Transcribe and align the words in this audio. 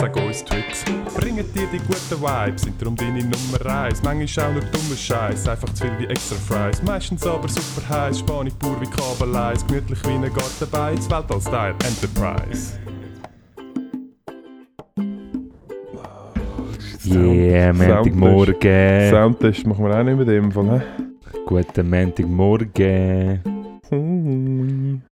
Sag 0.00 0.16
uns 0.16 0.42
Tricks, 0.42 0.82
bringen 1.14 1.44
dir 1.54 1.66
die 1.70 1.76
guten 1.76 2.22
Vibes, 2.22 2.62
sind 2.62 2.80
darum 2.80 2.96
deine 2.96 3.18
Nummer 3.22 3.66
eins. 3.66 4.02
Manchmal 4.02 4.46
auch 4.46 4.52
nur 4.52 4.62
dummer 4.62 4.96
Scheiß, 4.96 5.46
einfach 5.46 5.68
zu 5.74 5.84
viel 5.84 5.92
wie 5.98 6.06
extra 6.06 6.36
Fries. 6.36 6.82
Meistens 6.82 7.26
aber 7.26 7.46
super 7.46 7.86
heiß, 7.86 8.20
Spanisch 8.20 8.54
pur 8.54 8.80
wie 8.80 8.86
Kabeleis, 8.86 9.66
gemütlich 9.66 10.02
wie 10.04 10.12
ein 10.12 10.22
Gartenbeiz, 10.22 11.10
Weltall-Style 11.10 11.74
Enterprise. 11.84 12.78
Yeah, 17.04 17.74
Montagmorgen. 17.74 19.10
Soundtest 19.10 19.66
machen 19.66 19.84
wir 19.84 19.98
auch 19.98 20.02
nicht 20.02 20.16
mit 20.16 20.28
dem 20.28 20.50
Fall, 20.50 20.80
hä? 20.80 20.82
Guten 21.44 21.90
Montagmorgen. 21.90 23.59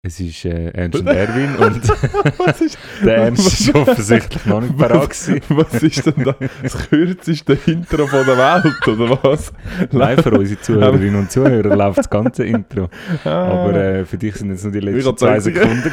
Es 0.04 0.18
ist 0.18 0.44
äh, 0.46 0.70
Ernst 0.70 0.98
und 0.98 1.06
Erwin 1.06 1.54
und 1.54 1.88
Was 2.38 2.60
ist, 2.60 2.76
der 3.04 3.18
Ernst 3.18 3.60
ist 3.60 3.72
offensichtlich 3.72 4.44
noch 4.46 4.60
nicht 4.60 4.76
parat 4.76 5.10
gewesen. 5.10 5.40
was 5.50 5.80
ist 5.80 6.04
denn 6.04 6.24
da 6.24 6.34
das 6.60 6.88
kürzeste 6.88 7.56
Intro 7.66 8.08
von 8.08 8.26
der 8.26 8.36
Welt, 8.36 8.88
oder 8.88 9.16
was? 9.22 9.52
Nein, 9.92 10.20
für 10.20 10.32
unsere 10.32 10.60
Zuhörerinnen 10.60 11.20
und 11.20 11.30
Zuhörer 11.30 11.76
läuft 11.76 11.98
das 11.98 12.10
ganze 12.10 12.44
Intro. 12.44 12.88
Ah, 13.24 13.28
Aber 13.28 13.74
äh, 13.76 14.04
für 14.04 14.18
dich 14.18 14.34
sind 14.34 14.50
jetzt 14.50 14.64
nur 14.64 14.72
die 14.72 14.80
letzten 14.80 15.16
zwei 15.16 15.38
Sekunden 15.38 15.92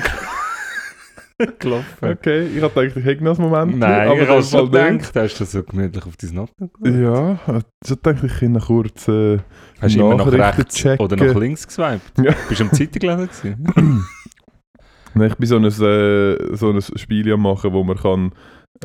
gelaufen. 1.59 1.85
okay, 2.01 2.47
ich 2.47 2.61
hab 2.61 2.75
gedacht, 2.75 2.97
ich 2.97 3.05
hätte 3.05 3.23
noch 3.23 3.39
einen 3.39 3.49
Moment. 3.49 3.77
Nein, 3.79 4.07
aber 4.09 4.21
ich 4.21 4.27
habe 4.29 4.43
schon 4.43 4.71
gedacht, 4.71 5.15
hast 5.15 5.39
du 5.39 5.45
so 5.45 5.63
gemütlich 5.63 6.05
auf 6.05 6.17
dein 6.17 6.29
geschaut? 6.31 6.51
Ja, 6.83 7.39
ich 7.83 7.91
hab 7.91 8.03
gedacht, 8.03 8.23
ich 8.41 8.49
noch 8.49 8.67
kurz 8.67 9.07
äh, 9.07 9.37
Hast 9.81 9.95
du 9.95 9.99
immer 10.01 10.15
nach 10.15 10.25
Nachrichten 10.25 10.41
rechts 10.59 10.75
checken. 10.75 11.05
oder 11.05 11.15
nach 11.15 11.35
links 11.35 11.65
geswiped? 11.67 12.01
Ja. 12.21 12.33
Bist 12.47 12.59
du 12.61 12.65
am 12.65 12.71
Zeitung 12.73 12.99
gewesen? 12.99 13.67
Nein, 15.15 15.29
ich 15.29 15.35
bin 15.37 15.47
so 15.47 15.55
ein, 15.57 15.65
äh, 15.65 16.55
so 16.55 16.69
ein 16.71 16.81
Spiel 16.81 17.31
am 17.33 17.41
machen, 17.41 17.73
wo 17.73 17.83
man 17.83 17.97
kann... 17.97 18.31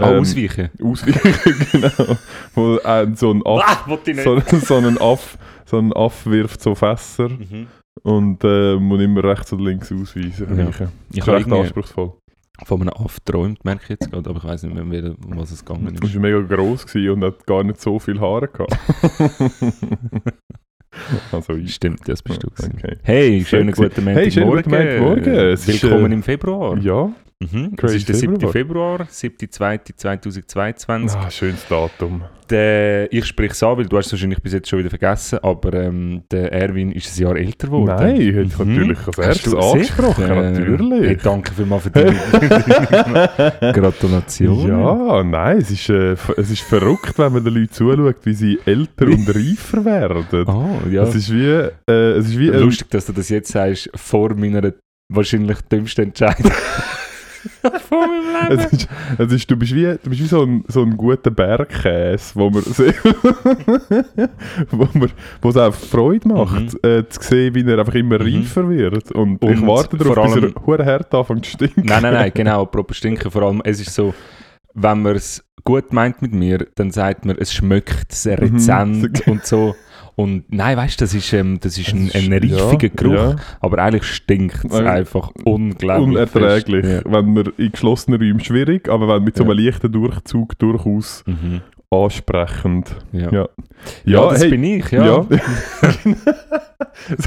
Ah, 0.01 0.11
ähm, 0.13 0.21
ausweichen. 0.21 0.71
Ausweichen, 0.83 1.69
genau. 1.73 2.17
Wo 2.55 2.77
äh, 2.79 3.07
so 3.15 3.31
ein 3.31 3.43
Aff, 3.47 3.87
Ah, 3.87 3.99
ich 4.07 4.21
so, 4.23 4.41
so 4.41 4.77
ein 4.77 4.99
Aff, 4.99 5.39
so 5.67 5.79
ein 5.79 5.93
Aff 5.93 6.27
wirft 6.27 6.61
so 6.63 6.75
Fässer 6.75 7.29
Mhm. 7.29 7.67
und 8.03 8.43
äh, 8.43 8.75
muss 8.77 9.01
immer 9.01 9.23
rechts 9.23 9.53
oder 9.53 9.65
links 9.65 9.93
ausweisen. 9.93 10.59
Ja. 10.59 10.69
Ich 10.69 10.77
Das 10.79 10.89
ist 11.19 11.29
recht 11.29 11.53
anspruchsvoll. 11.53 12.13
Von 12.65 12.81
einem 12.81 12.91
Aff 12.91 13.19
geträumt, 13.25 13.65
merke 13.65 13.83
ich 13.85 13.89
jetzt 13.91 14.11
gerade, 14.11 14.29
aber 14.31 14.39
ich 14.39 14.45
weiß 14.45 14.63
nicht 14.65 14.75
mehr, 14.75 15.05
um 15.25 15.37
was 15.37 15.51
es 15.51 15.65
gegangen 15.65 15.95
Du 15.95 16.07
ist. 16.07 16.15
war 16.15 16.23
mega 16.23 16.41
gross 16.41 16.87
gewesen 16.87 17.11
und 17.11 17.25
hat 17.25 17.47
gar 17.47 17.63
nicht 17.65 17.81
so 17.81 17.99
viel 17.99 18.21
Haare 18.21 18.49
gehabt. 18.49 18.77
also 21.33 21.55
ich. 21.55 21.75
Stimmt, 21.75 22.09
das 22.09 22.23
bist 22.23 22.43
du. 22.43 22.49
Okay. 22.49 22.97
Hey, 23.03 23.45
schönen 23.45 23.73
gut. 23.73 23.95
guten 23.95 24.07
Hey, 24.09 24.31
schönen 24.31 24.51
guten 24.51 24.71
Montagmorgen. 24.71 25.05
Montagmorgen. 25.05 25.53
Ist, 25.53 25.83
Willkommen 25.83 26.13
äh, 26.13 26.15
im 26.15 26.23
Februar. 26.23 26.79
Ja, 26.79 27.13
Mhm. 27.41 27.71
Es 27.73 27.77
Crazy 27.77 27.97
ist 27.97 28.09
der 28.09 28.17
7. 28.17 28.35
Februar. 28.41 28.53
Februar, 28.53 29.01
7.2.2022. 29.11 31.17
ah, 31.17 31.31
schönes 31.31 31.67
Datum. 31.69 32.23
Der, 32.51 33.11
ich 33.13 33.25
spreche 33.25 33.53
es 33.53 33.63
an, 33.63 33.79
weil 33.79 33.87
du 33.87 33.97
hast 33.97 34.07
es 34.07 34.13
wahrscheinlich 34.13 34.41
bis 34.43 34.53
jetzt 34.53 34.69
schon 34.69 34.79
wieder 34.79 34.91
vergessen, 34.91 35.39
aber 35.43 35.73
ähm, 35.75 36.23
der 36.31 36.53
Erwin 36.53 36.93
ist 36.93 37.17
ein 37.19 37.23
Jahr 37.23 37.37
älter 37.37 37.69
geworden. 37.69 37.87
Nein, 37.87 38.17
hätte 38.17 38.23
ich 38.43 38.59
Mhm. 38.59 38.75
natürlich 38.75 39.07
als 39.07 39.19
erstes 39.19 39.53
du 39.53 39.59
angesprochen, 39.59 40.23
sicher? 40.25 40.51
natürlich. 40.51 41.09
Hey, 41.09 41.17
danke 41.23 41.53
vielmals 41.55 41.83
für 41.85 41.91
deine, 41.91 42.15
Gratulation. 43.73 44.69
Ja, 44.69 45.25
nein, 45.25 45.59
es 45.59 45.71
ist, 45.71 45.89
äh, 45.89 46.17
es 46.37 46.51
ist 46.51 46.63
verrückt, 46.63 47.19
wenn 47.19 47.33
man 47.33 47.45
den 47.45 47.55
Leuten 47.55 47.73
zuschaut, 47.73 48.17
wie 48.25 48.35
sie 48.35 48.59
älter 48.67 49.07
und 49.07 49.27
reifer 49.29 49.85
werden. 49.85 50.45
Oh, 50.47 50.81
ja. 50.91 51.05
Es 51.05 51.15
ist 51.15 51.33
wie, 51.33 51.47
äh, 51.47 51.71
es 52.19 52.27
ist 52.29 52.39
wie 52.39 52.49
Lustig, 52.49 52.91
dass 52.91 53.07
du 53.07 53.13
das 53.13 53.29
jetzt 53.31 53.53
sagst, 53.53 53.89
vor 53.95 54.35
meiner 54.35 54.73
wahrscheinlich 55.09 55.61
dümmsten 55.63 56.05
Entscheidung. 56.09 56.53
Vor 57.89 58.07
meinem 58.07 58.51
Leben. 58.51 58.61
es 58.61 58.73
ist, 58.73 58.89
es 59.19 59.33
ist, 59.33 59.51
du 59.51 59.57
bist 59.57 59.75
wie, 59.75 59.85
du 59.85 60.11
bist 60.11 60.21
wie 60.23 60.27
so, 60.27 60.43
ein, 60.43 60.65
so 60.69 60.83
ein 60.83 60.97
guter 60.97 61.31
Bergkäse, 61.31 62.33
wo 62.35 62.51
man, 62.51 62.63
wo 64.71 64.89
man 64.99 65.11
wo 65.43 65.49
es 65.49 65.57
auch 65.57 65.75
Freude 65.75 66.29
macht, 66.29 66.85
äh, 66.85 67.09
zu 67.09 67.21
sehen, 67.23 67.55
wie 67.55 67.69
er 67.71 67.79
einfach 67.79 67.95
immer 67.95 68.19
Mhm. 68.19 68.37
reifer 68.41 68.69
wird. 68.69 69.13
Und, 69.13 69.43
ich 69.43 69.51
Und 69.61 69.67
warte 69.67 69.97
darauf, 69.97 70.15
vor 70.15 70.25
bis 70.25 70.33
allem- 70.35 70.53
er 70.57 70.67
hure 70.67 70.85
hart 70.87 71.15
anfängt 71.15 71.45
zu 71.47 71.53
stinken. 71.53 71.85
Nein, 71.85 72.03
nein, 72.03 72.15
nein, 72.15 72.31
genau, 72.35 72.63
apropos 72.63 72.97
Stinken, 72.97 73.31
vor 73.31 73.43
allem, 73.43 73.61
es 73.65 73.81
ist 73.81 73.95
so, 73.95 74.15
wenn 74.75 75.03
man 75.03 75.17
es 75.17 75.45
gut 75.65 75.93
meint 75.93 76.21
mit 76.23 76.33
mir, 76.33 76.67
dann 76.75 76.91
sagt 76.91 77.25
man, 77.25 77.37
es 77.39 77.53
schmeckt 77.55 78.13
sehr 78.13 78.41
Mhm. 78.43 78.55
rezent 78.57 79.23
und 79.29 79.45
so. 79.47 79.75
Und 80.17 80.45
nein, 80.53 80.77
weißt 80.77 81.01
du, 81.01 81.05
das 81.05 81.15
ist, 81.15 81.33
ähm, 81.33 81.59
das 81.61 81.77
ist 81.77 81.93
ein, 81.93 82.11
ein 82.15 82.33
reifiger 82.33 82.87
ja, 82.89 82.93
Geruch, 82.95 83.15
ja. 83.15 83.37
aber 83.61 83.79
eigentlich 83.79 84.05
stinkt 84.05 84.65
es 84.65 84.79
Ja. 84.79 84.85
einfach 84.93 85.31
unglaublich. 85.45 86.09
Unerträglich. 86.09 86.85
fest. 86.85 87.05
Wenn 87.09 87.33
man 87.35 87.47
in 87.57 87.73
geschlossenen 87.73 88.21
Räumen 88.21 88.41
schwierig, 88.41 88.89
aber 88.89 89.09
wenn 89.09 89.25
mit 89.25 89.37
so 89.37 89.45
einem 89.45 89.59
leichten 89.59 89.91
Durchzug 89.91 90.59
durchaus 90.59 91.25
Ja. 91.27 91.33
Mhm. 91.33 91.61
Ansprechend. 91.95 92.97
Ja. 93.13 93.31
Ja. 93.33 93.49
Ja, 94.05 94.31
das 94.31 94.43
hey, 94.43 94.51
bin 94.51 94.65
ich, 94.65 94.91
ja. 94.91 95.05
Ja. 95.05 95.27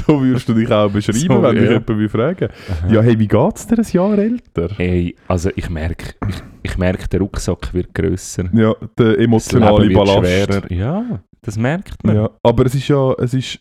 so 0.06 0.20
würdest 0.20 0.48
du 0.48 0.54
dich 0.54 0.70
auch 0.70 0.90
beschreiben, 0.90 1.18
So, 1.18 1.42
wenn 1.42 1.54
dich 1.54 1.64
ja. 1.64 1.70
jemand 1.70 1.88
will 1.88 2.08
fragen 2.08 2.48
Aha. 2.68 2.92
Ja, 2.92 3.00
hey, 3.02 3.18
wie 3.18 3.28
geht's 3.28 3.66
dir 3.66 3.78
ein 3.78 3.86
Jahr 3.90 4.18
älter? 4.18 4.68
Ey, 4.78 5.14
also 5.28 5.50
ich 5.54 5.70
merke, 5.70 6.14
ich, 6.28 6.36
ich 6.62 6.78
merke, 6.78 7.08
der 7.08 7.20
Rucksack 7.20 7.72
wird 7.72 7.94
grösser. 7.94 8.44
Ja, 8.52 8.74
der 8.98 9.18
emotionale 9.18 9.88
Ballast. 9.90 10.18
schwerer. 10.18 10.72
Ja, 10.72 11.20
das 11.42 11.56
merkt 11.56 12.02
man. 12.04 12.16
Ja, 12.16 12.30
aber 12.42 12.66
es 12.66 12.74
ist 12.74 12.88
ja, 12.88 13.12
es 13.18 13.34
ist, 13.34 13.60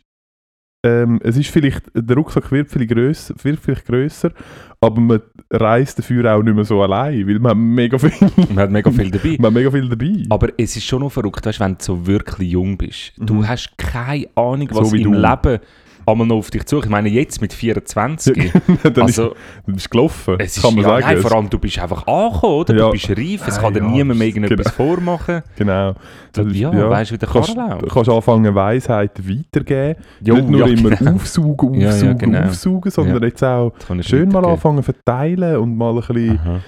ähm, 0.87 1.19
es 1.23 1.37
ist 1.37 1.49
vielleicht, 1.49 1.83
der 1.93 2.15
Rucksack 2.15 2.51
wird 2.51 2.69
vielleicht, 2.69 2.91
grösser, 2.91 3.35
wird 3.43 3.59
vielleicht 3.59 3.85
grösser, 3.85 4.31
aber 4.79 4.99
man 5.01 5.21
reist 5.51 5.97
dafür 5.99 6.35
auch 6.35 6.43
nicht 6.43 6.55
mehr 6.55 6.63
so 6.65 6.81
allein, 6.81 7.27
weil 7.27 7.39
man 7.39 7.57
mega 7.57 7.97
viel, 7.97 8.11
Man 8.49 8.59
hat 8.59 8.71
mega 8.71 8.91
viel 8.91 9.09
dabei. 9.11 9.35
man 9.39 9.45
hat 9.45 9.53
mega 9.53 9.71
viel 9.71 9.89
dabei. 9.89 10.23
Aber 10.29 10.49
es 10.57 10.75
ist 10.75 10.85
schon 10.85 11.01
noch 11.01 11.11
verrückt, 11.11 11.45
weißt, 11.45 11.59
wenn 11.59 11.73
du 11.77 11.83
so 11.83 12.05
wirklich 12.07 12.51
jung 12.51 12.77
bist. 12.77 13.13
Du 13.17 13.35
Mhm. 13.35 13.47
hast 13.47 13.77
keine 13.77 14.27
Ahnung, 14.35 14.69
So 14.71 14.81
was 14.81 14.91
wie 14.93 15.01
im 15.01 15.11
du. 15.13 15.19
Leben 15.19 15.59
einmal 16.07 16.25
noch 16.27 16.37
auf 16.37 16.49
dich 16.49 16.65
zukommt. 16.65 16.85
Ich 16.85 16.91
meine, 16.91 17.09
jetzt 17.09 17.41
mit 17.41 17.53
24. 17.53 18.51
dann 18.83 19.03
also, 19.03 19.31
ist, 19.31 19.35
du 19.65 19.73
bist 19.73 19.91
gelaufen, 19.91 20.35
es 20.39 20.57
ist, 20.57 20.63
kann 20.63 20.73
man 20.75 20.83
ja, 20.83 20.89
sagen. 20.89 21.05
nein, 21.05 21.17
vor 21.17 21.31
allem, 21.35 21.49
du 21.49 21.59
bist 21.59 21.77
einfach 21.79 22.07
angekommen, 22.07 22.53
oder? 22.55 22.75
Ja. 22.75 22.85
Du 22.85 22.91
bist 22.91 23.09
reif, 23.09 23.47
es 23.47 23.57
Ah, 23.57 23.61
kann 23.61 23.73
dir 23.73 23.81
niemand 23.81 24.19
mehr 24.19 24.27
das- 24.29 24.35
irgendetwas 24.37 24.71
vormachen. 24.73 25.43
Genau. 25.57 25.93
So, 26.35 26.43
Das 26.43 26.53
ist- 26.53 26.59
ja, 26.59 26.73
ja. 26.73 26.89
weißt 26.89 27.11
du, 27.11 27.13
wie 27.15 27.17
der 27.19 27.29
kannst, 27.29 27.49
du 27.55 27.87
kannst 27.87 28.09
anfangen, 28.09 28.55
Weisheiten 28.55 29.29
weitergeben. 29.29 29.99
Jo, 30.21 30.35
nicht 30.35 30.49
nur 30.49 30.67
immer 30.67 30.89
genau. 30.91 31.13
aufsaugen, 31.15 31.85
aufsaugen, 31.85 32.17
genau. 32.17 32.41
aufsaugen, 32.47 32.91
sondern 32.91 33.23
jetzt 33.23 33.43
auch 33.43 33.73
Das 33.87 34.05
schön 34.05 34.29
mal 34.29 34.45
anfangen 34.45 34.83
verteilen 34.83 35.57
und 35.57 35.75
mal 35.75 35.91
ein 35.91 35.95
bisschen, 35.97 36.39
Aha. 36.39 36.59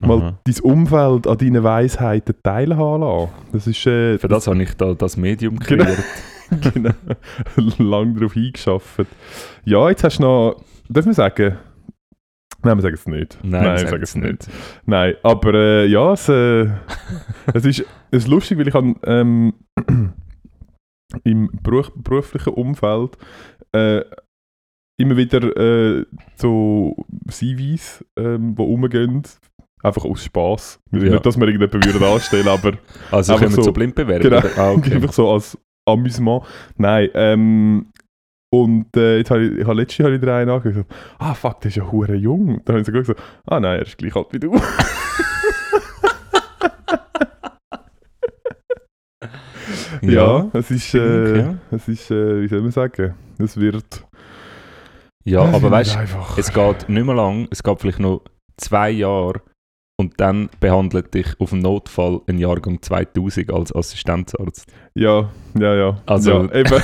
mal 0.00 0.18
Aha. 0.18 0.38
dein 0.44 0.60
Umfeld 0.62 1.26
an 1.26 1.38
deinen 1.38 1.62
Weisheiten 1.62 2.34
teilen 2.42 2.76
haben 2.76 3.02
lassen. 3.02 3.28
Das 3.52 3.66
ist, 3.66 3.86
äh, 3.86 4.18
Für 4.18 4.28
das 4.28 4.46
habe 4.46 4.62
ich 4.62 4.74
da 4.74 4.94
das 4.94 5.16
Medium 5.16 5.58
Genau. 5.58 5.84
kreiert. 5.84 5.96
genau, 5.96 6.08
lang 7.78 8.14
darauf 8.14 8.36
eingeschafft. 8.36 9.06
Ja, 9.64 9.88
jetzt 9.88 10.04
hast 10.04 10.18
du 10.18 10.22
noch, 10.22 10.64
darf 10.88 11.04
man 11.04 11.14
sagen, 11.14 11.58
nein, 12.62 12.76
wir 12.78 12.82
sagen 12.82 12.94
es 12.94 13.06
nicht. 13.06 13.38
Nein, 13.42 13.64
wir 13.64 13.78
sag 13.78 13.88
sagen 13.90 14.02
es 14.02 14.14
nicht. 14.14 14.48
Nein, 14.86 15.14
aber 15.22 15.54
äh, 15.54 15.86
ja, 15.86 16.12
es, 16.12 16.28
äh, 16.28 16.66
es, 17.54 17.64
ist, 17.64 17.80
es 18.10 18.24
ist 18.24 18.28
lustig, 18.28 18.58
weil 18.58 18.68
ich 18.68 18.74
habe 18.74 18.94
ähm, 19.04 19.52
im 21.24 21.50
Beruf, 21.62 21.92
beruflichen 21.94 22.52
Umfeld 22.54 23.16
äh, 23.72 24.02
immer 25.00 25.16
wieder 25.16 25.56
äh, 25.56 26.04
so 26.36 26.96
CVs, 27.28 28.04
ähm, 28.18 28.54
die 28.56 28.62
rumgehen, 28.62 29.22
einfach 29.82 30.04
aus 30.04 30.24
Spass. 30.24 30.80
Ja. 30.90 30.98
Nicht, 30.98 31.24
dass 31.24 31.36
wir 31.38 31.46
irgendjemanden 31.46 31.84
würden 31.94 32.02
anstellen 32.12 32.48
aber 32.48 32.72
Also 33.12 33.36
können 33.36 33.50
wir 33.50 33.56
so- 33.56 33.62
so 33.62 33.72
blind 33.72 33.94
bewerben? 33.94 34.22
Genau. 34.28 34.42
Ah, 34.56 34.72
okay. 34.72 34.94
einfach 34.94 35.12
so 35.12 35.30
als, 35.32 35.56
Amüsement. 35.88 36.42
Nein, 36.76 37.08
ähm, 37.14 37.86
und 38.50 38.96
äh, 38.96 39.18
jetzt 39.18 39.30
habe 39.30 39.44
ich, 39.44 39.58
ich 39.58 39.64
habe 39.66 39.74
letztes 39.74 39.98
Jahr 39.98 40.10
wieder 40.10 40.34
einen 40.34 40.48
angeschaut. 40.50 40.86
Ah, 41.18 41.34
fuck, 41.34 41.60
der 41.60 41.68
ist 41.68 41.76
ja 41.76 41.90
hure 41.90 42.14
jung. 42.14 42.62
Dann 42.64 42.76
habe 42.76 42.80
ich 42.80 42.86
so 42.86 42.92
gesagt, 42.92 43.20
ah 43.46 43.60
nein, 43.60 43.80
er 43.80 43.86
ist 43.86 43.98
gleich 43.98 44.16
alt 44.16 44.28
wie 44.32 44.40
du. 44.40 44.54
ja, 50.00 50.48
es 50.54 50.70
ist, 50.70 50.94
äh, 50.94 51.40
ja. 51.40 51.54
es 51.70 51.88
ist, 51.88 52.10
äh, 52.10 52.40
wie 52.42 52.48
soll 52.48 52.62
man 52.62 52.70
sagen, 52.70 53.14
es 53.38 53.58
wird... 53.58 54.06
Ja, 55.24 55.46
es 55.46 55.54
aber 55.54 55.70
weißt 55.72 55.96
du, 55.96 56.00
es 56.38 56.50
geht 56.50 56.88
nicht 56.88 57.04
mehr 57.04 57.14
lang, 57.14 57.48
es 57.50 57.62
geht 57.62 57.80
vielleicht 57.80 58.00
noch 58.00 58.22
zwei 58.56 58.90
Jahre 58.90 59.42
und 60.00 60.12
dann 60.20 60.48
behandelt 60.60 61.12
dich 61.12 61.26
auf 61.40 61.50
dem 61.50 61.58
Notfall 61.58 62.20
ein 62.28 62.38
Jahrgang 62.38 62.80
2000 62.80 63.52
als 63.52 63.74
Assistenzarzt. 63.74 64.66
Ja, 64.94 65.28
ja, 65.58 65.74
ja. 65.74 65.96
Also- 66.06 66.44
ja, 66.44 66.54
eben. 66.54 66.72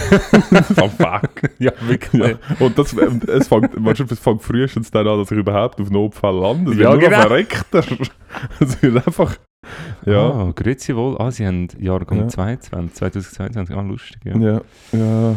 oh, 0.83 0.89
fuck. 0.89 1.49
Ja, 1.61 1.73
wirklich. 1.83 2.37
Ja. 2.37 2.57
Und 2.59 2.77
das, 2.77 2.93
ähm, 2.95 3.21
es 3.29 3.47
fängt, 3.47 3.71
es 4.11 4.19
fängt 4.19 4.43
frühestens 4.43 4.91
dann 4.91 5.07
an, 5.07 5.19
dass 5.21 5.31
ich 5.31 5.39
überhaupt 5.39 5.81
auf 5.81 5.91
Notfall 5.91 6.35
lande. 6.41 6.73
Es 6.73 6.79
Ja, 6.79 6.91
wird 6.91 7.01
nur 7.03 7.09
genau. 7.11 7.17
noch 7.23 7.29
verreckter. 7.29 7.85
Es 8.61 8.83
wird 8.83 9.07
einfach... 9.07 9.37
Ja, 10.05 10.31
Ah, 10.31 10.53
grüezi 10.55 10.95
wohl. 10.95 11.17
Ah, 11.19 11.31
sie 11.31 11.47
haben 11.47 11.69
Jahrgang 11.79 12.19
Ja. 12.19 12.29
22, 12.29 12.93
2022. 12.95 13.75
Ah, 13.77 13.81
lustig, 13.81 14.19
ja. 14.25 14.37
ja, 14.37 14.61
ja. 14.93 15.37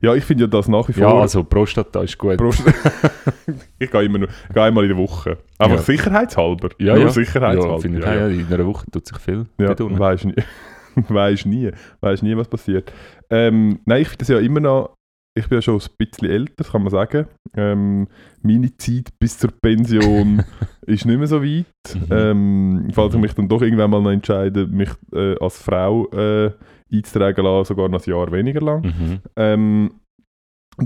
Ja, 0.00 0.14
ich 0.14 0.24
finde 0.24 0.44
ja 0.44 0.48
das 0.48 0.68
nach 0.68 0.88
wie 0.88 0.92
vor... 0.92 1.02
Ja, 1.02 1.14
also 1.14 1.44
Prostata 1.44 2.02
ist 2.02 2.16
gut. 2.18 2.36
Prost. 2.36 2.62
ich 3.78 3.90
gehe 3.90 4.02
immer 4.02 4.18
nur, 4.18 4.28
gehe 4.52 4.62
einmal 4.62 4.84
in 4.84 4.90
der 4.90 4.98
Woche. 4.98 5.38
Einfach 5.58 5.76
Ja. 5.76 5.82
sicherheitshalber. 5.82 6.68
Ja, 6.78 6.94
nur 6.94 7.04
ja. 7.04 7.08
sicherheitshalber. 7.10 7.74
Ja, 7.74 7.78
finde 7.80 7.98
ich, 8.00 8.04
ja, 8.04 8.14
ja, 8.14 8.26
in 8.28 8.46
einer 8.52 8.66
Woche 8.66 8.86
tut 8.90 9.06
sich 9.06 9.18
viel. 9.18 9.46
Ja, 9.58 9.74
weisst 9.78 10.24
nie. 10.24 10.34
weisst 11.08 11.46
nie. 11.46 11.70
Weisst 12.00 12.22
nie, 12.22 12.36
was 12.36 12.48
passiert. 12.48 12.92
Ähm, 13.30 13.80
nein, 13.84 14.02
ich 14.02 14.08
finde 14.08 14.18
das 14.20 14.28
ja 14.28 14.38
immer 14.38 14.60
noch. 14.60 14.95
Ich 15.38 15.48
bin 15.48 15.58
ja 15.58 15.62
schon 15.62 15.78
ein 15.78 15.86
bisschen 15.98 16.28
älter, 16.30 16.54
das 16.56 16.72
kann 16.72 16.82
man 16.82 16.90
sagen. 16.90 17.26
Ähm, 17.54 18.08
meine 18.42 18.74
Zeit 18.78 19.10
bis 19.18 19.38
zur 19.38 19.50
Pension 19.50 20.42
ist 20.86 21.04
nicht 21.04 21.18
mehr 21.18 21.26
so 21.26 21.42
weit. 21.42 21.66
Mhm. 21.94 22.06
Ähm, 22.10 22.88
falls 22.92 23.14
ich 23.14 23.20
mich 23.20 23.34
dann 23.34 23.48
doch 23.48 23.60
irgendwann 23.60 23.90
mal 23.90 24.00
noch 24.00 24.10
entscheide, 24.10 24.66
mich 24.66 24.90
äh, 25.12 25.36
als 25.38 25.58
Frau 25.60 26.08
äh, 26.12 26.52
einzutragen 26.90 27.44
lassen, 27.44 27.68
sogar 27.68 27.88
noch 27.90 28.04
ein 28.06 28.10
Jahr 28.10 28.32
weniger 28.32 28.60
lang. 28.62 28.82
Mhm. 28.82 29.20
Ähm, 29.36 29.90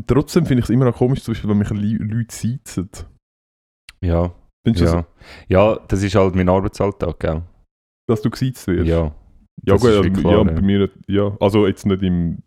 trotzdem 0.06 0.47
finde 0.47 0.61
ich 0.61 0.64
es 0.67 0.70
immer 0.70 0.87
noch 0.87 0.97
komisch, 0.97 1.23
zum 1.23 1.32
Beispiel, 1.35 1.50
wenn 1.50 1.58
mich 1.58 1.70
Leu- 1.70 2.05
Leute 2.05 2.35
sitzen. 2.35 2.88
Ja, 4.02 4.32
Findest 4.67 4.85
ja. 4.93 5.02
das, 5.02 5.05
ja, 5.49 5.79
das 5.88 6.02
ist 6.02 6.14
halt 6.14 6.35
mein 6.35 6.49
Arbeitsalltag, 6.49 7.20
gell? 7.20 7.43
dass 8.08 8.20
du 8.23 8.31
gesiezt 8.31 8.67
wirst? 8.67 8.88
Ja. 8.88 9.12
Ja, 9.64 9.75
Das 9.75 9.82
gut, 9.82 9.91
ja, 9.93 10.05
wie 10.05 10.11
klar, 10.11 10.32
ja, 10.32 10.38
ja. 10.38 10.44
bei 10.44 10.61
mir 10.62 10.91
ja. 11.06 11.37
Also 11.38 11.67
jetzt 11.67 11.85
nicht 11.87 12.02
im, 12.02 12.38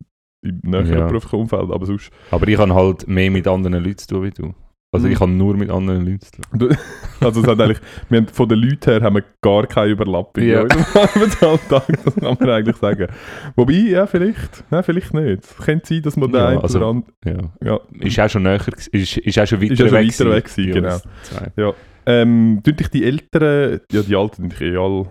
im 0.44 0.60
näheren 0.64 0.88
Ja. 1.00 1.08
beruflichen 1.08 1.36
Umfeld, 1.40 1.72
aber 1.72 1.86
sonst. 1.86 2.12
Aber 2.32 2.48
ich 2.48 2.58
habe 2.58 2.74
halt 2.74 3.08
mehr 3.08 3.32
mit 3.32 3.48
anderen 3.48 3.84
Leuten 3.84 3.98
zu 3.98 4.08
tun 4.08 4.24
wie 4.24 4.32
du. 4.32 4.54
Also 4.92 5.08
ich 5.08 5.20
habe 5.20 5.32
nur 5.32 5.56
mit 5.58 5.72
anderen 5.72 6.06
Leuten 6.06 6.20
zu 6.22 6.32
tun. 6.42 6.70
Also 7.20 7.42
es 7.42 7.48
hat 7.48 7.60
eigentlich, 7.62 7.80
wir 8.10 8.18
haben, 8.20 8.28
von 8.28 8.50
den 8.50 8.60
Leuten 8.60 8.92
her 8.92 9.02
haben 9.02 9.16
wir 9.16 9.24
gar 9.42 9.66
keine 9.66 9.92
Überlappung 9.94 10.44
Ja. 10.44 10.60
in 10.60 10.64
unserem 10.64 10.86
Arbeitsalltag, 10.94 11.88
das 12.04 12.16
kann 12.16 12.38
man 12.40 12.50
eigentlich 12.50 12.76
sagen. 12.76 13.08
Wobei, 13.56 13.74
ja, 13.74 14.06
vielleicht, 14.08 14.66
nein, 14.70 14.84
vielleicht 14.84 15.14
nicht. 15.14 15.44
Es 15.46 15.56
könnte 15.58 15.88
sein, 15.88 16.02
dass 16.02 16.18
man 16.18 16.32
Ja, 16.34 16.52
den 16.52 16.60
also- 16.60 16.78
oder 16.80 16.88
anderen, 16.88 17.14
Ja. 17.26 17.38
ja, 17.66 17.80
Ist 18.06 18.20
auch 18.20 18.30
schon 18.30 18.44
näher, 18.44 18.60
ist, 18.92 19.18
ist 19.18 19.40
auch 19.40 19.48
schon 19.48 19.62
weiter 19.62 19.72
Ist 19.74 19.82
auch 19.82 19.86
schon 19.88 19.94
weg. 19.98 20.08
weiter 20.20 20.32
weg 20.32 20.46
gewesen, 20.46 20.74
genau. 20.74 20.98
zwei. 21.24 21.74
ähm, 22.06 22.62
tun 22.64 22.76
dich 22.76 22.90
die 22.90 23.06
Älteren, 23.06 23.80
ja, 23.90 24.02
die 24.02 24.16
Alten 24.18 24.50
sind 24.50 24.62
eh 24.62 24.76
alle, 24.78 25.06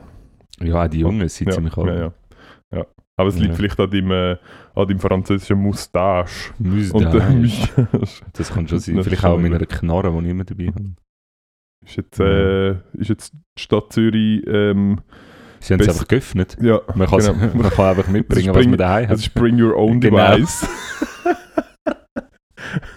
Ja, 0.61 0.85
auch 0.85 0.89
die 0.89 1.01
Jungen 1.01 1.29
sind 1.31 1.47
ja, 1.49 1.55
ziemlich 1.55 1.75
ja, 1.77 1.83
alt. 1.83 1.99
ja, 2.73 2.79
ja. 2.79 2.87
Aber 3.17 3.29
es 3.31 3.37
liegt 3.37 3.53
Ja. 3.53 3.55
vielleicht 3.57 3.81
an 3.81 3.91
deinem, 3.91 4.11
äh, 4.11 4.37
an 4.75 4.89
deinem 4.89 5.01
französischen 5.01 5.59
Moustache. 5.61 6.53
Moustache. 6.59 7.69
Das 8.33 8.53
kann 8.53 8.67
schon 8.69 8.79
sein. 8.79 8.97
Das 8.97 9.07
Vielleicht 9.07 9.25
auch 9.25 9.39
mit 9.39 9.53
einer 9.53 9.67
Knarre, 9.67 10.11
die 10.13 10.25
ich 10.27 10.31
immer 10.31 10.45
dabei 10.45 10.67
habe. 10.69 10.95
Ist 11.85 11.97
jetzt, 11.97 12.21
äh, 12.21 12.71
ist 12.95 13.09
jetzt 13.09 13.33
die 13.33 13.63
Stadt 13.63 13.93
Zürich, 13.93 14.43
ähm, 14.47 15.01
Sie 15.61 15.75
haben 15.75 15.81
es 15.81 15.89
einfach 15.89 16.09
geöffnet. 16.09 16.57
ja, 16.61 16.81
Man, 16.95 17.07
genau. 17.09 17.33
man 17.55 17.71
kann 17.71 17.87
einfach 17.97 18.09
mitbringen, 18.09 18.47
Das 18.49 18.55
was 18.57 18.61
bring- 18.63 18.71
man 18.71 18.79
daheim 18.79 19.09
Das 19.09 19.21
hat. 19.21 19.27
ist 19.27 19.35
Bring 19.35 19.61
Your 19.63 19.77
Own 19.77 20.01
Genau. 20.01 20.17
Device. 20.37 20.69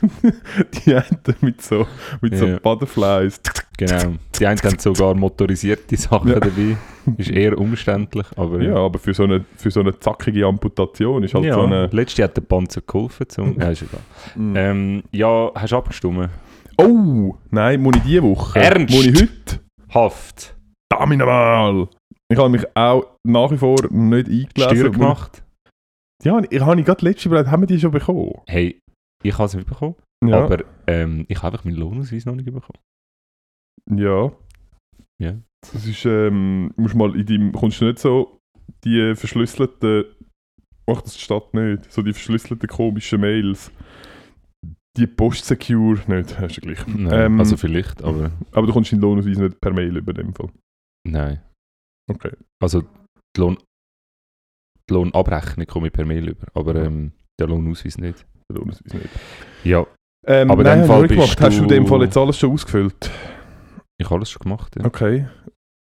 die 0.85 0.93
einen 0.95 1.19
mit 1.41 1.61
so, 1.61 1.87
mit 2.21 2.37
so 2.37 2.45
Ja. 2.45 2.59
Butterflies. 2.59 3.41
Genau. 3.77 4.13
Die 4.39 4.45
einen 4.45 4.59
haben 4.59 4.79
sogar 4.79 5.13
motorisierte 5.15 5.97
Sachen 5.97 6.29
Ja. 6.31 6.39
dabei. 6.39 6.77
Ist 7.17 7.29
eher 7.29 7.57
umständlich, 7.57 8.25
aber 8.35 8.61
Ja, 8.61 8.75
aber 8.75 8.99
für 8.99 9.13
so 9.13 9.23
eine, 9.23 9.43
für 9.57 9.69
so 9.69 9.81
eine 9.81 9.99
zackige 9.99 10.45
Amputation 10.45 11.23
ist 11.23 11.33
halt 11.33 11.45
ja, 11.45 11.53
so 11.55 11.61
eine. 11.63 11.87
letztes 11.87 12.17
Jahr 12.17 12.29
hat 12.29 12.37
der 12.37 12.41
Panzer 12.41 12.81
geholfen. 12.81 13.27
Zum, 13.29 13.55
ja, 13.59 13.69
ist 13.69 13.83
egal. 13.83 13.99
Mm. 14.35 14.55
Ähm, 14.55 15.03
ja, 15.11 15.51
hast 15.53 15.71
du 15.71 15.77
abgestimmt? 15.77 16.29
Oh, 16.77 17.35
nein, 17.51 17.81
muss 17.81 17.95
ich 17.97 18.03
diese 18.03 18.23
Woche? 18.23 18.59
Ernst? 18.59 18.93
Muss 18.93 19.05
ich 19.05 19.21
heute? 19.21 19.59
Haft. 19.93 20.55
Damit 20.89 21.19
mal! 21.19 21.87
Ich 22.27 22.37
habe 22.37 22.49
mich 22.49 22.63
auch 22.75 23.05
nach 23.23 23.51
wie 23.51 23.57
vor 23.57 23.75
nicht 23.91 24.27
eingelesen. 24.27 24.49
Steuer 24.57 24.89
gemacht. 24.89 25.43
Ja, 26.23 26.41
ich 26.49 26.61
habe 26.61 26.81
gerade 26.83 27.05
letzte 27.05 27.29
überlegt, 27.29 27.51
haben 27.51 27.61
wir 27.61 27.67
die 27.67 27.79
schon 27.79 27.91
bekommen? 27.91 28.31
Hey, 28.47 28.79
ich 29.23 29.33
habe 29.33 29.45
es 29.45 29.53
nicht 29.55 29.67
bekommen, 29.67 29.95
Ja. 30.23 30.43
aber 30.45 30.63
ähm, 30.87 31.25
ich 31.29 31.37
habe 31.41 31.53
einfach 31.53 31.65
meinen 31.65 31.77
Lohnausweis 31.77 32.25
noch 32.25 32.35
nicht 32.35 32.45
bekommen. 32.45 32.79
ja. 33.91 34.31
Ja. 35.17 35.39
Das 35.61 35.85
ist, 35.85 36.05
ähm, 36.05 36.71
musst 36.75 36.93
mal 36.95 37.15
in 37.19 37.25
deinem, 37.25 37.51
kommst 37.53 37.79
du 37.81 37.85
nicht 37.85 37.99
so 37.99 38.39
die 38.83 39.15
verschlüsselten, 39.15 40.03
ach 40.87 41.01
das 41.01 41.17
steht 41.19 41.53
nicht, 41.53 41.91
so 41.91 42.01
die 42.01 42.13
verschlüsselten 42.13 42.67
komischen 42.69 43.21
Mails, 43.21 43.71
die 44.97 45.07
Post-Secure 45.07 46.01
nicht, 46.07 46.37
hast 46.37 46.57
du 46.57 46.61
gleich. 46.61 46.85
Nein, 46.85 47.11
Ähm, 47.13 47.39
also 47.39 47.57
vielleicht, 47.57 48.03
aber 48.03 48.31
Aber 48.51 48.67
du 48.67 48.73
kommst 48.73 48.91
deinen 48.91 49.01
Lohnausweis 49.01 49.37
nicht 49.37 49.59
per 49.61 49.73
Mail 49.73 49.95
über 49.97 50.13
dem 50.13 50.33
Fall. 50.35 50.49
nein. 51.07 51.41
Okay. 52.11 52.33
Also 52.61 52.81
die, 52.81 53.39
Lohn, 53.39 53.57
die 54.89 54.93
Lohnabrechnung 54.93 55.65
komme 55.65 55.87
ich 55.87 55.93
per 55.93 56.05
Mail 56.05 56.29
über, 56.29 56.45
aber 56.53 56.75
ähm, 56.75 57.13
der 57.39 57.47
Lohnausweis 57.47 57.97
nicht. 57.97 58.25
Der 58.51 58.59
Lohnausweis 58.59 58.93
nicht. 58.93 59.09
Ja, 59.63 59.85
Ähm, 60.27 60.51
Aber 60.51 60.61
in 60.61 60.67
nein, 60.67 60.79
dem 60.81 60.87
Fall 60.87 61.01
bist 61.03 61.13
gemacht. 61.13 61.41
Hast 61.41 61.57
du 61.57 61.63
in 61.63 61.67
dem 61.69 61.83
du- 61.83 61.89
Fall 61.89 62.01
jetzt 62.03 62.17
alles 62.17 62.37
schon 62.37 62.51
ausgefüllt? 62.51 63.09
ich 63.97 64.05
habe 64.05 64.15
alles 64.15 64.29
schon 64.29 64.41
gemacht. 64.41 64.75
Ja. 64.77 64.85
Okay. 64.85 65.27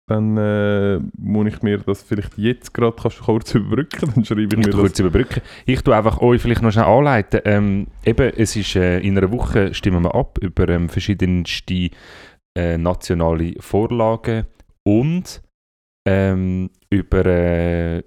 Dann 0.08 0.36
äh, 0.36 0.98
muss 1.16 1.46
ich 1.46 1.62
mir 1.62 1.78
das 1.78 2.02
vielleicht 2.02 2.36
jetzt 2.36 2.74
gerade 2.74 2.94
kannst 3.00 3.20
du 3.20 3.24
kurz 3.24 3.54
überbrücken, 3.54 4.12
dann 4.14 4.24
schreibe 4.24 4.42
ich 4.42 4.50
Ich 4.52 4.58
mir 4.58 4.64
das. 4.64 4.74
kurz 4.74 4.98
überbrücken. 4.98 5.40
Ich 5.64 5.80
tue 5.82 5.96
einfach 5.96 6.18
euch 6.20 6.42
vielleicht 6.42 6.60
noch 6.62 6.72
schnell 6.72 6.84
anleiten. 6.84 7.40
Ähm, 7.44 7.86
eben, 8.04 8.32
es 8.36 8.56
ist 8.56 8.74
äh, 8.76 8.98
in 8.98 9.16
einer 9.16 9.30
Woche 9.30 9.72
stimmen 9.74 10.02
wir 10.04 10.14
ab 10.14 10.38
über 10.42 10.68
ähm, 10.68 10.88
verschiedenste 10.88 11.90
äh, 12.58 12.76
nationale 12.78 13.54
Vorlagen 13.60 14.46
und 14.86 15.40
ähm, 16.06 16.68
über 16.90 17.24
äh, 17.24 17.98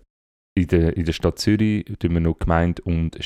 in, 0.58 0.68
der, 0.68 0.96
in 0.98 1.06
der 1.06 1.14
Stadt 1.14 1.40
Zürich 1.40 1.86
tun 1.98 2.14
wir 2.14 2.20
noch 2.20 2.38
Gemeinde 2.38 2.82
und 2.84 3.24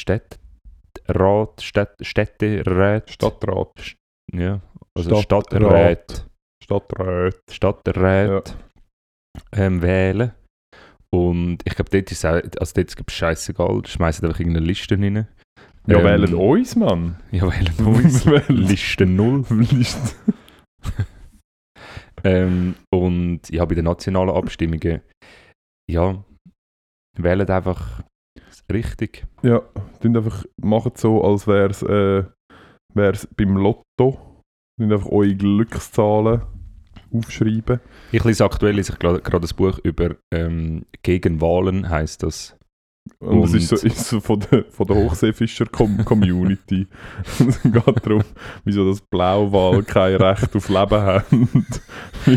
Städterat, 1.03 1.61
Städt, 1.61 1.95
Städterat, 2.01 3.09
Stadtrat. 3.09 3.95
ja, 4.33 4.61
also 4.97 5.21
Stadtrat. 5.21 6.25
Stadtrat, 6.63 7.41
Stadtrat. 7.51 8.49
Stadtrat 8.49 8.57
ähm, 9.51 9.81
wählen. 9.81 10.31
Und 11.11 11.59
ich 11.65 11.75
glaube, 11.75 11.89
dort 11.89 12.11
ist 12.11 12.25
auch, 12.25 12.33
also 12.59 12.73
dort 12.75 12.95
gibt 12.95 13.09
es 13.09 13.17
scheißegal, 13.17 13.85
schmeißen 13.85 14.27
einfach 14.27 14.39
irgendeine 14.39 14.65
Liste 14.65 14.95
rein. 14.95 15.27
Ja, 15.87 15.97
Ähm, 15.97 16.03
wählen 16.05 16.35
uns, 16.35 16.75
Mann. 16.75 17.19
Ja, 17.31 17.43
wählen 17.47 17.85
uns. 17.85 18.25
Liste 18.47 19.05
0. 19.05 19.45
Liste. 19.49 20.15
Ähm, 22.23 22.75
und 22.93 23.49
ja, 23.49 23.65
bei 23.65 23.75
den 23.75 23.85
nationalen 23.85 24.29
Abstimmungen, 24.29 25.01
ja, 25.89 26.23
wählen 27.17 27.49
einfach 27.49 28.03
richtig. 28.71 29.25
Ja, 29.43 29.61
tun 30.01 30.15
einfach, 30.17 30.45
machen 30.61 30.91
so, 30.95 31.23
als 31.23 31.47
wäre 31.47 31.69
es 31.69 31.81
äh, 31.83 32.23
wär's 32.93 33.27
beim 33.35 33.55
Lotto. 33.57 33.83
Tun 34.79 34.91
einfach 34.91 35.09
eure 35.09 35.35
Glückszahlen 35.35 36.41
aufschreiben. 37.11 37.79
Ich 38.11 38.23
lese 38.23 38.45
aktuell 38.45 38.75
lese 38.75 38.93
ich 38.93 38.99
gerade 38.99 39.21
ein 39.47 39.55
Buch 39.55 39.79
über 39.83 40.15
ähm, 40.33 40.85
Gegenwahlen, 41.03 41.89
heißt 41.89 42.23
das. 42.23 42.55
Und 43.19 43.43
es 43.45 43.53
ist 43.55 43.69
so, 43.69 43.75
Und- 43.75 43.83
ist 43.85 44.05
so 44.07 44.19
von 44.19 44.39
der, 44.39 44.65
von 44.65 44.85
der 44.85 44.95
Hochseefischer-Community. 44.97 46.87
es 47.47 47.61
geht 47.63 48.05
darum, 48.05 48.23
wieso 48.63 48.87
das 48.87 49.01
Blauwal 49.01 49.83
kein 49.83 50.15
Recht 50.15 50.55
auf 50.55 50.69
Leben 50.69 51.01
haben. 51.01 51.65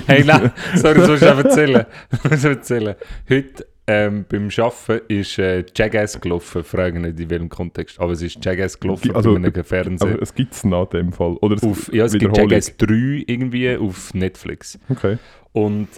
Hey, 0.06 0.24
nein, 0.24 0.50
sorry, 0.76 0.98
das 1.00 1.08
muss 1.08 1.22
ich 1.22 1.28
auch 1.28 1.38
erzählen. 1.44 1.86
Das 2.10 2.24
muss 2.24 2.44
ich 2.44 2.44
erzählen. 2.44 2.94
Heute 3.28 3.66
ähm, 3.86 4.24
beim 4.28 4.48
Arbeiten 4.58 5.04
ist 5.08 5.38
äh, 5.38 5.64
Jackass 5.74 6.20
gelaufen, 6.20 6.62
fragen 6.62 7.02
nicht 7.02 7.18
in 7.18 7.28
welchem 7.30 7.48
Kontext, 7.48 7.98
aber 8.00 8.12
es 8.12 8.22
ist 8.22 8.44
Jackass 8.44 8.78
gelaufen 8.78 9.14
Also, 9.14 9.30
bei 9.34 9.36
einem 9.36 9.64
Fernsehen. 9.64 10.12
Aber 10.12 10.22
es 10.22 10.34
gibt 10.34 10.54
es 10.54 10.64
nach 10.64 10.86
dem 10.90 11.12
Fall. 11.12 11.36
Oder 11.40 11.56
es 11.56 11.62
Auf, 11.64 11.92
ja, 11.92 12.04
es 12.04 12.12
gibt. 12.16 12.36
Jackass 12.36 12.76
3 12.76 13.24
irgendwie 13.26 13.76
auf 13.76 14.14
Netflix. 14.14 14.78
Okay. 14.88 15.18
Und 15.52 15.88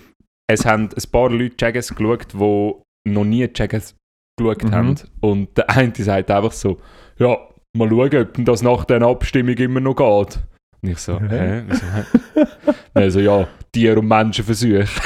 es 0.50 0.64
haben 0.64 0.88
ein 0.96 1.10
paar 1.12 1.30
Leute 1.30 1.54
Jackass 1.58 1.94
geschaut, 1.94 2.32
die 2.32 2.72
noch 3.10 3.24
nie 3.24 3.48
Jackass 3.54 3.94
geschaut 4.38 4.64
Mhm. 4.64 4.72
haben. 4.72 4.94
Und 5.20 5.56
der 5.58 5.68
eine 5.70 5.92
sagt 5.94 6.30
einfach 6.30 6.52
so, 6.52 6.78
ja, 7.18 7.36
mal 7.76 7.88
schauen, 7.88 8.16
ob 8.22 8.44
das 8.46 8.62
nach 8.62 8.84
der 8.86 9.02
Abstimmung 9.02 9.54
immer 9.56 9.80
noch 9.80 9.94
geht. 9.96 10.38
Und 10.82 10.90
ich 10.90 10.98
so, 10.98 11.20
Hä? 11.20 11.26
hä? 11.28 11.62
Wieso, 11.68 11.86
hä? 11.94 12.44
Also 12.94 13.20
ja, 13.20 13.46
Tier- 13.72 13.98
und 13.98 14.08
Menschenversuche. 14.08 14.86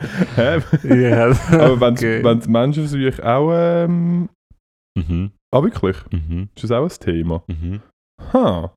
Hä? 0.00 0.23
Ja, 0.36 1.26
Aber 1.60 1.80
wenn 1.80 1.94
okay. 1.94 2.20
es 2.38 2.48
Menschenversuche 2.48 3.24
auch. 3.26 3.50
Ähm, 3.52 4.28
Mhm, 4.96 5.32
ah, 5.52 5.60
wirklich? 5.62 5.96
mhm, 6.12 6.48
Ist 6.54 6.62
das 6.64 6.70
auch 6.70 6.84
ein 6.84 6.88
Thema? 7.00 7.42
mhm. 7.48 7.80
Ha, 8.32 8.72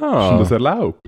ist 0.00 0.30
denn 0.30 0.38
das 0.38 0.50
erlaubt? 0.52 1.00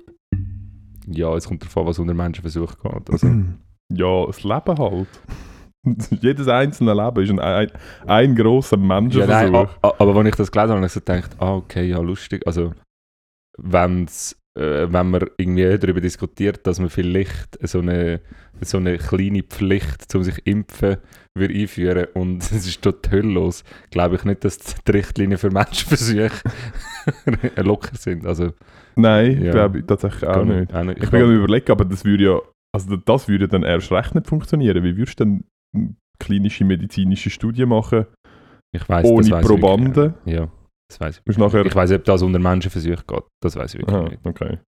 Ja, 1.06 1.34
es 1.36 1.46
kommt 1.46 1.62
darauf 1.62 1.76
an, 1.76 1.86
was 1.86 1.98
unter 2.00 2.14
Menschenversuch 2.14 2.74
geht. 2.82 3.10
Also, 3.10 3.28
Ja, 3.92 4.26
das 4.26 4.42
Leben 4.42 4.78
halt. 4.78 5.08
Jedes 6.20 6.46
einzelne 6.48 6.94
Leben 6.94 7.22
ist 7.22 7.30
ein, 7.30 7.38
ein, 7.40 7.70
ein 8.06 8.34
grosser 8.36 8.76
ja, 8.78 8.82
Menschenversuch. 8.84 9.50
nein, 9.52 9.54
a- 9.82 9.88
a- 9.88 9.94
aber 9.98 10.16
als 10.16 10.28
ich 10.28 10.34
das 10.36 10.50
gelesen 10.52 10.70
habe, 10.70 10.78
habe 10.78 10.86
ich 10.86 10.92
so 10.92 11.00
gedacht, 11.00 11.30
ah, 11.38 11.54
okay, 11.54 11.88
ja, 11.88 11.98
lustig. 12.00 12.44
Also, 12.46 12.72
wenn's, 13.56 14.32
äh, 14.32 14.36
wenn 14.58 15.10
man 15.10 15.26
irgendwie 15.38 15.78
darüber 15.78 16.00
diskutiert, 16.00 16.66
dass 16.66 16.80
man 16.80 16.90
vielleicht 16.90 17.58
so 17.66 17.78
eine, 17.80 18.20
so 18.60 18.78
eine 18.78 18.98
kleine 18.98 19.42
Pflicht, 19.44 20.12
um 20.14 20.24
sich 20.24 20.44
impfen, 20.44 20.96
würde 21.38 21.54
einführen 21.54 22.06
und 22.14 22.38
es 22.52 22.66
ist 22.66 22.84
dort 22.84 23.10
höllos, 23.10 23.62
glaube 23.90 24.16
ich 24.16 24.24
nicht, 24.24 24.44
dass 24.44 24.58
die 24.58 24.90
Richtlinien 24.90 25.38
für 25.38 25.50
Menschenversuche 25.50 26.30
locker 27.62 27.96
sind. 27.96 28.26
Also, 28.26 28.52
Nein, 28.96 29.42
Ja. 29.42 29.52
glaube 29.52 29.78
ich 29.78 29.86
tatsächlich 29.86 30.28
auch 30.28 30.44
nicht. 30.44 30.74
Auch 30.74 30.84
nicht. 30.84 31.02
Ich 31.02 31.10
bin 31.10 31.20
gerade 31.20 31.34
überlegen, 31.34 31.70
aber 31.70 31.84
das 31.84 32.04
würde 32.04 32.24
ja, 32.24 32.38
also 32.74 32.96
das 32.96 33.28
würde 33.28 33.46
dann 33.48 33.62
erst 33.62 33.92
recht 33.92 34.14
nicht 34.14 34.26
funktionieren. 34.26 34.82
Wie 34.82 34.96
würdest 34.96 35.20
du 35.20 35.24
denn 35.24 35.44
eine 35.74 35.94
klinische 36.18 36.64
medizinische 36.64 37.30
Studie 37.30 37.66
machen 37.66 38.06
ich 38.72 38.88
weiss, 38.88 39.06
ohne 39.06 39.26
ich 39.26 39.46
Probanden? 39.46 40.14
Ja, 40.24 40.48
das 40.90 41.00
weiß 41.00 41.18
ich. 41.18 41.26
Musst 41.26 41.38
nachher, 41.38 41.64
Ich 41.64 41.74
weiß, 41.74 41.92
ob 41.92 42.04
das 42.04 42.22
unter 42.22 42.38
Menschenversuch 42.38 43.06
geht. 43.06 43.22
Das 43.40 43.56
weiß 43.56 43.74
ich 43.74 43.80
wirklich 43.80 43.96
Aha, 43.96 44.08
nicht. 44.08 44.26
okay. 44.26 44.58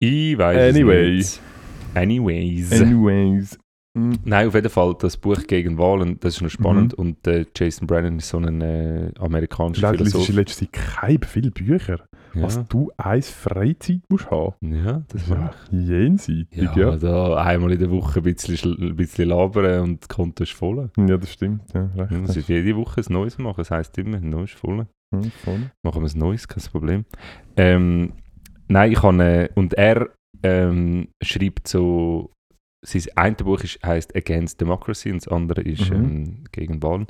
Ich 0.00 0.36
weiß 0.36 0.74
Anyway. 0.74 1.18
es 1.18 1.40
nicht. 1.40 1.96
Anyways. 1.96 2.72
Anyways. 2.82 3.58
Mm, 3.96 4.14
Nein, 4.24 4.48
auf 4.48 4.54
jeden 4.54 4.68
Fall 4.68 4.94
das 4.98 5.16
Buch 5.16 5.46
gegen 5.46 5.78
Wahlen, 5.78 6.18
das 6.20 6.34
ist 6.34 6.40
noch 6.42 6.50
spannend. 6.50 6.92
Mhm. 6.98 7.04
Und 7.04 7.26
äh, 7.26 7.46
Jason 7.56 7.86
Brennan 7.86 8.18
ist 8.18 8.28
so 8.28 8.38
ein 8.38 8.60
äh, 8.60 9.12
amerikanischer 9.18 9.90
Philosoph. 9.94 10.28
in 10.28 10.34
letzter 10.34 10.66
Zeit 10.66 10.72
keine 10.72 11.20
viele 11.26 11.50
Bücher. 11.52 12.04
Was 12.36 12.56
Ja, 12.56 12.64
du 12.68 12.90
eins 12.96 13.30
Freizeit 13.30 14.00
musst 14.08 14.30
haben. 14.30 14.54
ja, 14.62 15.02
das 15.08 15.22
ist 15.22 15.28
Ja, 15.30 15.50
jenseitig, 15.70 16.46
ja, 16.52 16.76
ja. 16.76 16.96
da 16.96 17.36
einmal 17.36 17.72
in 17.72 17.78
der 17.78 17.90
Woche 17.90 18.20
ein 18.20 18.22
bisschen, 18.22 18.76
ein 18.80 18.96
bisschen 18.96 19.28
labern 19.28 19.80
und 19.82 20.00
das 20.02 20.08
Konto 20.08 20.42
ist 20.42 20.52
voll. 20.52 20.90
Ja, 20.96 21.16
das 21.16 21.32
stimmt. 21.32 21.62
Ja, 21.72 21.90
recht. 21.96 22.12
Das 22.28 22.36
ist 22.36 22.48
jede 22.48 22.76
Woche 22.76 23.00
ein 23.00 23.12
Neues 23.12 23.38
machen. 23.38 23.58
Das 23.58 23.70
heisst 23.70 23.96
immer, 23.98 24.16
ein 24.16 24.30
Neues 24.30 24.50
voll. 24.52 24.86
Hm, 25.14 25.30
voll. 25.44 25.70
Machen 25.82 26.02
wir 26.02 26.10
ein 26.10 26.18
Neues, 26.18 26.48
kein 26.48 26.62
Problem. 26.64 27.04
Ähm, 27.56 28.12
nein, 28.68 28.90
ich 28.92 29.02
habe, 29.02 29.22
äh, 29.22 29.48
und 29.54 29.74
er 29.74 30.08
ähm, 30.42 31.08
schreibt 31.22 31.68
so, 31.68 32.30
sein 32.86 33.02
eine 33.16 33.36
Buch 33.36 33.60
ist, 33.60 33.78
heisst 33.84 34.14
Against 34.14 34.60
Democracy 34.60 35.10
und 35.10 35.24
das 35.24 35.28
andere 35.32 35.62
ist 35.62 35.88
Mhm. 35.90 35.94
ähm, 35.96 36.44
gegen 36.52 36.82
Wahlen. 36.82 37.06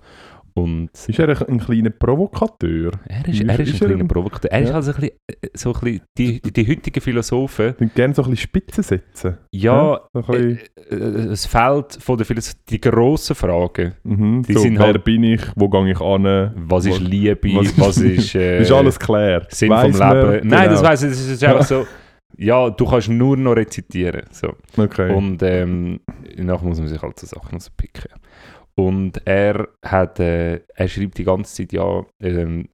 Und 0.56 0.90
Ist 1.08 1.18
er 1.18 1.28
ein, 1.30 1.48
ein 1.48 1.58
kleiner 1.58 1.90
Provokateur? 1.90 2.92
er 3.08 3.28
ist, 3.28 3.40
Ist- 3.40 3.48
er 3.48 3.58
ist, 3.60 3.68
ist 3.70 3.74
ein 3.74 3.80
er 3.82 3.86
kleiner 3.88 4.04
ein- 4.04 4.08
Provokateur. 4.08 4.52
Er 4.52 4.60
ist 4.62 4.68
Ja. 4.68 4.74
also 4.76 4.92
ein 4.92 4.94
bisschen, 5.00 5.16
äh, 5.42 5.48
so 5.54 5.74
ein 5.74 5.80
bisschen 5.80 6.00
die, 6.16 6.40
die, 6.40 6.52
die 6.52 6.68
heutigen 6.70 7.00
Philosophen, 7.00 7.74
Ich 7.80 7.94
gerne 7.94 8.14
so 8.14 8.22
ein 8.22 8.30
bisschen 8.30 8.44
Spitze 8.48 8.82
setzen. 8.84 9.38
ja, 9.50 10.00
So 10.12 10.20
ein 10.20 10.24
bisschen, 10.26 10.58
äh, 10.90 10.94
äh, 10.94 11.32
es 11.32 11.46
Feld 11.46 11.94
von 12.00 12.16
der 12.16 12.24
Philosophie, 12.26 12.56
die 12.70 12.80
grossen 12.80 13.34
Fragen, 13.34 13.94
mhm, 14.04 14.42
die 14.44 14.52
so, 14.52 14.60
sind 14.60 14.78
wer 14.78 14.86
halt- 14.86 15.02
bin 15.04 15.24
ich, 15.24 15.42
wo 15.56 15.68
gehe 15.68 15.90
ich 15.90 16.00
an? 16.00 16.52
was 16.54 16.86
ist 16.86 17.00
Liebe, 17.00 17.48
was- 17.54 17.76
was, 17.78 17.96
ist... 17.98 18.34
Äh, 18.36 18.58
ist 18.62 18.70
alles 18.70 18.96
klar. 18.98 19.42
Sinn 19.48 19.70
Weiss 19.70 19.96
vom 19.98 20.08
Leben. 20.08 20.48
Nein, 20.48 20.68
das 20.70 20.78
genau. 20.78 20.90
weiss 20.92 21.02
ich, 21.02 21.10
das 21.10 21.18
ist 21.28 21.42
einfach 21.44 21.64
so, 21.66 21.84
ja, 22.36 22.70
du 22.70 22.84
kannst 22.86 23.08
nur 23.08 23.36
noch 23.36 23.54
rezitieren. 23.56 24.22
So. 24.30 24.52
Okay. 24.76 25.12
Und 25.12 25.42
ähm, 25.42 25.98
nachher 26.36 26.64
muss 26.66 26.78
man 26.78 26.86
sich 26.88 27.02
halt 27.02 27.18
so 27.18 27.26
Sachen 27.26 27.54
rauspicken. 27.54 28.10
Und 28.76 29.24
er 29.24 29.68
hat, 29.84 30.18
äh, 30.18 30.60
er 30.74 30.88
schreibt 30.88 31.18
die 31.18 31.24
ganze 31.24 31.54
Zeit, 31.54 31.72
ja, 31.72 32.04
ähm, 32.20 32.68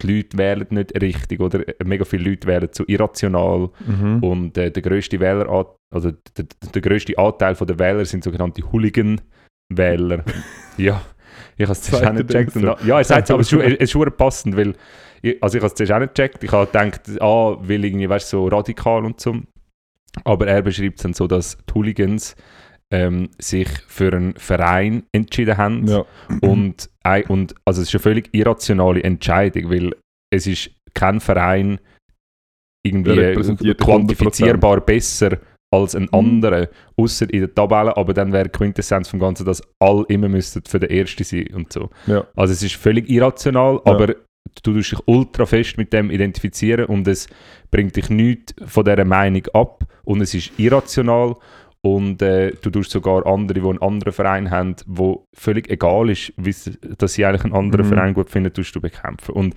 die 0.00 0.06
Leute 0.06 0.38
wählen 0.38 0.66
nicht 0.70 1.00
richtig 1.00 1.40
oder 1.40 1.62
mega 1.84 2.04
viele 2.04 2.30
Leute 2.30 2.46
wählen 2.46 2.72
zu 2.72 2.84
irrational 2.86 3.70
mhm. 3.86 4.22
und 4.22 4.58
äh, 4.58 4.70
der 4.70 4.82
größte 4.82 5.20
Wähler, 5.20 5.66
also 5.92 6.10
der, 6.10 6.46
der 6.74 6.82
größte 6.82 7.18
Anteil 7.18 7.54
der 7.54 7.78
Wähler 7.78 8.04
sind 8.04 8.24
sogenannte 8.24 8.62
Hooligan-Wähler. 8.72 10.24
ja, 10.78 11.02
ich 11.56 11.64
habe 11.64 11.72
es 11.72 11.82
zuerst 11.82 12.06
auch 12.06 12.12
nicht 12.12 12.28
gecheckt. 12.28 12.56
Und, 12.56 12.64
ja, 12.64 12.98
er 12.98 13.04
sagt 13.04 13.24
es, 13.24 13.30
aber 13.30 13.40
es 13.40 13.52
ist 13.52 13.90
schon- 13.90 14.16
passend, 14.16 14.56
weil 14.56 14.74
ich, 15.22 15.42
also 15.42 15.56
ich 15.56 15.62
habe 15.62 15.68
es 15.68 15.74
zuerst 15.74 15.92
auch 15.92 15.98
nicht 15.98 16.14
gecheckt. 16.14 16.42
Ich 16.44 16.52
habe 16.52 16.66
gedacht, 16.66 17.02
ah, 17.20 17.56
weil 17.60 17.84
irgendwie, 17.84 18.08
weißt 18.08 18.32
du, 18.32 18.38
so 18.38 18.48
radikal 18.48 19.04
und 19.04 19.20
so. 19.20 19.36
Aber 20.22 20.46
er 20.46 20.62
beschreibt 20.62 20.98
es 20.98 21.02
dann 21.02 21.12
so, 21.12 21.26
dass 21.26 21.58
die 21.58 21.74
Hooligans 21.74 22.36
ähm, 22.94 23.28
sich 23.40 23.68
für 23.88 24.12
einen 24.12 24.34
Verein 24.36 25.02
entschieden 25.12 25.56
haben 25.56 25.86
ja. 25.88 26.04
und, 26.42 26.88
und 27.28 27.54
also 27.64 27.82
es 27.82 27.88
ist 27.88 27.94
eine 27.94 28.02
völlig 28.02 28.28
irrationale 28.32 29.02
Entscheidung, 29.02 29.70
weil 29.70 29.94
es 30.32 30.46
ist 30.46 30.70
kein 30.94 31.18
Verein 31.20 31.80
irgendwie 32.86 33.74
quantifizierbar 33.74 34.80
besser 34.80 35.38
als 35.72 35.96
ein 35.96 36.04
Mhm. 36.04 36.08
anderer, 36.12 36.68
außer 36.96 37.32
in 37.32 37.40
der 37.40 37.54
Tabelle, 37.54 37.96
aber 37.96 38.14
dann 38.14 38.32
wäre 38.32 38.48
Quintessenz 38.48 39.08
vom 39.08 39.18
Ganzen, 39.18 39.44
dass 39.44 39.60
alle 39.80 40.04
immer 40.08 40.28
müssten 40.28 40.62
für 40.68 40.78
den 40.78 40.90
Ersten 40.90 41.24
sein 41.24 41.48
und 41.52 41.72
so. 41.72 41.90
Ja. 42.06 42.24
Also 42.36 42.52
es 42.52 42.62
ist 42.62 42.76
völlig 42.76 43.10
irrational, 43.10 43.80
Ja. 43.84 43.92
aber 43.92 44.06
du 44.06 44.60
tust 44.62 44.92
dich 44.92 44.98
ultra 45.06 45.46
fest 45.46 45.76
mit 45.78 45.92
dem 45.92 46.12
identifizieren 46.12 46.84
und 46.84 47.08
es 47.08 47.26
bringt 47.72 47.96
dich 47.96 48.08
nichts 48.08 48.54
von 48.66 48.84
dieser 48.84 49.04
Meinung 49.04 49.44
ab 49.52 49.84
und 50.04 50.20
es 50.20 50.34
ist 50.34 50.52
irrational 50.58 51.34
und 51.84 52.22
äh, 52.22 52.52
du 52.62 52.70
tust 52.70 52.90
sogar 52.90 53.26
andere, 53.26 53.60
die 53.60 53.68
einen 53.68 53.82
anderen 53.82 54.14
Verein 54.14 54.50
haben, 54.50 54.74
wo 54.86 55.26
völlig 55.34 55.68
egal 55.68 56.08
ist, 56.08 56.32
dass 56.96 57.12
sie 57.12 57.26
eigentlich 57.26 57.44
einen 57.44 57.52
anderen 57.52 57.84
Mhm. 57.84 57.90
Verein 57.90 58.14
gut 58.14 58.30
finden, 58.30 58.54
tust 58.54 58.74
du 58.74 58.80
bekämpfen. 58.80 59.34
Und 59.34 59.54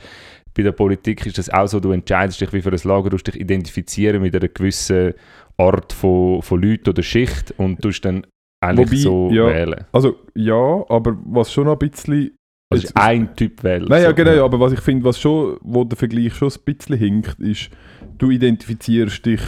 bei 0.53 0.61
der 0.61 0.73
Politik 0.73 1.25
ist 1.25 1.37
das 1.37 1.49
auch 1.49 1.67
so, 1.67 1.79
du 1.79 1.91
entscheidest 1.91 2.41
dich 2.41 2.51
wie 2.51 2.61
für 2.61 2.69
ein 2.69 2.79
Lager, 2.83 3.11
du 3.11 3.15
dich 3.15 3.39
identifizieren 3.39 4.21
mit 4.21 4.35
einer 4.35 4.49
gewissen 4.49 5.13
Art 5.55 5.93
von, 5.93 6.41
von 6.41 6.61
Leuten 6.61 6.89
oder 6.89 7.01
Schicht 7.01 7.53
und 7.55 7.81
tust 7.81 8.03
dann 8.03 8.27
eigentlich 8.59 8.89
Wobei, 8.89 8.97
so 8.97 9.29
ja, 9.31 9.47
wählen. 9.47 9.85
Also 9.93 10.17
ja, 10.35 10.83
aber 10.89 11.17
was 11.27 11.53
schon 11.53 11.69
ein 11.69 11.77
bisschen... 11.77 12.35
Also 12.69 12.87
ist 12.87 12.97
ein 12.97 13.33
Typ 13.37 13.63
wählen. 13.63 13.87
Nein, 13.87 14.03
ja, 14.03 14.09
so. 14.09 14.15
genau, 14.15 14.43
aber 14.43 14.59
was 14.59 14.73
ich 14.73 14.81
finde, 14.81 15.05
was 15.05 15.17
schon, 15.17 15.57
wo 15.61 15.85
der 15.85 15.97
Vergleich 15.97 16.35
schon 16.35 16.49
ein 16.51 16.59
bisschen 16.65 16.97
hinkt, 16.97 17.39
ist, 17.39 17.69
du 18.17 18.31
identifizierst 18.31 19.25
dich 19.25 19.41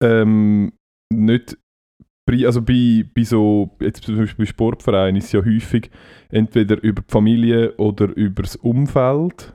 ähm, 0.00 0.72
nicht, 1.12 1.56
also 2.44 2.62
bei, 2.62 3.04
bei 3.14 3.22
so, 3.22 3.76
jetzt 3.80 4.04
zum 4.04 4.16
Beispiel 4.16 4.44
bei 4.44 4.50
Sportvereinen 4.50 5.16
ist 5.16 5.26
es 5.26 5.32
ja 5.32 5.44
häufig 5.44 5.90
entweder 6.30 6.82
über 6.82 7.02
die 7.02 7.12
Familie 7.12 7.76
oder 7.76 8.14
über 8.16 8.42
das 8.42 8.56
Umfeld, 8.56 9.54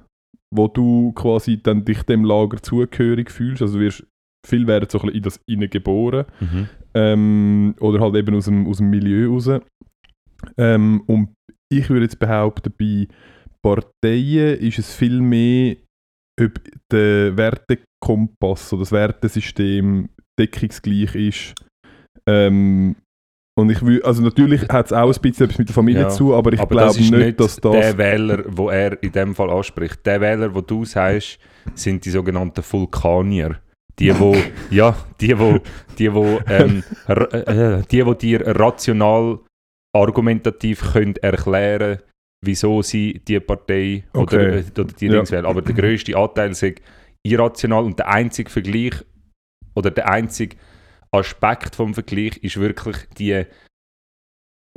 wo 0.53 0.67
du 0.67 1.11
quasi 1.13 1.61
dann 1.61 1.85
dich 1.85 2.03
dem 2.03 2.23
Lager 2.23 2.61
zugehörig 2.61 3.31
fühlst, 3.31 3.61
also 3.61 3.79
wirst, 3.79 4.05
viel 4.47 4.67
werden 4.67 4.87
so 4.89 4.99
ein 4.99 5.05
bisschen 5.05 5.17
in 5.17 5.23
das 5.23 5.41
innen 5.47 5.69
geboren 5.69 6.25
Mhm. 6.39 6.69
ähm, 6.93 7.75
oder 7.79 7.99
halt 7.99 8.15
eben 8.15 8.35
aus 8.35 8.45
dem, 8.45 8.67
aus 8.67 8.77
dem 8.77 8.89
Milieu 8.89 9.29
raus. 9.29 9.49
Ähm, 10.57 11.01
und 11.07 11.33
ich 11.71 11.89
würde 11.89 12.05
jetzt 12.05 12.19
behaupten, 12.19 12.73
bei 12.77 13.07
Parteien 13.61 14.57
ist 14.59 14.79
es 14.79 14.95
viel 14.95 15.19
mehr, 15.19 15.75
ob 16.39 16.59
der 16.91 17.35
Wertekompass 17.35 18.71
oder 18.73 18.81
das 18.81 18.91
Wertesystem 18.91 20.09
deckungsgleich 20.39 21.15
ist. 21.15 21.55
Ähm, 22.29 22.95
und 23.59 23.69
ich 23.69 23.81
will, 23.85 24.01
also 24.03 24.21
natürlich 24.21 24.61
hat 24.69 24.85
es 24.87 24.93
auch 24.93 25.13
ein 25.13 25.21
bisschen 25.21 25.45
etwas 25.45 25.57
mit 25.57 25.67
der 25.67 25.73
Familie 25.73 26.01
Ja, 26.03 26.09
zu 26.09 26.33
aber 26.33 26.53
ich 26.53 26.59
glaube 26.59 26.75
das 26.75 26.97
nicht, 26.97 27.11
nicht 27.11 27.39
dass 27.39 27.57
das... 27.57 27.73
der 27.73 27.97
Wähler, 27.97 28.43
wo 28.47 28.69
er 28.69 29.01
in 29.03 29.11
dem 29.11 29.35
Fall 29.35 29.49
anspricht. 29.49 30.05
Der 30.05 30.21
Wähler, 30.21 30.53
wo 30.53 30.61
du 30.61 30.85
sagst, 30.85 31.39
sind 31.75 32.05
die 32.05 32.09
sogenannten 32.09 32.63
Vulkanier. 32.63 33.59
Die, 33.99 34.17
wo, 34.17 34.33
ja, 34.71 34.95
die, 35.19 35.37
wo, 35.37 35.59
die, 35.97 36.13
wo, 36.13 36.39
ähm, 36.47 36.83
äh, 37.07 37.81
die, 37.91 38.05
wo 38.05 38.13
dir 38.13 38.47
rational, 38.47 39.39
argumentativ 39.93 40.93
können 40.93 41.15
erklären, 41.17 41.99
wieso 42.45 42.81
sie 42.81 43.21
die 43.27 43.39
Partei 43.41 44.05
oder, 44.13 44.39
äh, 44.39 44.63
oder 44.71 44.85
die 44.85 45.07
Ja. 45.07 45.13
Dings 45.13 45.31
wählen. 45.31 45.45
Aber 45.45 45.61
der 45.61 45.75
grösste 45.75 46.15
Anteil 46.15 46.51
ist 46.51 46.63
irrational 47.23 47.83
und 47.83 47.99
der 47.99 48.07
einzige 48.07 48.49
Vergleich 48.49 48.93
oder 49.75 49.91
der 49.91 50.09
einzige 50.09 50.55
Aspekt 51.11 51.75
vom 51.75 51.93
Vergleich 51.93 52.37
ist 52.37 52.59
wirklich 52.59 52.97
die 53.17 53.45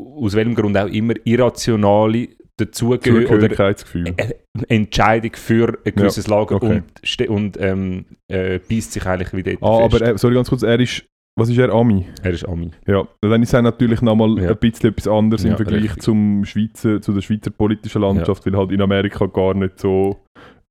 aus 0.00 0.34
welchem 0.34 0.54
Grund 0.54 0.76
auch 0.76 0.86
immer 0.88 1.14
irrationale 1.24 2.28
dazugehören 2.56 3.24
oder 3.26 3.30
Zugehörigkeitsgefühl. 3.50 4.14
äh, 4.16 4.34
Entscheidung 4.68 5.32
für 5.34 5.78
ein 5.84 5.94
gewisses 5.94 6.26
Lager 6.28 6.56
okay. 6.56 6.82
und, 7.20 7.28
und 7.28 7.60
ähm, 7.60 8.04
äh, 8.28 8.58
beißt 8.58 8.92
sich 8.92 9.06
eigentlich 9.06 9.32
wieder 9.32 9.52
Ah, 9.60 9.88
fest. 9.88 10.02
aber 10.02 10.12
äh, 10.14 10.18
sorry 10.18 10.34
ganz 10.34 10.48
kurz, 10.48 10.62
er 10.62 10.78
ist 10.80 11.04
Was 11.38 11.48
ist 11.48 11.56
er, 11.58 11.70
Ami? 11.72 12.06
Er 12.22 12.32
ist 12.32 12.46
Ami. 12.46 12.70
Ja, 12.86 13.08
dann 13.22 13.42
ist 13.42 13.54
er 13.54 13.62
natürlich 13.62 14.02
nochmal 14.02 14.38
Ja. 14.42 14.50
ein 14.50 14.56
bisschen 14.58 14.90
etwas 14.90 15.08
anderes 15.08 15.44
im 15.44 15.50
Ja, 15.52 15.56
Vergleich 15.56 15.84
richtig. 15.84 16.02
zum 16.02 16.44
Schweizer, 16.44 17.00
zu 17.00 17.12
der 17.12 17.22
Schweizer 17.22 17.50
politischen 17.50 18.02
Landschaft, 18.02 18.44
weil 18.44 18.56
halt 18.56 18.70
in 18.72 18.82
Amerika 18.82 19.26
gar 19.26 19.54
nicht 19.54 19.78
so 19.78 20.18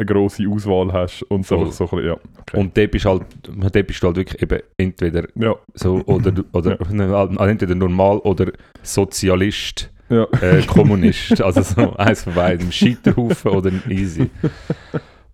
eine 0.02 0.06
grosse 0.06 0.48
Auswahl 0.48 0.92
hast 0.92 1.24
und 1.24 1.46
so, 1.46 1.60
einfach 1.60 1.72
so 1.72 1.84
ein 1.86 1.90
bisschen, 1.90 2.06
ja. 2.06 2.18
Okay. 2.42 2.58
Und 2.58 2.78
dort 2.78 2.92
bist, 2.92 3.06
halt, 3.06 3.24
dort 3.44 3.88
bist 3.88 4.04
du 4.04 4.08
halt 4.08 4.18
wirklich 4.18 4.42
eben 4.42 4.60
entweder 4.78 5.28
ja, 5.36 5.56
so 5.74 6.02
oder, 6.06 6.34
oder 6.52 6.78
also 6.90 7.38
entweder 7.40 7.76
normal 7.76 8.18
oder 8.20 8.52
Sozialist, 8.82 9.92
ja. 10.10 10.26
äh, 10.42 10.62
Kommunist. 10.64 11.42
also 11.42 11.62
so 11.62 11.94
eins 11.98 12.24
von 12.24 12.34
beiden. 12.34 12.72
Scheiterhaufen 12.72 13.52
oder 13.52 13.72
Easy. 13.90 14.30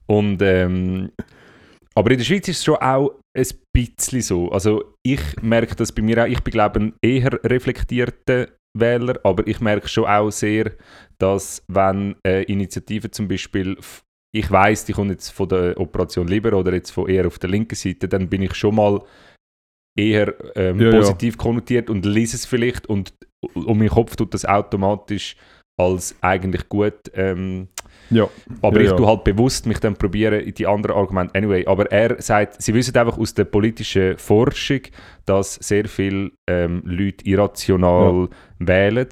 Und 0.06 0.42
ähm, 0.42 1.12
aber 1.96 2.12
in 2.12 2.18
der 2.20 2.26
Schweiz 2.26 2.48
ist 2.48 2.60
es 2.60 2.64
schon 2.64 2.76
auch 2.76 3.12
ein 3.36 3.48
bisschen 3.74 4.22
so. 4.22 4.52
Also 4.52 4.94
ich 5.04 5.22
merke 5.42 5.76
das 5.76 5.92
bei 5.92 6.02
mir 6.02 6.24
auch. 6.24 6.28
Ich 6.28 6.42
bin 6.42 6.52
glaube 6.52 6.80
ein 6.80 6.94
eher 7.02 7.32
reflektierter 7.44 8.48
Wähler, 8.80 9.20
aber 9.24 9.48
ich 9.48 9.60
merke 9.62 9.88
schon 9.88 10.06
auch 10.06 10.30
sehr, 10.30 10.74
dass 11.18 11.64
wenn 11.68 12.16
äh, 12.26 12.44
Initiativen 12.44 13.12
zum 13.12 13.28
Beispiel 13.28 13.78
ich 14.32 14.50
weiß, 14.52 14.86
die 14.86 14.94
kommt 14.94 15.12
jetzt 15.12 15.30
von 15.30 15.50
der 15.50 15.80
Operation 15.80 16.28
Liber 16.28 16.54
oder 16.54 16.74
jetzt 16.74 16.92
von 16.92 17.08
eher 17.08 17.28
auf 17.28 17.40
der 17.40 17.50
linken 17.50 17.76
Seite, 17.76 18.08
dann 18.08 18.30
bin 18.30 18.42
ich 18.42 18.56
schon 18.56 18.76
mal 18.76 19.02
eher 19.98 20.34
ähm, 20.56 20.80
Ja, 20.80 20.92
ja. 20.92 21.00
positiv 21.00 21.38
konnotiert 21.38 21.90
und 21.90 22.06
lese 22.06 22.36
es 22.36 22.46
vielleicht 22.46 22.88
und 22.88 23.14
um 23.54 23.78
meinen 23.78 23.90
Kopf 23.90 24.16
tut 24.16 24.34
das 24.34 24.46
automatisch 24.46 25.36
als 25.80 26.16
eigentlich 26.22 26.68
gut. 26.70 27.12
Ähm, 27.14 27.68
ja. 28.10 28.28
aber 28.62 28.78
Ja, 28.78 28.84
ich 28.84 28.92
ja. 28.92 28.98
tue 28.98 29.08
halt 29.08 29.24
bewusst 29.24 29.66
mich 29.66 29.80
dann 29.80 29.96
probieren 29.96 30.42
in 30.42 30.54
die 30.54 30.66
anderen 30.66 30.96
Argumente. 30.96 31.36
Anyway, 31.36 31.66
aber 31.66 31.92
er 31.92 32.22
sagt, 32.22 32.62
sie 32.62 32.74
wissen 32.74 32.96
einfach 32.96 33.18
aus 33.18 33.34
der 33.34 33.46
politischen 33.46 34.18
Forschung, 34.18 34.82
dass 35.26 35.56
sehr 35.56 35.86
viele 35.86 36.32
ähm, 36.48 36.82
Leute 36.86 37.26
irrational 37.26 38.30
wählen 38.60 39.08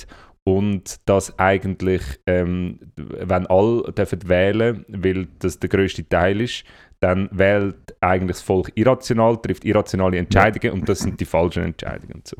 und 0.47 0.97
dass 1.05 1.37
eigentlich, 1.39 2.03
ähm, 2.27 2.79
wenn 2.95 3.47
alle 3.47 3.91
dürfen 3.91 4.29
wählen, 4.29 4.85
weil 4.87 5.27
das 5.39 5.59
der 5.59 5.69
größte 5.69 6.07
Teil 6.07 6.41
ist, 6.41 6.63
dann 6.99 7.29
wählt 7.31 7.95
eigentlich 7.99 8.37
das 8.37 8.41
Volk 8.41 8.71
irrational, 8.75 9.37
trifft 9.37 9.65
irrationale 9.65 10.17
Entscheidungen 10.17 10.73
und 10.73 10.89
das 10.89 10.99
sind 10.99 11.19
die 11.19 11.25
falschen 11.25 11.63
Entscheidungen. 11.63 12.13
Und, 12.13 12.27
so. 12.27 12.37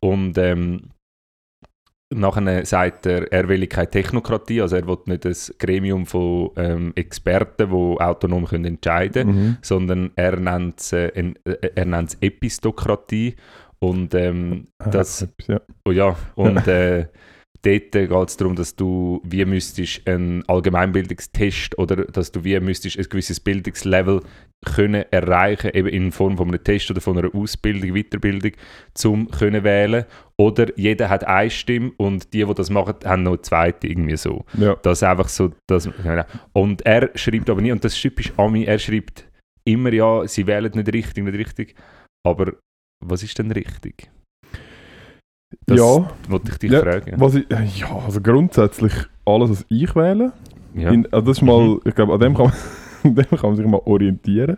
und 0.00 0.38
ähm, 0.38 0.90
nachher 2.12 2.66
sagt 2.66 3.06
er, 3.06 3.32
er 3.32 3.48
will 3.48 3.66
keine 3.66 3.90
Technokratie, 3.90 4.60
also 4.60 4.76
er 4.76 4.86
will 4.86 4.98
nicht 5.06 5.26
ein 5.26 5.34
Gremium 5.58 6.06
von 6.06 6.50
ähm, 6.56 6.92
Experten, 6.94 7.70
die 7.70 8.00
autonom 8.00 8.46
können 8.46 8.64
entscheiden 8.66 9.26
können, 9.26 9.46
Mhm. 9.46 9.56
sondern 9.62 10.10
er 10.16 10.36
nennt 10.38 10.80
es 10.80 10.92
äh, 10.92 11.12
Epistokratie 12.20 13.36
und 13.82 14.14
ähm, 14.14 14.68
Ah, 14.78 14.90
das 14.90 15.26
ja. 15.46 15.60
Oh 15.84 15.90
ja, 15.90 16.16
und 16.34 16.66
äh, 16.68 17.06
dort 17.62 17.92
geht 17.92 18.28
es 18.28 18.36
darum, 18.36 18.56
dass 18.56 18.76
du 18.76 19.20
wie 19.24 19.44
müsstest 19.44 20.06
einen 20.06 20.48
Allgemeinbildungstest 20.48 21.78
oder 21.78 21.96
dass 21.96 22.32
du 22.32 22.44
wie 22.44 22.58
müsstest 22.60 22.98
ein 22.98 23.04
gewisses 23.08 23.40
Bildungslevel 23.40 24.22
können 24.64 25.04
erreichen, 25.10 25.70
eben 25.72 25.88
in 25.88 26.12
Form 26.12 26.36
von 26.36 26.48
einem 26.48 26.62
Test 26.62 26.90
oder 26.90 27.00
von 27.00 27.16
einer 27.16 27.34
Ausbildung, 27.34 27.94
Weiterbildung, 27.94 28.52
zum 28.94 29.30
können 29.30 29.64
wählen. 29.64 30.04
Oder 30.36 30.76
jeder 30.78 31.08
hat 31.08 31.26
eine 31.26 31.50
Stimme 31.50 31.92
und 31.96 32.32
die, 32.34 32.44
die 32.44 32.54
das 32.54 32.68
machen, 32.68 32.94
haben 33.04 33.22
noch 33.22 33.32
eine 33.32 33.42
zweite, 33.42 33.86
irgendwie 33.86 34.16
so. 34.16 34.44
ja. 34.54 34.76
Das 34.82 35.02
einfach 35.02 35.28
so, 35.28 35.52
das, 35.66 35.88
und 36.52 36.84
er 36.84 37.10
schreibt 37.14 37.48
aber 37.48 37.62
nie, 37.62 37.72
und 37.72 37.84
das 37.84 37.94
ist 37.94 38.02
typisch 38.02 38.32
Ami, 38.36 38.64
er 38.64 38.78
schreibt 38.78 39.30
immer, 39.64 39.92
ja, 39.92 40.26
sie 40.26 40.46
wählen 40.46 40.72
nicht 40.74 40.92
richtig, 40.92 41.24
nicht 41.24 41.38
richtig, 41.38 41.74
aber 42.26 42.52
was 43.04 43.22
ist 43.22 43.38
denn 43.38 43.50
richtig? 43.52 44.10
Das 45.66 45.78
ja, 45.78 46.10
wollte 46.28 46.52
ich 46.52 46.58
dich 46.58 46.70
Ja, 46.70 46.80
fragen. 46.82 47.20
was 47.20 47.34
ich, 47.34 47.50
äh, 47.50 47.64
ja, 47.64 47.96
also 47.98 48.20
grundsätzlich 48.20 48.92
alles, 49.24 49.50
was 49.50 49.66
ich 49.68 49.94
wähle, 49.96 50.32
Ja. 50.74 50.90
In, 50.92 51.06
also 51.12 51.26
das 51.26 51.38
ist 51.38 51.42
mal, 51.42 51.60
Mhm. 51.68 51.80
ich 51.84 51.94
glaube, 51.96 52.14
an 52.14 52.20
dem 52.20 52.34
kann, 52.34 52.46
man, 52.46 52.54
an 53.04 53.14
dem 53.16 53.24
kann 53.38 53.50
man 53.50 53.56
sich 53.56 53.66
mal 53.66 53.80
orientieren. 53.84 54.56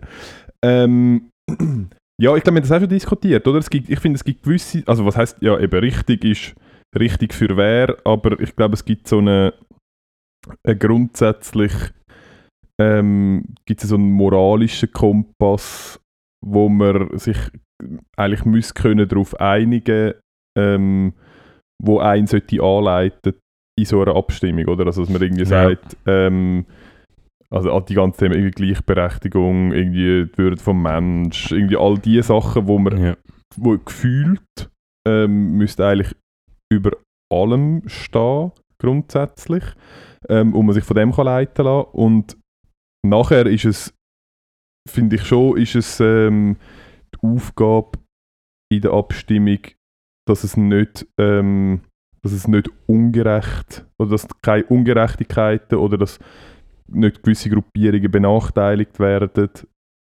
Ähm, 0.63 1.31
ja, 2.21 2.37
ich 2.37 2.43
glaube, 2.43 2.57
wir 2.57 2.63
haben 2.63 2.69
das 2.69 2.71
auch 2.73 2.81
schon 2.81 2.89
diskutiert, 2.91 3.47
oder? 3.49 3.59
Es 3.59 3.71
gibt, 3.71 3.89
ich 3.89 3.99
finde, 3.99 4.17
es 4.17 4.25
gibt 4.25 4.43
gewisse, 4.43 4.83
also 4.87 5.07
was 5.07 5.17
heißt 5.17 5.39
ja 5.41 5.59
eben 5.59 5.79
richtig 5.81 6.25
ist 6.25 6.55
richtig 6.95 7.33
für 7.33 7.57
wer, 7.57 7.97
aber 8.05 8.39
ich 8.41 8.55
glaube, 8.55 8.75
es 8.75 8.85
gibt 8.85 9.09
so 9.09 9.19
eine, 9.19 9.55
eine 10.67 10.77
grundsätzlich 10.77 11.73
ähm, 12.79 13.45
gibt 13.65 13.83
es 13.83 13.89
so 13.89 13.95
einen 13.97 14.11
moralischen 14.13 14.93
Kompass, 14.93 15.99
wo 16.45 16.69
man 16.69 17.17
sich 17.19 17.39
eigentlich 18.17 18.45
muss 18.45 18.75
können 18.75 19.09
darauf 19.09 19.39
einigen, 19.41 20.15
ähm, 20.59 21.15
wo 21.83 21.99
einen 21.99 22.27
sollte 22.27 22.63
anleiten 22.63 23.35
in 23.79 23.85
so 23.87 24.03
einer 24.03 24.15
Abstimmung, 24.17 24.67
oder? 24.67 24.87
Also, 24.87 25.03
dass 25.03 25.11
man 25.11 25.23
irgendwie 25.23 25.43
Ja. 25.43 25.69
sagt, 25.69 25.97
ähm, 26.07 26.67
also 27.51 27.73
all 27.73 27.83
die 27.83 27.95
ganzen 27.95 28.19
Themen, 28.19 28.35
irgendwie 28.35 28.67
Gleichberechtigung, 28.67 29.73
irgendwie 29.73 30.27
die 30.27 30.39
Würde 30.39 30.57
vom 30.63 30.83
Mensch, 30.83 31.53
irgendwie 31.53 31.77
all 31.77 31.99
die 31.99 32.23
Sachen, 32.23 32.67
wo 32.67 32.79
man 32.79 33.03
ja. 33.03 33.17
wo 33.57 33.77
gefühlt 33.79 34.71
ähm, 35.07 35.57
müsste 35.57 35.87
eigentlich 35.87 36.15
über 36.73 36.93
allem 37.33 37.83
stehen, 37.87 38.53
grundsätzlich, 38.81 39.65
ähm, 40.29 40.55
und 40.55 40.67
man 40.67 40.75
sich 40.75 40.85
von 40.85 40.97
dem 40.97 41.13
kann 41.13 41.27
leiten 41.27 41.65
lassen. 41.65 41.89
Und 41.93 42.37
nachher 43.05 43.47
ist 43.47 43.65
es, 43.65 43.95
finde 44.89 45.17
ich 45.17 45.25
schon, 45.25 45.57
ist 45.59 45.75
es 45.75 46.01
ähm, 46.01 46.57
Aufgabe 47.25 47.99
in 48.73 48.81
der 48.83 48.93
Abstimmung, 48.93 49.59
dass 50.27 50.45
es 50.45 50.57
nicht, 50.57 51.07
ähm, 51.19 51.81
dass 52.23 52.33
es 52.33 52.47
nicht 52.49 52.71
ungerecht 52.87 53.85
oder 53.99 54.11
dass 54.11 54.27
keine 54.43 54.65
Ungerechtigkeiten 54.65 55.79
oder 55.79 55.99
dass 55.99 56.19
nicht 56.89 57.23
gewisse 57.23 57.51
Gruppierungen 57.51 58.11
benachteiligt 58.11 58.99
werden. 59.01 59.51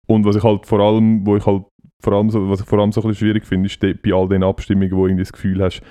Und 0.08 0.26
was 0.26 0.36
ich 0.36 0.43
halt 0.43 0.65
vor 0.65 0.80
allem, 0.80 1.26
wo 1.26 1.38
ich 1.38 1.45
halt 1.45 1.63
vor 2.04 2.13
allem 2.13 2.30
so, 2.30 2.50
was 2.50 2.62
ich 2.62 2.65
vor 2.67 2.80
allem 2.80 2.91
so 2.91 3.02
ein 3.02 3.08
bisschen 3.10 3.28
schwierig 3.28 3.45
finde, 3.45 3.67
ist 3.67 3.82
de- 3.82 3.93
bei 3.93 4.12
all 4.13 4.28
den 4.28 4.43
Abstimmungen, 4.43 4.91
wo 4.91 5.08
du 5.08 5.15
das 5.15 5.32
Gefühl 5.32 5.62
hast, 5.62 5.82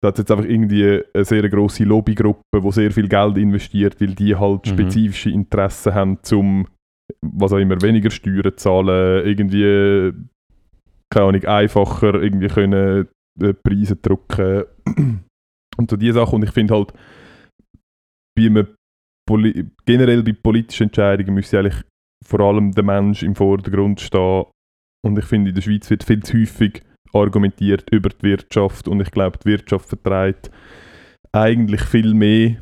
da 0.00 0.08
hat 0.08 0.18
jetzt 0.18 0.30
einfach 0.30 0.44
irgendwie 0.44 1.02
eine 1.14 1.24
sehr 1.24 1.48
grosse 1.48 1.84
Lobbygruppe, 1.84 2.60
die 2.60 2.72
sehr 2.72 2.90
viel 2.92 3.08
Geld 3.08 3.36
investiert, 3.38 4.00
weil 4.00 4.14
die 4.14 4.34
halt 4.36 4.66
Mhm. 4.66 4.70
spezifische 4.70 5.30
Interessen 5.30 5.94
haben, 5.94 6.18
zum 6.22 6.66
was 7.20 7.52
auch 7.52 7.58
immer 7.58 7.80
weniger 7.82 8.10
Steuern 8.10 8.56
zahlen, 8.56 9.26
irgendwie 9.26 10.12
keine 11.12 11.26
Ahnung, 11.26 11.44
einfacher 11.44 12.14
irgendwie 12.14 12.48
können 12.48 13.08
äh, 13.40 13.54
Preise 13.54 13.96
drücken 13.96 14.64
und 15.76 15.90
so 15.90 15.96
diese 15.96 16.14
Sachen. 16.14 16.36
Und 16.36 16.44
ich 16.44 16.50
finde 16.50 16.74
halt, 16.74 16.92
bei 18.36 18.46
einem 18.46 18.74
Poli 19.28 19.66
generell 19.84 20.22
bei 20.22 20.32
politischen 20.32 20.84
Entscheidungen 20.84 21.34
müsste 21.34 21.58
eigentlich 21.58 21.84
vor 22.26 22.40
allem 22.40 22.72
der 22.72 22.84
Mensch 22.84 23.22
im 23.22 23.34
Vordergrund 23.34 24.00
stehen. 24.00 24.46
Und 25.04 25.18
ich 25.18 25.24
finde, 25.24 25.50
in 25.50 25.54
der 25.54 25.62
Schweiz 25.62 25.90
wird 25.90 26.04
viel 26.04 26.22
zu 26.22 26.38
häufig 26.38 26.82
argumentiert 27.12 27.90
über 27.90 28.08
die 28.08 28.22
Wirtschaft. 28.22 28.88
Und 28.88 29.00
ich 29.00 29.10
glaube, 29.10 29.38
die 29.38 29.50
Wirtschaft 29.50 29.88
vertreibt 29.88 30.50
eigentlich 31.32 31.82
viel 31.82 32.14
mehr 32.14 32.56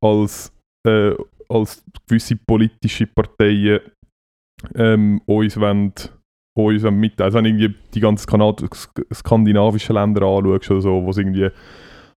als, 0.00 0.52
äh, 0.86 1.14
als 1.48 1.84
gewisse 2.08 2.36
politische 2.36 3.06
Parteien 3.06 3.80
ähm, 4.74 5.20
uns 5.26 5.58
wollen, 5.58 5.92
uns 6.54 6.82
wollen 6.82 7.00
mitteilen. 7.00 7.26
Also 7.26 7.38
wenn 7.38 7.44
du 7.44 7.50
irgendwie 7.50 7.74
die 7.94 8.00
ganzen 8.00 8.26
Kanad 8.26 8.60
sk- 8.62 9.14
skandinavischen 9.14 9.94
Länder 9.94 10.22
anschaust 10.26 10.70
oder 10.70 10.80
so, 10.82 11.04
wo 11.04 11.10
es 11.10 11.18
irgendwie 11.18 11.48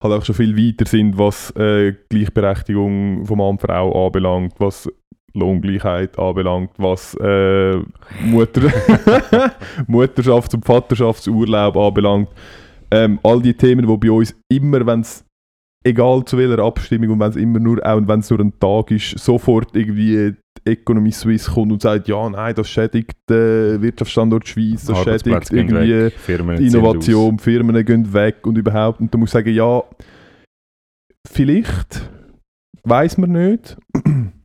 halt 0.03 0.13
auch 0.13 0.25
schon 0.25 0.35
viel 0.35 0.57
weiter 0.57 0.87
sind, 0.87 1.17
was 1.19 1.51
äh, 1.57 1.95
Gleichberechtigung 2.09 3.25
von 3.27 3.39
Mann 3.39 3.51
und 3.51 3.61
Frau 3.61 4.07
anbelangt, 4.07 4.55
was 4.59 4.91
Lohngleichheit 5.35 6.19
anbelangt, 6.19 6.71
was 6.79 7.15
äh, 7.21 7.77
Mutter 8.25 8.61
Mutterschafts- 9.89 10.55
und 10.55 10.65
Vaterschaftsurlaub 10.65 11.77
anbelangt. 11.77 12.29
Ähm, 12.91 13.19
all 13.23 13.41
die 13.43 13.55
Themen, 13.55 13.87
die 13.87 13.97
bei 13.97 14.11
uns 14.11 14.37
immer, 14.53 14.85
wenn 14.87 15.01
es 15.01 15.25
egal 15.85 16.25
zu 16.25 16.39
welcher 16.39 16.63
Abstimmung 16.63 17.11
und 17.11 17.21
wenn 17.21 17.31
es 17.31 17.37
immer 17.37 17.59
nur, 17.59 17.85
auch 17.85 18.01
wenn 18.07 18.21
es 18.21 18.31
nur 18.31 18.41
ein 18.41 18.59
Tag 18.61 18.91
ist, 18.91 19.19
sofort 19.19 19.75
irgendwie 19.75 20.35
Economy 20.65 21.13
Suisse 21.13 21.51
kommt 21.51 21.73
und 21.73 21.83
sagt, 21.83 22.09
ja, 22.09 22.29
nein, 22.29 22.55
das 22.55 22.69
schädigt 22.69 23.17
den 23.29 23.83
Wirtschaftsstandort 23.83 24.49
Schweiz, 24.49 24.87
das 24.87 25.03
schädigt 25.03 25.53
irgendwie 25.53 26.11
Firmen 26.11 26.57
ziehen 26.57 26.67
Innovation, 26.69 27.39
Firmen 27.39 27.85
gehen 27.85 28.13
weg 28.13 28.47
und 28.47 28.57
überhaupt. 28.57 29.01
Und 29.01 29.13
du 29.13 29.19
musst 29.19 29.33
sagen, 29.33 29.53
ja, 29.53 29.83
vielleicht, 31.27 32.11
weiß 32.83 33.19
man 33.19 33.33
nicht. 33.33 33.77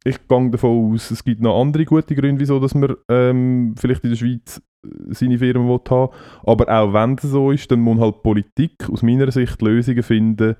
Ich 0.05 0.27
gehe 0.27 0.49
davon 0.49 0.93
aus, 0.93 1.11
es 1.11 1.23
gibt 1.23 1.41
noch 1.41 1.59
andere 1.59 1.83
gute 1.83 2.15
Gründe, 2.15 2.39
wieso 2.39 2.59
dass 2.59 2.73
man 2.73 2.95
ähm, 3.09 3.75
vielleicht 3.77 4.03
in 4.05 4.11
der 4.11 4.17
Schweiz 4.17 4.61
äh, 4.85 5.13
seine 5.13 5.37
Firmen 5.37 5.67
will 5.67 5.81
haben 5.89 6.13
Aber 6.43 6.69
auch 6.69 6.93
wenn 6.93 7.17
das 7.17 7.29
so 7.29 7.51
ist, 7.51 7.69
dann 7.69 7.81
muss 7.81 7.99
halt 7.99 8.23
Politik 8.23 8.89
aus 8.89 9.03
meiner 9.03 9.29
Sicht 9.29 9.61
Lösungen 9.61 10.01
finden, 10.01 10.55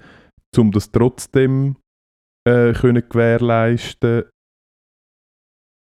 um 0.57 0.71
das 0.71 0.91
trotzdem 0.91 1.77
äh, 2.45 2.73
können 2.73 3.03
gewährleisten. 3.07 4.25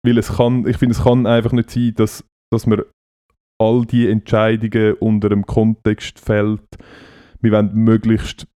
Weil 0.05 0.19
es 0.19 0.37
kann, 0.37 0.67
ich 0.67 0.79
finde, 0.79 0.95
es 0.95 1.03
kann 1.03 1.27
einfach 1.27 1.53
nicht 1.53 1.71
sein, 1.71 1.95
dass, 1.95 2.25
dass 2.53 2.67
man 2.67 2.83
all 3.61 3.85
die 3.85 4.09
Entscheidungen 4.09 4.95
unter 4.95 5.29
dem 5.29 5.47
Kontext 5.47 6.19
fällt, 6.19 6.63
wir 7.41 7.53
wollen 7.53 7.75
möglichst 7.75 8.47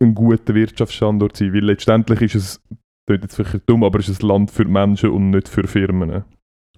ein 0.00 0.14
guter 0.14 0.54
Wirtschaftsstandort 0.54 1.36
sein, 1.36 1.52
weil 1.52 1.64
letztendlich 1.64 2.20
ist 2.22 2.34
es, 2.34 2.60
das 3.08 3.20
jetzt 3.22 3.36
vielleicht 3.36 3.68
dumm, 3.68 3.84
aber 3.84 3.98
es 3.98 4.08
ist 4.08 4.22
ein 4.22 4.28
Land 4.28 4.50
für 4.50 4.64
Menschen 4.64 5.10
und 5.10 5.30
nicht 5.30 5.48
für 5.48 5.66
Firmen. 5.66 6.24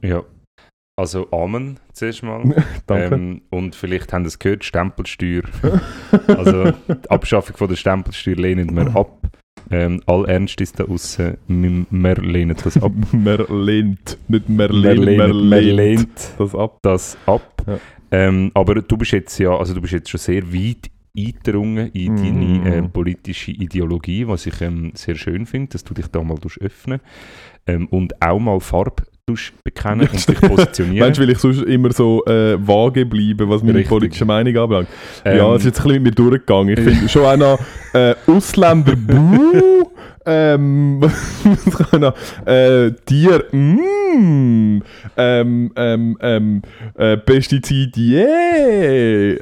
Ja. 0.03 0.25
Also 0.99 1.31
Amen 1.31 1.79
zuerst 1.93 2.23
mal. 2.23 2.65
Danke. 2.87 3.15
Ähm, 3.15 3.43
und 3.51 3.75
vielleicht 3.75 4.13
haben 4.13 4.25
Sie 4.25 4.29
es 4.29 4.39
gehört, 4.39 4.65
Stempelsteuer. 4.65 5.43
also 6.27 6.71
die 6.71 7.11
Abschaffung 7.11 7.57
von 7.57 7.69
der 7.69 7.77
Stempelsteuer 7.77 8.37
lehnen 8.37 8.75
wir 8.75 8.87
ab. 8.97 9.29
Ähm, 9.71 10.01
all 10.07 10.25
Ernst 10.29 10.61
ist 10.61 10.79
da 10.79 10.85
außen, 10.85 11.37
wir 11.49 12.15
lehnen 12.17 12.57
das 12.63 12.81
ab. 12.83 12.93
man 13.13 13.45
lehnt, 13.49 14.19
nicht 14.29 14.49
mehr 14.49 14.69
Wir 14.71 14.95
lehnt, 14.95 15.19
wir 15.51 15.61
lehnt 15.75 16.35
das 16.39 16.55
ab. 16.55 16.79
das 16.83 17.17
ab. 17.27 17.63
Ja. 17.67 17.79
Ähm, 18.13 18.53
aber 18.55 18.77
du 18.77 18.97
bist 18.97 19.11
jetzt 19.13 19.39
ja, 19.39 19.57
also 19.57 19.75
du 19.75 19.81
bist 19.81 19.93
jetzt 19.93 20.09
schon 20.11 20.21
sehr 20.21 20.53
weit 20.53 20.91
eingedrungen 21.19 21.91
in 21.93 22.13
Mhm. 22.15 22.63
deine 22.63 22.77
äh, 22.77 22.83
politische 22.89 23.51
Ideologie, 23.51 24.29
was 24.29 24.47
ich 24.47 24.61
ähm, 24.61 24.93
sehr 24.95 25.17
schön 25.17 25.47
finde, 25.47 25.71
dass 25.71 25.83
du 25.85 25.95
dich 25.95 26.07
da 26.09 26.23
mal 26.23 26.37
öffnen 26.61 27.01
ähm, 27.67 27.87
und 27.89 28.23
auch 28.23 28.39
mal 28.39 28.61
Farbe 28.61 29.03
bekennen 29.65 30.09
und 30.09 30.29
dich 30.29 30.41
positionieren. 30.41 31.01
Meinst 31.01 31.19
du, 31.19 31.23
weil 31.23 31.31
ich 31.31 31.39
sonst 31.39 31.63
immer 31.63 31.93
so 31.93 32.25
äh, 32.27 32.57
vage 32.65 33.05
bleibe, 33.05 33.49
was 33.49 33.61
meine 33.61 33.79
Richtig. 33.79 33.89
politische 33.89 34.25
Meinung 34.25 34.57
anbelangt? 34.57 34.89
Ähm, 35.25 35.39
ja, 35.39 35.53
es 35.53 35.63
ist 35.63 35.67
jetzt 35.67 35.81
ein 35.81 35.89
bisschen 35.89 36.03
mit 36.05 36.17
mir 36.17 36.31
durchgegangen. 36.31 36.69
Ich 36.69 36.79
finde 36.81 37.09
schon 37.09 37.39
noch 37.41 37.59
äh, 37.93 38.15
Ausländer, 38.29 38.95
buh, 38.95 39.91
ähm, 40.27 41.01
was 41.01 41.77
kann 41.79 41.87
ich 41.93 41.99
noch? 42.01 42.15
Äh, 42.47 42.91
Tier, 43.05 43.45
mm, 43.53 44.83
ähm, 45.17 45.73
ähm, 45.77 46.19
ähm, 46.21 46.63
äh, 46.95 47.17
Pestizide, 47.17 48.01
yeah. 48.01 48.27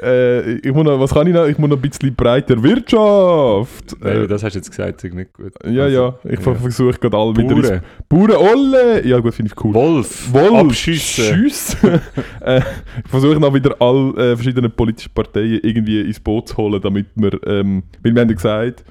Äh, 0.03 0.53
ich 0.59 0.73
muss 0.73 0.85
noch, 0.85 1.01
was 1.01 1.12
kann 1.12 1.27
ich 1.27 1.35
noch? 1.35 1.47
Ich 1.47 1.59
muss 1.59 1.70
noch 1.70 1.77
ein 1.77 1.83
bisschen 1.83 2.14
breiter 2.14 2.62
Wirtschaft. 2.62 3.97
Nein, 4.01 4.25
Äh, 4.25 4.27
das 4.27 4.42
hast 4.42 4.55
du 4.55 4.59
jetzt 4.59 4.70
gesagt, 4.70 5.03
ist 5.03 5.14
nicht 5.14 5.33
gut. 5.33 5.53
ja, 5.64 5.87
ja, 5.88 6.14
ich 6.25 6.44
ja. 6.44 6.55
versuche 6.55 6.99
gerade 6.99 7.16
alle 7.16 7.37
wieder 7.37 7.57
ins 7.57 7.68
Bauern, 8.09 8.29
Bauern, 8.29 8.55
Olle! 8.55 9.07
Ja 9.07 9.18
gut, 9.20 9.35
finde 9.35 9.53
ich 9.55 9.64
cool. 9.64 9.75
Wolf, 9.75 10.33
Wolf, 10.33 10.53
Abschiessen. 10.55 11.55
Äh, 12.40 12.61
ich 13.03 13.11
versuche 13.11 13.40
noch 13.40 13.55
wieder 13.55 13.75
alle 13.81 14.33
äh, 14.33 14.37
verschiedenen 14.37 14.70
politischen 14.70 15.12
Parteien 15.14 15.61
irgendwie 15.62 16.01
ins 16.03 16.20
Boot 16.20 16.49
zu 16.49 16.57
holen, 16.59 16.81
damit 16.83 17.07
wir, 17.14 17.33
ähm, 17.47 17.83
weil 18.03 18.14
wir 18.14 18.20
haben 18.20 18.29
ja 18.29 18.35
gesagt, 18.35 18.85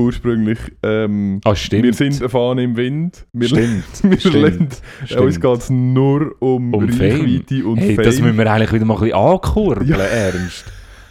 ursprünglich, 0.00 0.58
ähm, 0.82 1.40
Ah, 1.44 1.54
wir 1.70 1.92
sind 1.94 2.14
Fahne 2.30 2.64
im 2.64 2.76
Wind. 2.76 3.26
Wir, 3.32 3.48
Stimmt. 3.48 3.84
wir 4.02 4.18
stimmt. 4.20 4.72
äh, 5.02 5.06
stimmt. 5.06 5.20
uns 5.20 5.40
geht 5.40 5.58
es 5.58 5.70
nur 5.70 6.34
um, 6.40 6.74
Um 6.74 6.88
Fame. 6.88 7.20
Reichweite 7.20 7.64
und 7.66 7.76
Hey, 7.78 7.94
Fame. 7.94 8.04
das 8.04 8.20
müssen 8.20 8.38
wir 8.38 8.52
eigentlich 8.52 8.72
wieder 8.72 8.84
mal 8.84 8.94
ein 8.94 9.00
bisschen 9.00 9.16
ankurbeln, 9.18 9.88
Ja. 9.88 9.96
Ernst. 9.98 10.64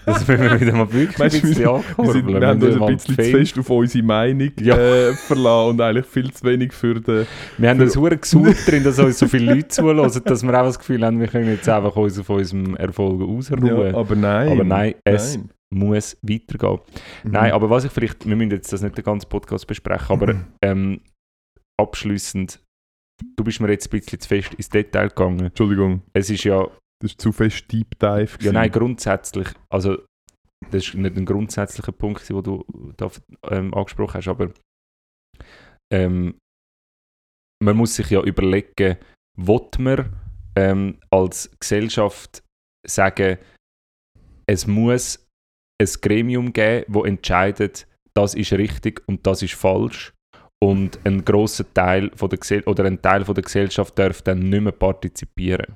Das 0.06 0.28
müssen 0.28 0.42
wir 0.42 0.60
wieder 0.60 0.72
mal 0.74 0.92
wirklich 0.92 1.20
ein 1.20 1.30
bisschen 1.30 1.58
wir, 1.60 1.70
ankurbeln. 1.70 2.12
sind, 2.14 2.28
wir 2.42 2.48
haben 2.48 2.60
müssen 2.60 2.80
uns 2.82 2.90
ein 2.90 2.96
bisschen 2.98 3.16
zu 3.16 3.22
Fame- 3.32 3.32
fest 3.46 3.60
auf 3.60 3.70
unsere 3.70 4.04
Meinung 4.06 4.52
Ja. 4.60 4.76
äh, 4.78 5.14
verlassen 5.14 5.70
und 5.70 5.82
eigentlich 5.82 6.06
viel 6.08 6.32
zu 6.32 6.44
wenig 6.46 6.74
für 6.74 6.96
den... 7.00 7.28
Wir 7.60 7.70
haben 7.70 7.80
hure 7.96 8.18
gesucht 8.18 8.56
drin, 8.68 8.84
dass 8.84 8.98
uns 8.98 9.20
so 9.20 9.28
viele 9.28 9.54
Leute 9.54 9.68
zuhören, 9.68 10.10
dass 10.26 10.44
wir 10.44 10.60
auch 10.60 10.66
das 10.66 10.80
Gefühl 10.80 11.06
haben, 11.06 11.20
wir 11.20 11.28
können 11.28 11.50
jetzt 11.50 11.70
einfach 11.70 11.96
uns 11.96 12.18
auf 12.18 12.30
unserem 12.30 12.76
Erfolg 12.78 13.22
ausruhen. 13.22 13.66
Ja, 13.92 13.94
aber 13.98 14.16
nein. 14.16 14.50
Aber 14.50 14.64
nein, 14.64 14.96
es 15.04 15.36
Nein. 15.38 15.50
Muss 15.74 16.18
weitergehen. 16.22 16.80
Mhm. 17.24 17.32
Nein, 17.32 17.52
aber 17.52 17.70
was 17.70 17.86
ich 17.86 17.92
vielleicht, 17.92 18.26
wir 18.28 18.36
müssen 18.36 18.52
jetzt 18.52 18.74
das 18.74 18.82
nicht 18.82 18.98
den 18.98 19.04
ganzen 19.04 19.30
Podcast 19.30 19.68
besprechen, 19.68 20.14
aber 20.14 20.46
ähm, 20.64 21.02
abschließend, 21.80 22.62
du 23.36 23.44
bist 23.44 23.60
mir 23.62 23.70
jetzt 23.70 23.88
ein 23.88 24.00
bisschen 24.00 24.20
zu 24.20 24.28
fest 24.28 24.54
ins 24.56 24.70
Detail 24.70 25.10
gegangen. 25.10 25.46
Entschuldigung, 25.46 26.02
Es 26.14 26.30
ist 26.30 26.44
ja, 26.44 26.66
das 27.02 27.12
ist 27.12 27.22
zu 27.22 27.32
fest 27.32 27.72
Deep 27.72 28.00
Dive. 28.00 28.10
ja 28.20 28.26
gewesen. 28.26 28.54
nein, 28.54 28.72
grundsätzlich, 28.72 29.48
also 29.72 29.98
das 30.72 30.88
ist 30.88 30.94
nicht 30.96 31.16
ein 31.16 31.26
grundsätzlicher 31.26 31.92
Punkt, 31.92 32.28
den 32.28 32.44
du 32.44 32.66
da 32.98 33.10
ähm, 33.50 33.74
angesprochen 33.74 34.16
hast, 34.16 34.28
aber 34.28 34.52
ähm, 35.92 36.38
man 37.64 37.78
muss 37.78 37.96
sich 37.96 38.10
ja 38.10 38.22
überlegen, 38.22 38.98
will 39.38 39.68
man 39.80 40.14
ähm, 40.56 41.00
als 41.10 41.50
Gesellschaft 41.60 42.44
sagen, 42.86 43.38
es 44.48 44.68
muss 44.68 45.29
ein 45.80 45.88
Gremium 46.02 46.54
geben, 46.54 46.86
das 46.94 47.04
entscheidet, 47.06 47.88
das 48.14 48.36
ist 48.36 48.54
richtig 48.54 49.02
und 49.08 49.26
das 49.26 49.42
ist 49.42 49.54
falsch. 49.54 50.14
Und 50.62 51.00
ein 51.06 51.24
grosser 51.24 51.66
Teil 51.74 52.12
von 52.16 52.30
der 52.30 52.40
Gesell 52.40 52.64
oder 52.64 52.84
ein 52.84 53.02
Teil 53.02 53.24
von 53.24 53.34
der 53.34 53.44
Gesellschaft 53.44 53.98
darf 53.98 54.22
dann 54.22 54.40
nicht 54.40 54.62
mehr 54.62 54.74
partizipieren. 54.74 55.76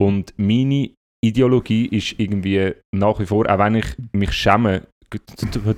Und 0.00 0.32
meine 0.36 0.90
Ideologie 1.24 1.86
ist 1.86 2.14
irgendwie 2.18 2.72
nach 2.94 3.18
wie 3.18 3.26
vor, 3.26 3.50
auch 3.50 3.58
wenn 3.58 3.76
ich 3.76 3.86
mich 4.12 4.32
schäme, 4.32 4.86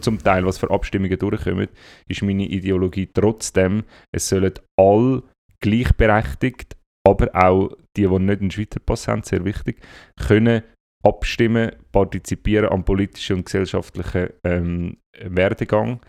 zum 0.00 0.18
Teil, 0.18 0.44
was 0.44 0.58
für 0.58 0.70
Abstimmungen 0.70 1.18
durchkommen, 1.18 1.68
ist 2.08 2.22
meine 2.22 2.46
Ideologie 2.46 3.08
trotzdem, 3.12 3.84
es 4.12 4.28
sollen 4.28 4.54
alle 4.78 5.22
gleichberechtigt, 5.60 6.76
aber 7.06 7.34
auch 7.34 7.76
die, 7.96 8.06
die 8.06 8.18
nicht 8.18 8.40
einen 8.40 8.50
Schweizer 8.50 8.80
Pass 8.80 9.08
haben, 9.08 9.22
sehr 9.22 9.44
wichtig, 9.44 9.80
können 10.16 10.62
abstimmen, 11.04 11.72
partizipieren 11.92 12.70
am 12.70 12.84
politischen 12.84 13.36
und 13.36 13.44
gesellschaftlichen 13.46 14.30
ähm, 14.44 14.96
Werdegang. 15.20 16.00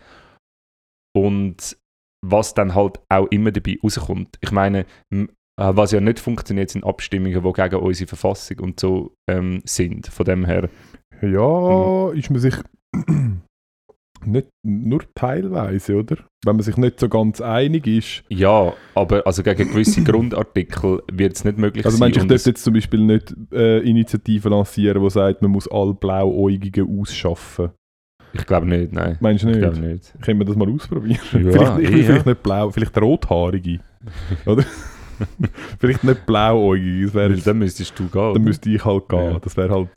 Und 1.16 1.76
was 2.24 2.54
dann 2.54 2.74
halt 2.74 3.00
auch 3.08 3.26
immer 3.30 3.50
dabei 3.50 3.78
rauskommt. 3.82 4.38
Ich 4.40 4.52
meine, 4.52 4.84
äh, 5.10 5.26
was 5.56 5.92
ja 5.92 6.00
nicht 6.00 6.20
funktioniert, 6.20 6.70
sind 6.70 6.84
Abstimmungen, 6.84 7.42
die 7.42 7.52
gegen 7.52 7.76
unsere 7.76 8.08
Verfassung 8.08 8.58
und 8.60 8.80
so 8.80 9.14
ähm, 9.28 9.62
sind. 9.64 10.06
Von 10.06 10.26
dem 10.26 10.44
her, 10.44 10.68
Ja, 11.22 12.10
ist 12.12 12.30
man 12.30 12.40
sich 12.40 12.54
nicht 14.26 14.48
nur 14.62 15.00
teilweise, 15.14 15.96
oder? 15.96 16.16
Wenn 16.44 16.56
man 16.56 16.62
sich 16.62 16.76
nicht 16.76 16.98
so 17.00 17.08
ganz 17.08 17.40
einig 17.40 17.86
ist. 17.86 18.22
ja, 18.28 18.72
aber 18.94 19.26
also 19.26 19.42
gegen 19.42 19.70
gewisse 19.70 20.02
Grundartikel 20.04 21.02
wird 21.12 21.34
es 21.36 21.44
nicht 21.44 21.58
möglich 21.58 21.84
Also 21.84 21.96
sein. 21.98 22.06
meinst 22.10 22.20
du, 22.20 22.26
ich 22.26 22.32
es- 22.40 22.44
jetzt 22.46 22.64
zum 22.64 22.74
Beispiel 22.74 23.00
nicht 23.00 23.34
äh, 23.52 23.78
Initiativen 23.80 24.52
lancieren, 24.52 25.02
die 25.02 25.10
sagt, 25.10 25.42
man 25.42 25.50
muss 25.50 25.68
alle 25.70 25.94
Blauäugigen 25.94 27.00
ausschaffen? 27.00 27.70
ich 28.32 28.46
glaube 28.46 28.66
nicht, 28.66 28.92
nein. 28.92 29.16
Meinst 29.20 29.42
du 29.44 29.48
Ich 29.48 29.56
nicht? 29.56 29.62
glaube 29.74 29.80
nicht. 29.86 30.14
Können 30.22 30.38
wir 30.38 30.46
das 30.46 30.54
mal 30.56 30.70
ausprobieren? 30.70 31.18
Ja, 31.32 31.38
vielleicht, 31.50 31.78
ich 31.80 31.90
will 31.90 32.00
eh, 32.00 32.02
vielleicht 32.04 32.26
ja. 32.26 32.32
nicht 32.32 32.42
blau, 32.44 32.70
vielleicht 32.70 32.96
rothaarige. 33.00 33.80
oder? 34.46 34.64
vielleicht 35.78 36.04
nicht. 36.04 36.20
Das 36.26 37.14
Weil 37.14 37.32
jetzt, 37.34 37.46
dann 37.46 37.58
müsstest 37.58 37.98
du 37.98 38.08
gehen. 38.08 38.34
dann 38.34 38.42
müsste 38.44 38.70
ich 38.70 38.84
halt 38.84 39.08
gehen. 39.08 39.32
Ja. 39.32 39.38
Das 39.40 39.56
wäre 39.56 39.70
halt. 39.74 39.88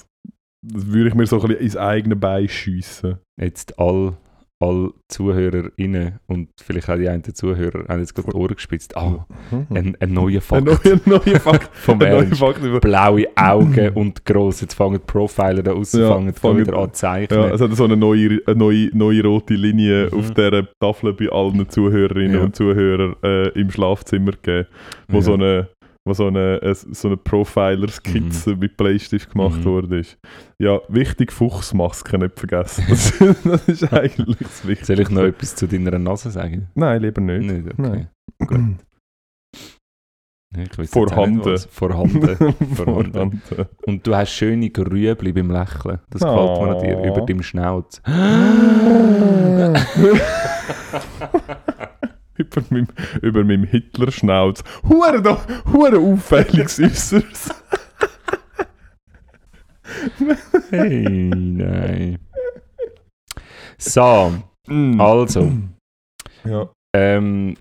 Das 0.65 0.87
würde 0.87 1.09
ich 1.09 1.15
mir 1.15 1.25
so 1.27 1.41
ein 1.41 1.47
bisschen 1.47 1.61
ins 1.63 1.77
eigene 1.77 2.15
Bein 2.15 2.47
schiessen. 2.47 3.17
jetzt 3.39 3.77
all, 3.79 4.13
all 4.59 4.91
ZuhörerInnen 5.09 6.19
und 6.27 6.49
vielleicht 6.61 6.89
auch 6.89 6.95
die 6.95 7.09
einen 7.09 7.23
Zuhörer 7.23 7.85
haben 7.89 7.99
jetzt 7.99 8.13
gerade 8.15 8.29
die 8.31 8.35
Ohren 8.37 8.55
gespitzt. 8.55 8.95
Ah, 8.95 9.25
ein, 9.69 9.97
ein 9.99 10.13
neuer 10.13 10.35
Ein 10.35 10.41
Fakt 10.41 10.65
neuer, 10.65 10.99
neuer 11.05 11.39
Fakt. 11.39 11.69
vom 11.75 12.01
Ein 12.01 12.09
neuer 12.11 12.23
Ernst. 12.23 12.39
Fakt 12.39 12.81
Blaue 12.81 13.25
Augen 13.35 13.89
und 13.89 14.23
gross. 14.25 14.61
Jetzt 14.61 14.75
fangen 14.75 14.93
die 14.93 14.99
Profiler 15.05 15.63
da 15.63 15.73
raus, 15.73 15.91
Ja, 15.93 16.07
fangen, 16.13 16.33
fangen- 16.33 16.59
wieder 16.59 16.77
an 16.77 16.93
zu 16.93 17.01
zeichnen. 17.01 17.39
Ja, 17.41 17.49
es 17.49 17.59
hat 17.61 17.75
so 17.75 17.83
eine 17.83 17.97
neue, 17.97 18.39
eine 18.45 18.55
neue, 18.55 18.89
neue 18.93 19.23
rote 19.23 19.55
Linie 19.55 20.09
Mhm. 20.11 20.17
auf 20.19 20.31
dieser 20.31 20.67
Tafel 20.79 21.13
bei 21.13 21.27
allen 21.29 21.67
Zuhörerinnen 21.69 22.35
Ja. 22.37 22.43
und 22.43 22.55
Zuhörern 22.55 23.15
äh, 23.23 23.49
im 23.59 23.69
Schlafzimmer 23.69 24.31
gegeben, 24.31 24.67
wo 25.09 25.17
Ja. 25.17 25.23
so 25.23 25.33
eine, 25.33 25.67
wo 26.05 26.13
so 26.13 26.27
eine, 26.27 26.61
äh, 26.61 26.73
so 26.75 27.07
eine 27.07 27.17
Profiler-Skizze 27.17 28.55
mit 28.57 28.75
Bleistift 28.77 29.31
gemacht 29.31 29.59
Mhm. 29.59 29.65
worden 29.65 29.99
ist. 29.99 30.17
Ja, 30.59 30.79
wichtig, 30.89 31.31
Fuchsmaske 31.31 32.17
nicht 32.17 32.37
vergessen. 32.39 32.83
Das, 32.89 33.13
das 33.43 33.67
ist 33.69 33.93
eigentlich 33.93 34.37
das 34.39 34.67
Wichtigste. 34.67 34.95
Soll 34.95 34.99
ich 35.03 35.09
noch 35.09 35.23
etwas 35.23 35.55
zu 35.55 35.67
deiner 35.67 35.97
Nase 35.99 36.29
sagen? 36.31 36.67
Nein, 36.75 37.01
lieber 37.01 37.21
nicht. 37.21 37.49
Nicht, 37.49 37.67
okay. 37.67 38.07
Nein. 38.45 38.79
Auch 40.55 40.83
Vorhanden. 40.85 41.57
Vorhanden. 41.71 42.53
Vorhanden. 42.75 43.41
Und 43.87 44.05
du 44.05 44.15
hast 44.15 44.33
schöne 44.33 44.69
Grübli 44.69 45.31
beim 45.33 45.49
Lächeln. 45.49 45.99
Das 46.11 46.21
gefällt 46.21 46.61
mir 46.61 46.75
an 46.75 46.83
dir, 46.83 46.97
Oh. 46.99 47.07
über 47.07 47.25
deinem 47.25 47.41
Schnauz. 47.41 48.01
über 52.55 52.65
meinem, 52.69 52.87
über 53.21 53.43
meinem 53.43 53.63
Hitler-Schnauz. 53.65 54.63
Hure 54.87 55.21
doch, 55.21 55.45
hure 55.71 55.97
auffälliges 55.99 56.79
Äußeres. 56.79 57.49
hey, 60.69 61.29
nein. 61.35 62.19
So, 63.77 64.33
also. 64.97 65.51
Ja. 66.45 66.69
Ähm, 66.95 67.57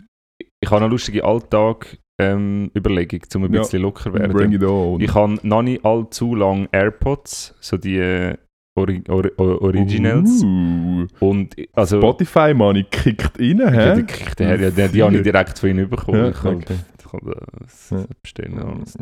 ich 0.60 0.70
habe 0.70 0.82
eine 0.82 0.90
lustige 0.90 1.24
Alltag-Überlegung, 1.24 3.20
um 3.34 3.44
ein 3.44 3.54
Ja, 3.54 3.60
bisschen 3.62 3.82
locker 3.82 4.12
werden. 4.14 4.32
Bring 4.32 4.52
it 4.52 4.62
on. 4.62 5.00
Ich 5.00 5.14
habe 5.14 5.38
noch 5.42 5.62
nicht 5.62 5.84
allzu 5.84 6.34
lange 6.34 6.68
AirPods, 6.70 7.54
so 7.60 7.76
die 7.76 7.96
äh, 7.98 8.36
Ori 8.74 9.02
Ori 9.08 9.30
Originals. 9.36 10.42
Uh, 10.42 11.06
Und 11.20 11.54
also, 11.74 11.98
Spotify, 12.00 12.54
Mann, 12.54 12.84
kickt 12.90 13.38
rein, 13.38 13.58
ja, 13.58 13.70
hä? 13.70 13.94
die, 13.96 14.02
die, 14.04 14.56
die, 14.58 14.70
die, 14.70 14.88
die 14.88 15.02
habe 15.02 15.16
ich 15.16 15.22
direkt 15.22 15.58
von 15.58 15.68
ihnen 15.70 15.88
bekommen. 15.90 16.18
Ja, 16.18 16.28
ich 16.30 16.42
habe 16.42 16.56
okay. 16.56 16.76
machen 17.12 17.26
oder 17.28 17.46
das 17.60 17.90
Ja. 17.90 18.04
bestellen 18.22 18.58
alles. 18.58 18.98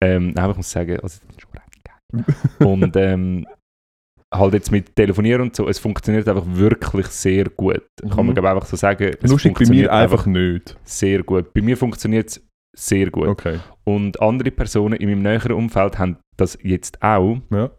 Ähm, 0.00 0.32
aber 0.36 0.52
ich 0.52 0.56
muss 0.58 0.70
sagen, 0.70 0.92
also, 1.00 1.18
das 1.26 1.36
ist 1.36 1.40
schon 1.40 1.50
recht 1.52 1.84
geil. 1.84 2.68
und 2.68 2.96
ähm, 2.96 3.46
halt 4.32 4.54
jetzt 4.54 4.70
mit 4.70 4.94
Telefonieren 4.94 5.42
und 5.42 5.56
so, 5.56 5.68
es 5.68 5.78
funktioniert 5.78 6.28
einfach 6.28 6.44
wirklich 6.46 7.06
sehr 7.08 7.44
gut. 7.46 7.82
Kann 8.08 8.26
man 8.26 8.34
Mhm. 8.36 8.46
einfach 8.46 8.66
so 8.66 8.76
sagen. 8.76 9.10
es 9.20 9.30
Lustig, 9.30 9.58
bei 9.58 9.66
mir 9.66 9.92
einfach 9.92 10.26
nicht. 10.26 10.76
sehr 10.84 11.22
gut. 11.22 11.52
Bei 11.52 11.60
mir 11.60 11.76
funktioniert 11.76 12.28
es 12.28 12.46
sehr 12.74 13.10
gut. 13.10 13.26
Okay. 13.28 13.58
Und 13.84 14.20
andere 14.22 14.50
Personen 14.50 14.94
in 14.94 15.08
meinem 15.10 15.22
näheren 15.22 15.52
Umfeld 15.52 15.98
haben 15.98 16.16
das 16.36 16.56
jetzt 16.62 17.02
auch. 17.02 17.38
Ja. 17.50 17.70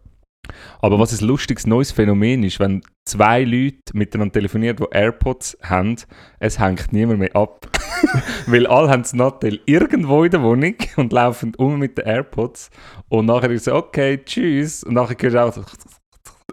Aber 0.80 0.98
was 0.98 1.18
ein 1.20 1.26
lustiges 1.26 1.66
neues 1.66 1.92
Phänomen 1.92 2.42
ist, 2.42 2.60
wenn 2.60 2.82
zwei 3.06 3.44
Leute 3.44 3.76
miteinander 3.92 4.32
telefonieren, 4.32 4.76
die 4.76 4.84
AirPods 4.90 5.58
haben, 5.62 5.96
es 6.38 6.58
hängt 6.58 6.92
niemand 6.92 7.20
mehr 7.20 7.34
ab. 7.36 7.68
Weil 8.46 8.66
alle 8.66 8.88
haben 8.90 9.02
das 9.02 9.14
Nattel 9.14 9.60
irgendwo 9.66 10.24
in 10.24 10.30
der 10.30 10.42
Wohnung 10.42 10.74
und 10.96 11.12
laufen 11.12 11.54
um 11.56 11.78
mit 11.78 11.98
den 11.98 12.06
AirPods. 12.06 12.70
Und 13.08 13.26
nachher 13.26 13.50
ist 13.50 13.60
es 13.60 13.64
so, 13.66 13.74
okay, 13.74 14.20
tschüss. 14.24 14.84
Und 14.84 14.94
nachher 14.94 15.16
hörst 15.20 15.34
du 15.34 15.40
auch 15.40 15.52
so, 15.52 15.64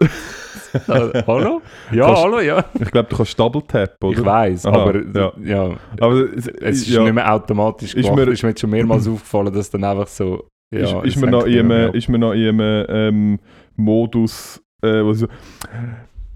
hallo? 1.26 1.62
Ja, 1.92 2.06
Kannst- 2.06 2.22
hallo, 2.22 2.40
ja. 2.40 2.64
Ich 2.80 2.90
glaube, 2.90 3.08
du 3.08 3.16
kannst 3.16 3.38
Double 3.38 3.62
Tap, 3.62 3.96
oder? 4.02 4.18
Ich 4.18 4.24
weiß, 4.24 4.66
aber 4.66 5.02
ja. 5.14 5.32
ja. 5.42 5.76
Aber 6.00 6.14
es, 6.34 6.46
es 6.48 6.78
ist 6.82 6.88
ja, 6.88 7.02
nicht 7.02 7.14
mehr 7.14 7.32
automatisch 7.32 7.94
Ist 7.94 8.04
gemacht. 8.06 8.26
mir- 8.26 8.32
ist 8.32 8.42
mir 8.42 8.48
jetzt 8.50 8.60
schon 8.60 8.70
mehrmals 8.70 9.06
aufgefallen, 9.08 9.52
dass 9.52 9.70
dann 9.70 9.84
einfach 9.84 10.06
so. 10.06 10.48
Ja, 10.74 11.02
ist, 11.02 11.16
ist, 11.16 11.16
mir 11.22 11.30
noch 11.30 11.42
ab. 11.42 11.94
ist 11.94 12.08
mir 12.08 12.18
noch 12.18 12.32
ähm, 12.34 13.38
Modus, 13.76 14.62
äh, 14.82 15.02
wo 15.02 15.12
so, 15.12 15.26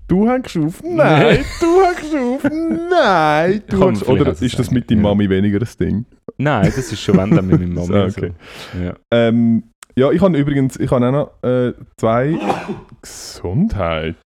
du 0.09 0.29
hängst 0.29 0.57
auf, 0.57 0.83
nein, 0.83 1.45
du 1.61 1.83
hängst 1.83 2.15
auf, 2.15 2.43
nein, 2.45 3.63
du 3.69 3.87
hängst, 3.87 4.05
vielleicht 4.05 4.21
oder 4.21 4.35
so 4.35 4.45
ist 4.45 4.59
das 4.59 4.71
mit 4.71 4.91
deiner 4.91 5.03
ja. 5.03 5.09
Mami 5.09 5.29
weniger 5.29 5.61
ein 5.61 5.69
Ding? 5.79 6.05
Nein, 6.39 6.65
das 6.65 6.79
ist 6.79 7.01
schon 7.01 7.17
wenn 7.17 7.31
dann 7.31 7.47
mit 7.47 7.61
meiner 7.61 7.75
Mama. 7.87 7.95
Ah, 7.95 8.07
okay. 8.07 8.33
so. 8.73 8.79
ja. 8.83 8.95
Ähm, 9.11 9.65
ja, 9.99 10.11
ich 10.11 10.21
habe 10.21 10.37
übrigens, 10.37 10.79
ich 10.79 10.91
habe 10.91 11.07
auch 11.07 11.11
noch 11.11 11.49
äh, 11.49 11.73
zwei 11.97 12.39
Gesundheit. 13.01 14.17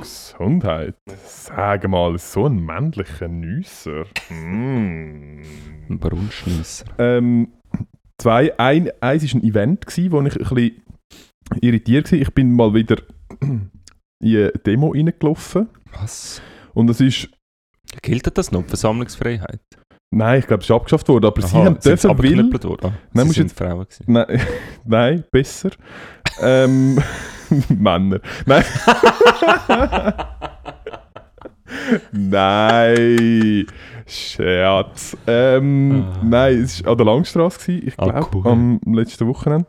Gesundheit. 0.00 0.96
Sag 1.24 1.88
mal, 1.88 2.18
so 2.18 2.46
ein 2.46 2.58
männlicher 2.58 3.28
Nüsser. 3.28 4.06
Mm. 4.28 5.42
Ein 5.88 5.98
Brunschnisser. 6.00 6.86
Ähm, 6.98 7.52
zwei, 8.18 8.58
ein, 8.58 8.90
eins 9.00 9.32
war 9.32 9.40
ein 9.40 9.44
Event, 9.44 9.86
gewesen, 9.86 10.10
wo 10.10 10.20
ich 10.22 10.34
ein 10.34 10.38
bisschen 10.38 10.82
irritiert 11.60 12.10
war. 12.12 12.18
Ich 12.18 12.32
bin 12.34 12.52
mal 12.54 12.72
wieder 12.74 12.96
in 13.40 13.70
eine 14.22 14.50
Demo 14.52 14.88
reingelaufen. 14.90 15.68
Was? 16.00 16.40
Und 16.74 16.88
es 16.90 17.00
ist, 17.00 17.28
Gilt 18.02 18.36
das 18.38 18.52
noch, 18.52 18.64
Versammlungsfreiheit? 18.66 19.60
nein, 20.12 20.38
ich 20.40 20.46
glaube, 20.46 20.62
es 20.62 20.70
ist 20.70 20.74
abgeschafft 20.74 21.08
worden, 21.08 21.26
aber 21.26 21.42
sie 21.42 21.56
Aha, 21.56 21.64
haben 21.64 21.76
sie 21.80 21.88
dürfen, 21.90 22.08
weil... 22.10 22.16
abgeknüppelt 22.16 22.64
worden? 22.64 22.86
Ah, 22.86 22.92
Nein, 23.12 23.26
sie 23.28 23.32
sind 23.34 23.52
Frauen 23.52 23.84
gewesen. 23.84 24.04
Nein, 24.06 24.40
nein, 24.84 25.24
besser. 25.32 25.70
ähm, 26.40 26.98
Männer. 27.68 28.20
Nein. 28.46 28.64
nein. 32.12 33.66
Scherz. 34.06 35.16
Ähm, 35.26 36.04
Ah. 36.06 36.20
Nein, 36.24 36.62
es 36.62 36.84
war 36.84 36.92
an 36.92 36.96
der 36.98 37.06
Langstrasse, 37.06 37.58
gewesen, 37.60 37.88
ich 37.88 37.94
Ah, 37.98 38.04
glaube, 38.10 38.28
cool. 38.38 38.46
am 38.46 38.80
letzten 38.86 39.26
Wochenende. 39.26 39.66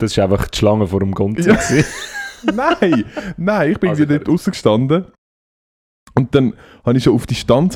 Das 0.00 0.12
ist 0.12 0.18
einfach 0.18 0.48
die 0.48 0.58
Schlange 0.58 0.86
vor 0.86 1.00
dem 1.00 1.12
Gonzo. 1.12 1.50
Ja. 1.50 1.58
nein, 2.54 3.04
nein, 3.36 3.72
ich 3.72 3.78
bin 3.78 3.90
Also, 3.90 4.04
dort 4.04 4.26
draußen 4.26 4.50
gestanden. 4.50 5.06
Und 6.14 6.34
dann 6.34 6.54
habe 6.84 6.98
ich 6.98 7.04
schon 7.04 7.14
auf 7.14 7.26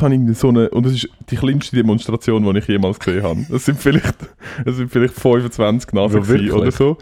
habe 0.02 0.14
ich 0.14 0.18
irgendwie 0.18 0.34
so 0.34 0.48
eine, 0.48 0.68
und 0.70 0.84
das 0.84 0.92
ist 0.94 1.08
die 1.30 1.37
kleinste 1.37 1.76
Demonstration, 1.76 2.42
die 2.42 2.58
ich 2.58 2.66
jemals 2.66 2.98
gesehen 2.98 3.22
habe. 3.22 3.46
Das 3.48 3.64
sind 3.64 3.78
vielleicht, 3.78 4.16
das 4.64 4.76
sind 4.76 4.90
vielleicht 4.90 5.14
25 5.14 5.92
Nasen 5.92 6.22
Ja, 6.48 6.54
oder 6.54 6.72
so. 6.72 6.98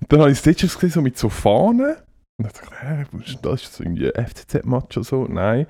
Und 0.00 0.12
dann 0.12 0.20
habe 0.20 0.30
ich 0.30 0.38
schon 0.38 0.52
gesehen, 0.54 0.90
so 0.90 1.00
mit 1.00 1.16
so 1.16 1.28
Fahnen. 1.28 1.96
Und 2.36 2.46
dann 2.46 2.52
dachte 2.52 2.60
ich, 2.64 2.82
hä, 2.82 3.22
ist 3.24 3.38
das? 3.42 3.62
Ist 3.62 3.72
das 3.72 3.80
irgendwie 3.80 4.14
ein 4.14 4.26
FCZ-Match 4.26 4.96
oder 4.98 5.04
so? 5.04 5.26
Nein. 5.26 5.66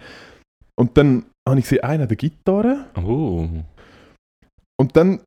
Und 0.77 0.97
dann 0.97 1.27
habe 1.49 1.59
ich 1.59 1.65
gesehen, 1.65 1.85
einer 1.85 2.05
eine 2.05 2.17
Gitarre. 2.17 2.87
Oh. 2.97 3.49
Und 4.77 4.97
dann 4.97 5.21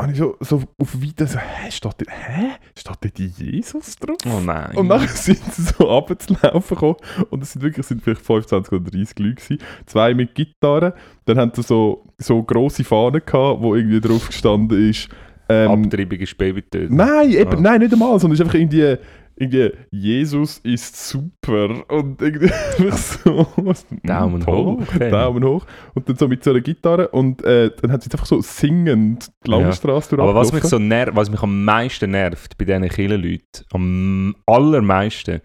habe 0.00 0.12
ich 0.12 0.18
so, 0.18 0.36
so 0.40 0.62
auf 0.78 1.00
Video 1.00 1.24
so, 1.26 1.38
hä, 1.38 1.70
steht 1.70 1.94
da, 1.98 2.12
hä? 2.12 2.50
Steht 2.76 2.96
da 3.00 3.08
die 3.08 3.26
Jesus 3.26 3.96
drauf? 3.96 4.16
oh 4.26 4.40
nein. 4.40 4.74
Und 4.76 4.88
nachher 4.88 5.08
sind 5.08 5.42
sie 5.52 5.62
so 5.62 5.84
runterzulaufen 5.84 6.74
gekommen. 6.76 6.96
Und 7.30 7.42
es 7.42 7.52
sind 7.52 7.62
wirklich 7.62 7.86
sind 7.86 8.02
vielleicht 8.02 8.22
25 8.22 8.72
oder 8.72 8.90
30 8.90 9.18
Leute 9.20 9.34
gewesen. 9.36 9.58
Zwei 9.86 10.14
mit 10.14 10.34
Gitarre. 10.34 10.94
Dann 11.26 11.38
haben 11.38 11.52
sie 11.54 11.62
so, 11.62 12.04
so 12.18 12.42
grosse 12.42 12.82
Fahnen 12.84 13.22
gehabt, 13.24 13.62
wo 13.62 13.74
irgendwie 13.76 14.00
drauf 14.00 14.26
gestanden 14.26 14.90
ist. 14.90 15.08
Ähm, 15.48 15.84
Abtreibung 15.84 16.18
ist 16.18 16.36
Babytöten. 16.38 16.96
nein, 16.96 17.30
eben, 17.30 17.52
Ah. 17.58 17.60
nein, 17.60 17.80
nicht 17.82 17.92
einmal, 17.92 18.18
sondern 18.18 18.32
es 18.32 18.40
ist 18.40 18.46
einfach 18.46 18.58
irgendwie, 18.58 18.96
irgendwie 19.36 19.72
Jesus 19.90 20.58
ist 20.58 20.96
super. 21.08 21.84
Und 21.90 22.20
irgendwie 22.22 22.48
so. 22.92 23.46
was- 23.56 23.86
Daumen 24.02 24.40
toll. 24.42 24.54
hoch. 24.78 24.98
Daumen 24.98 25.44
hoch. 25.44 25.66
Und 25.94 26.08
dann 26.08 26.16
so 26.16 26.28
mit 26.28 26.44
so 26.44 26.50
einer 26.50 26.60
Gitarre. 26.60 27.08
Und 27.08 27.42
äh, 27.44 27.70
dann 27.82 27.90
hat 27.92 28.02
sie 28.02 28.10
einfach 28.12 28.26
so 28.26 28.40
singend 28.40 29.30
die 29.46 29.50
Ja. 29.50 29.58
Langstrasse 29.58 30.18
Aber 30.18 30.34
was 30.34 30.52
mich, 30.52 30.64
so 30.64 30.78
ner 30.78 31.08
was 31.14 31.30
mich 31.30 31.42
am 31.42 31.64
meisten 31.64 32.10
nervt 32.12 32.56
bei 32.58 32.64
diesen 32.64 32.88
Kirchenleuten, 32.88 33.64
am 33.72 34.36
allermeisten, 34.46 35.40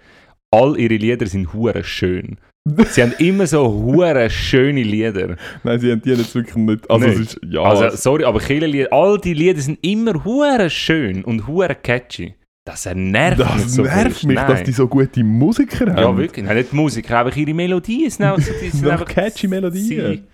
all 0.51 0.77
ihre 0.79 0.95
Lieder 0.95 1.25
sind 1.27 1.53
hure 1.53 1.83
schön. 1.83 2.37
Sie 2.89 3.01
haben 3.01 3.13
immer 3.19 3.47
so 3.47 3.71
hure 3.71 4.29
schöne 4.29 4.83
Lieder. 4.83 5.37
Nein, 5.63 5.79
sie 5.79 5.91
haben 5.91 6.01
die 6.01 6.09
jetzt 6.09 6.35
wirklich 6.35 6.55
nicht. 6.55 6.89
Also, 6.91 7.07
Nicht? 7.07 7.19
es 7.19 7.33
ist, 7.33 7.39
ja, 7.49 7.61
Also, 7.61 7.95
sorry, 7.95 8.25
aber 8.25 8.39
Kirchenlieder, 8.39 8.91
all 8.91 9.17
die 9.17 9.33
Lieder 9.33 9.59
sind 9.61 9.79
immer 9.81 10.23
hure 10.23 10.69
schön 10.69 11.23
und 11.23 11.47
hure 11.47 11.73
catchy. 11.73 12.35
Das 12.69 12.85
nervt 12.93 13.39
mich 13.39 13.47
Das 13.47 13.73
so 13.73 13.81
nervt 13.81 14.23
mich, 14.25 14.37
dass 14.39 14.63
die 14.63 14.71
so 14.73 14.87
gute 14.87 15.23
Musiker 15.23 15.87
haben. 15.87 15.97
Ja, 15.97 16.15
wirklich. 16.15 16.45
Nein, 16.45 16.55
nicht 16.55 16.71
die 16.71 16.75
Musik, 16.75 17.09
einfach 17.09 17.35
ihre 17.35 17.51
Melodien 17.53 18.09
sind 18.11 18.25
einfach 18.25 18.43
so, 18.45 18.53
sind 18.77 18.87
einfach 18.87 19.07
catchy 19.07 19.47
Melodien. 19.47 20.27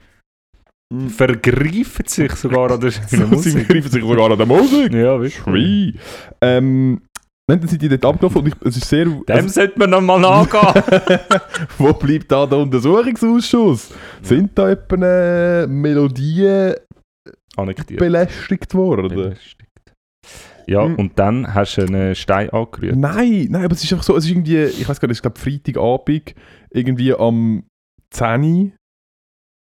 Sie 0.94 1.10
vergreifen 1.10 2.06
sich 2.06 2.32
sogar 2.34 2.72
an 2.72 2.82
der 2.82 2.92
schönen 2.92 3.08
sie 3.30 3.36
Musik. 3.36 3.68
greifen 3.70 3.90
sich 3.90 4.04
sogar 4.04 4.32
an 4.32 4.38
der 4.38 4.46
Musik. 4.46 4.94
Ja, 4.94 5.20
wirklich. 5.22 5.96
Ähm, 6.42 7.02
nein, 7.50 7.60
dann 7.62 7.68
sind 7.70 7.82
die 7.82 7.88
dort 7.88 8.04
abgelaufen 8.06 8.42
und 8.42 8.48
ich, 8.50 8.54
es 8.66 8.76
ist 8.78 8.90
sehr... 8.90 9.06
Dem 9.06 9.24
Also, 9.30 9.48
sollte 9.48 9.80
man 9.80 9.90
nochmal 9.92 10.20
nachgehen. 10.20 10.84
wo 11.78 11.94
bleibt 11.94 12.30
da 12.32 12.46
der 12.46 12.58
Untersuchungsausschuss? 12.58 13.92
Sind 14.22 14.52
da 14.58 14.70
etwa 14.72 14.96
äh, 15.64 15.68
Melodien 15.68 16.76
Annektiert. 17.56 18.00
belästigt 18.00 18.74
worden? 18.74 19.08
Belästigt. 19.08 19.62
Ja, 20.68 20.86
Hm. 20.86 20.96
und 20.96 21.20
dann 21.20 21.54
hast 21.54 21.78
du 21.78 21.82
einen 21.84 22.16
Stein 22.16 22.50
angerührt. 22.50 22.96
Nein, 22.96 23.48
nein, 23.50 23.66
aber 23.66 23.74
es 23.74 23.84
ist 23.84 23.92
einfach 23.94 24.04
so, 24.06 24.16
es 24.16 24.26
ist 24.26 24.32
irgendwie, 24.32 24.64
ich 24.64 24.88
weiß 24.88 25.00
gar 25.00 25.08
nicht, 25.08 25.14
es 25.14 25.18
ist 25.20 25.22
glaube 25.22 25.40
Freitagabend, 25.40 26.36
irgendwie 26.72 27.14
am 27.14 27.64
10 28.12 28.74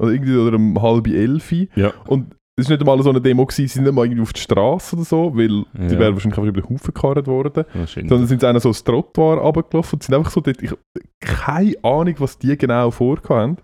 oder 0.02 0.12
irgendwie 0.12 0.36
oder 0.38 0.56
um 0.58 0.82
halb 0.82 1.08
11 1.08 1.52
Ja. 1.76 1.94
Und 2.08 2.36
es 2.58 2.70
war 2.70 2.74
nicht 2.76 2.82
einmal 2.82 3.02
so 3.02 3.10
eine 3.10 3.22
Demo, 3.22 3.46
gewesen, 3.46 3.68
sie 3.68 3.74
sind 3.74 3.84
nicht 3.86 3.94
mal 3.94 4.06
irgendwie 4.06 4.22
auf 4.22 4.34
die 4.34 4.42
Straße 4.42 4.96
oder 4.96 5.06
so, 5.06 5.36
weil 5.36 5.48
die 5.74 5.94
Ja. 5.94 6.00
wären 6.00 6.14
wahrscheinlich 6.14 6.38
einfach 6.38 6.50
über 6.50 6.62
den 6.62 6.70
Haufen 6.70 6.94
gekarrt 6.94 7.26
worden. 7.28 7.66
Sondern 7.86 8.28
sind 8.28 8.42
sie 8.42 8.48
einer 8.48 8.60
so 8.60 8.70
das 8.70 8.84
Trottoir 8.84 9.38
runtergelaufen 9.38 9.98
und 9.98 10.04
sind 10.04 10.14
einfach 10.16 10.32
so 10.32 10.42
dort, 10.42 10.62
ich 10.62 10.72
keine 11.20 11.76
Ahnung, 11.84 12.16
was 12.20 12.38
die 12.38 12.58
genau 12.58 12.92
vorgehabt 12.92 13.30
haben. 13.30 13.58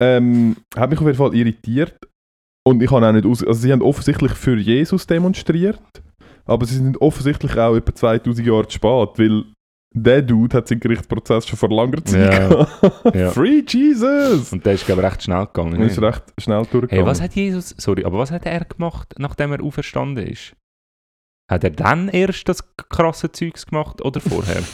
Ähm, 0.00 0.56
hat 0.76 0.90
mich 0.90 0.98
auf 0.98 1.06
jeden 1.06 1.18
Fall 1.18 1.34
irritiert. 1.34 1.94
Und 2.64 2.82
ich 2.82 2.90
habe 2.90 3.06
auch 3.06 3.12
nicht 3.12 3.26
aus, 3.26 3.44
also 3.44 3.60
sie 3.60 3.72
haben 3.72 3.82
offensichtlich 3.82 4.32
für 4.32 4.56
Jesus 4.56 5.06
demonstriert, 5.06 5.80
aber 6.44 6.66
sie 6.66 6.76
sind 6.76 7.00
offensichtlich 7.00 7.56
auch 7.56 7.76
etwa 7.76 7.94
2000 7.94 8.46
Jahre 8.46 8.66
zu 8.68 8.74
spät, 8.76 9.08
weil 9.18 9.44
der 9.94 10.22
Dude 10.22 10.56
hat 10.56 10.68
seinen 10.68 10.80
Gerichtsprozess 10.80 11.46
schon 11.46 11.58
vor 11.58 11.68
langer 11.68 12.02
Zeit 12.04 12.32
Ja. 12.32 12.48
gehabt. 12.48 13.14
Ja. 13.14 13.30
Free 13.32 13.62
Jesus! 13.68 14.52
Und 14.52 14.64
der 14.64 14.72
ist, 14.74 14.86
glaube 14.86 15.02
ich, 15.02 15.06
recht 15.08 15.22
schnell 15.22 15.44
gegangen. 15.46 15.74
Und 15.74 15.82
ist 15.82 16.00
recht 16.00 16.22
schnell 16.38 16.62
durchgegangen. 16.64 16.88
Hey, 16.90 17.06
was 17.06 17.20
hat 17.20 17.34
Jesus, 17.34 17.74
sorry, 17.78 18.04
aber 18.04 18.18
was 18.18 18.30
hat 18.30 18.46
er 18.46 18.64
gemacht, 18.64 19.14
nachdem 19.18 19.52
er 19.52 19.62
auferstanden 19.62 20.26
ist? 20.26 20.54
Hat 21.50 21.64
er 21.64 21.70
dann 21.70 22.08
erst 22.08 22.48
das 22.48 22.64
krasse 22.76 23.30
Zeugs 23.32 23.66
gemacht 23.66 24.00
oder 24.02 24.20
vorher? 24.20 24.62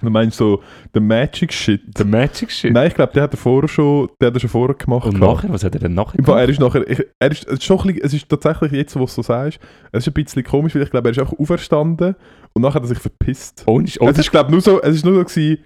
Du 0.00 0.10
meinst 0.10 0.36
so, 0.36 0.62
der 0.94 1.00
Magic 1.02 1.52
Shit? 1.52 1.80
Der 1.98 2.04
Magic 2.04 2.50
Shit? 2.50 2.72
Nein, 2.72 2.88
ich 2.88 2.94
glaube, 2.94 3.12
der 3.12 3.22
hat 3.24 3.34
er 3.34 3.38
vorher 3.38 3.68
schon, 3.68 4.08
der 4.20 4.28
hat 4.28 4.34
er 4.34 4.40
schon 4.40 4.50
vorher 4.50 4.74
gemacht. 4.74 5.06
Und 5.06 5.18
nachher, 5.18 5.50
was 5.50 5.64
hat 5.64 5.74
er 5.74 5.80
denn 5.80 5.94
nachher 5.94 6.18
gemacht? 6.18 6.38
er 6.38 6.48
ist 6.48 6.60
nachher, 6.60 6.88
ich, 6.88 7.02
er 7.18 7.30
ist, 7.30 7.46
es 7.46 7.54
ist 7.54 7.64
schon 7.64 7.78
ein 7.78 7.86
bisschen, 7.86 8.02
es 8.04 8.14
ist 8.14 8.28
tatsächlich 8.28 8.72
jetzt, 8.72 8.94
wo 8.94 9.00
du 9.00 9.04
es 9.06 9.14
so 9.14 9.22
sagst, 9.22 9.58
es 9.92 10.06
ist 10.06 10.08
ein 10.08 10.22
bisschen 10.22 10.44
komisch, 10.44 10.74
weil 10.74 10.82
ich 10.82 10.90
glaube, 10.90 11.08
er 11.08 11.12
ist 11.12 11.18
einfach 11.18 11.38
auferstanden 11.38 12.14
und 12.52 12.62
nachher 12.62 12.76
hat 12.76 12.82
er 12.82 12.88
sich 12.88 12.98
verpisst. 12.98 13.64
Ohne, 13.66 13.86
es 13.86 14.00
oder? 14.00 14.18
ist 14.18 14.30
glaube 14.30 14.50
nur 14.50 14.60
so, 14.60 14.80
es 14.82 14.96
ist 14.96 15.04
nur 15.04 15.14
so 15.14 15.24
gewesen, 15.24 15.64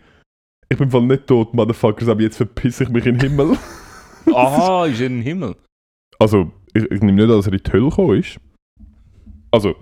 ich 0.68 0.78
bin 0.78 0.90
Fall 0.90 1.02
nicht 1.02 1.26
tot, 1.26 1.52
Motherfuckers, 1.52 2.08
aber 2.08 2.22
jetzt 2.22 2.36
verpisse 2.36 2.84
ich 2.84 2.90
mich 2.90 3.04
in 3.06 3.18
den 3.18 3.30
Himmel. 3.30 3.56
Aha, 4.34 4.86
ist 4.86 5.00
er 5.00 5.06
im 5.06 5.22
Himmel. 5.22 5.56
Also, 6.18 6.50
ich, 6.74 6.84
ich 6.84 7.00
nehme 7.00 7.12
nicht, 7.12 7.30
an, 7.30 7.36
dass 7.36 7.46
er 7.46 7.52
in 7.52 7.62
die 7.64 7.72
Hölle 7.72 7.88
gekommen 7.88 8.18
ist. 8.18 8.38
Also, 9.50 9.74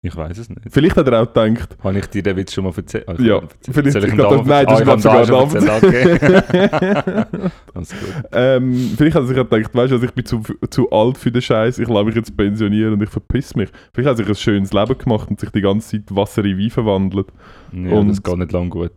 Ich 0.00 0.14
weiß 0.16 0.38
es 0.38 0.48
nicht. 0.48 0.60
Vielleicht 0.70 0.96
hat 0.96 1.08
er 1.08 1.22
auch 1.22 1.32
gedacht, 1.32 1.76
Habe 1.82 1.98
ich 1.98 2.06
dir 2.06 2.22
den 2.22 2.36
Witz 2.36 2.54
schon 2.54 2.62
mal 2.62 2.72
erzählt? 2.76 3.08
Ah, 3.08 3.14
ich 3.18 3.26
Ja, 3.26 3.40
vielleicht- 3.68 3.92
Soll 3.92 4.04
ich 4.04 4.08
ich 4.10 4.14
glaub, 4.14 4.30
das- 4.30 4.46
mal- 4.46 4.64
nein, 4.64 4.66
das 4.66 4.86
Ah, 4.88 4.94
ist 4.94 5.02
sogar 5.02 5.26
schon 5.26 5.66
erzählt, 5.66 6.22
okay. 6.22 7.40
Alles 7.74 7.90
gut. 7.90 8.24
ähm, 8.30 8.90
vielleicht 8.96 9.16
hat 9.16 9.22
er 9.24 9.26
sich 9.26 9.36
gedacht, 9.36 9.74
weißt 9.74 9.90
du, 9.90 9.94
also 9.96 10.04
ich 10.06 10.12
bin 10.12 10.24
zu, 10.24 10.42
zu 10.70 10.90
alt 10.92 11.18
für 11.18 11.32
den 11.32 11.42
Scheiß, 11.42 11.80
ich 11.80 11.88
lasse 11.88 12.04
mich 12.04 12.14
jetzt 12.14 12.36
pensionieren 12.36 12.92
und 12.92 13.02
ich 13.02 13.10
verpiss 13.10 13.56
mich. 13.56 13.70
Vielleicht 13.92 14.08
hat 14.08 14.14
er 14.14 14.24
sich 14.24 14.28
ein 14.28 14.34
schönes 14.36 14.72
Leben 14.72 14.96
gemacht 14.98 15.30
und 15.30 15.40
sich 15.40 15.50
die 15.50 15.60
ganze 15.62 15.90
Zeit 15.90 16.14
Wasser 16.14 16.44
in 16.44 16.58
Wein 16.58 16.70
verwandelt. 16.70 17.26
Ja, 17.72 17.94
Und- 17.94 18.08
das 18.08 18.22
geht 18.22 18.38
nicht 18.38 18.52
lang 18.52 18.70
gut. 18.70 18.92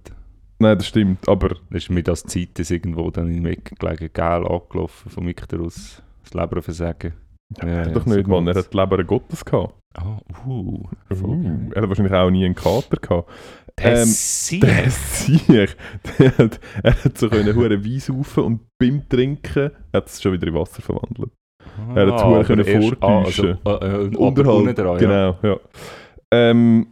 Nein, 0.59 0.77
das 0.77 0.85
stimmt, 0.85 1.27
aber 1.27 1.49
Das 1.71 1.81
ist 1.83 1.89
mir 1.89 2.03
das 2.03 2.21
Zeit 2.25 2.59
ist 2.59 2.69
irgendwo 2.69 3.09
dann 3.09 3.27
in 3.31 3.43
Weg 3.43 3.71
gelegen, 3.79 4.11
geil 4.13 4.45
angelaufen 4.45 5.09
vom 5.09 5.27
Ikterus. 5.27 6.03
Das 6.23 6.35
Leberversagen. 6.35 7.13
Ja, 7.57 7.67
er 7.67 7.73
ja, 7.81 7.85
hat 7.85 7.95
doch 7.95 8.05
so 8.07 8.15
nicht, 8.15 8.27
Mann, 8.27 8.47
er 8.47 8.55
hat 8.55 8.71
die 8.73 8.77
Leber 8.77 9.03
Gottes 9.03 9.43
gehabt. 9.43 9.73
Ah, 9.93 10.17
uh. 10.47 10.83
voll 11.13 11.31
Uh, 11.33 11.43
geil. 11.43 11.69
er 11.75 11.81
hat 11.81 11.89
wahrscheinlich 11.89 12.13
auch 12.13 12.29
nie 12.29 12.45
einen 12.45 12.55
Kater 12.55 12.97
gehabt. 12.97 13.29
Der 13.77 13.97
Ähm, 13.99 14.05
Sieg. 14.05 14.61
Der 14.61 14.89
Sieg, 14.89 15.75
der 16.19 16.37
hat, 16.37 16.59
er 16.83 17.03
hat 17.03 17.17
so 17.17 17.29
können 17.29 17.55
hure 17.55 17.83
Wein 17.83 17.99
saufen 17.99 18.43
und 18.43 18.59
beim 18.79 19.07
Trinken 19.09 19.71
hat 19.93 20.07
es 20.07 20.21
schon 20.21 20.33
wieder 20.33 20.47
in 20.47 20.53
Wasser 20.53 20.81
verwandelt. 20.81 21.31
er 21.95 22.07
hat 22.07 22.15
es 22.15 22.21
Ah, 22.21 22.29
verdammt 22.43 22.47
können 22.47 22.65
erst- 22.65 22.97
ah, 23.01 23.07
vortäuschen. 23.23 23.57
Also, 23.63 23.85
äh, 23.85 24.05
äh, 24.05 24.15
Unterhalb, 24.17 24.75
dran, 24.75 24.85
ja. 24.87 24.97
genau, 24.97 25.37
ja. 25.43 25.57
Ähm, 26.31 26.87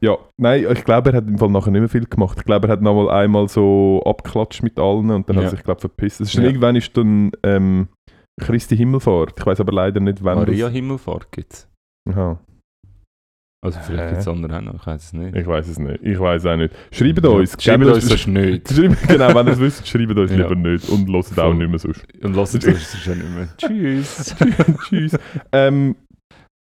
ja, 0.00 0.16
nein, 0.36 0.66
ich 0.72 0.84
glaube, 0.84 1.10
er 1.10 1.16
hat 1.16 1.26
im 1.26 1.38
Fall 1.38 1.48
nachher 1.50 1.70
nicht 1.70 1.80
mehr 1.80 1.88
viel 1.88 2.06
gemacht. 2.06 2.38
Ich 2.38 2.44
glaube, 2.44 2.68
er 2.68 2.72
hat 2.72 2.82
noch 2.82 2.94
mal 2.94 3.10
einmal 3.10 3.48
so 3.48 4.02
abgeklatscht 4.04 4.62
mit 4.62 4.78
allen 4.78 5.10
und 5.10 5.28
dann 5.28 5.36
hat 5.36 5.44
Ja. 5.44 5.48
er 5.48 5.50
sich, 5.50 5.62
glaube 5.64 5.80
verpisst. 5.80 6.20
Es 6.20 6.28
ist 6.28 6.34
Ja. 6.34 6.42
irgendwann 6.44 6.76
ist 6.76 6.96
dann 6.96 7.32
ähm, 7.42 7.88
Christi 8.40 8.76
Himmelfahrt. 8.76 9.34
Ich 9.38 9.46
weiß 9.46 9.60
aber 9.60 9.72
leider 9.72 10.00
nicht, 10.00 10.22
wann 10.22 10.38
Maria 10.38 10.68
Himmelfahrt 10.68 11.32
gibt 11.32 11.52
es. 11.54 11.68
Aha, 12.10 12.38
Also 13.64 13.78
vielleicht 13.80 14.08
gibt 14.10 14.20
es 14.20 14.28
andere 14.28 14.58
auch 14.58 14.60
noch, 14.62 14.74
ich 14.74 14.86
weiß 14.86 15.04
es 15.04 15.12
nicht. 15.14 15.34
ich 15.34 15.46
weiß 15.46 15.68
es 15.68 15.78
nicht. 15.78 16.02
Ich 16.02 16.20
weiß 16.20 16.46
auch 16.46 16.56
nicht. 16.56 16.74
Schreibt 16.92 17.24
Ja, 17.24 17.30
uns. 17.30 17.56
Schreibt 17.62 17.84
uns 17.84 18.08
das 18.08 18.26
nicht. 18.26 18.68
Schreibt, 18.72 19.08
genau, 19.08 19.34
wenn 19.34 19.46
ihr 19.46 19.52
es 19.54 19.60
wisst, 19.60 19.88
schreibt 19.88 20.16
uns 20.16 20.30
Ja. 20.30 20.36
lieber 20.36 20.54
nicht 20.54 20.88
und 20.90 21.08
auch 21.14 21.24
Voll. 21.24 21.54
nicht 21.56 21.68
mehr 21.70 21.78
sonst. 21.78 22.04
Und 22.22 22.34
lasst 22.36 22.54
es 22.56 22.66
uns 22.66 23.02
schon 23.02 23.18
nicht 23.18 23.30
mehr. 23.34 23.48
Tschüss. 23.56 24.36
Tschüss. 24.88 25.18
Ähm, 25.52 25.96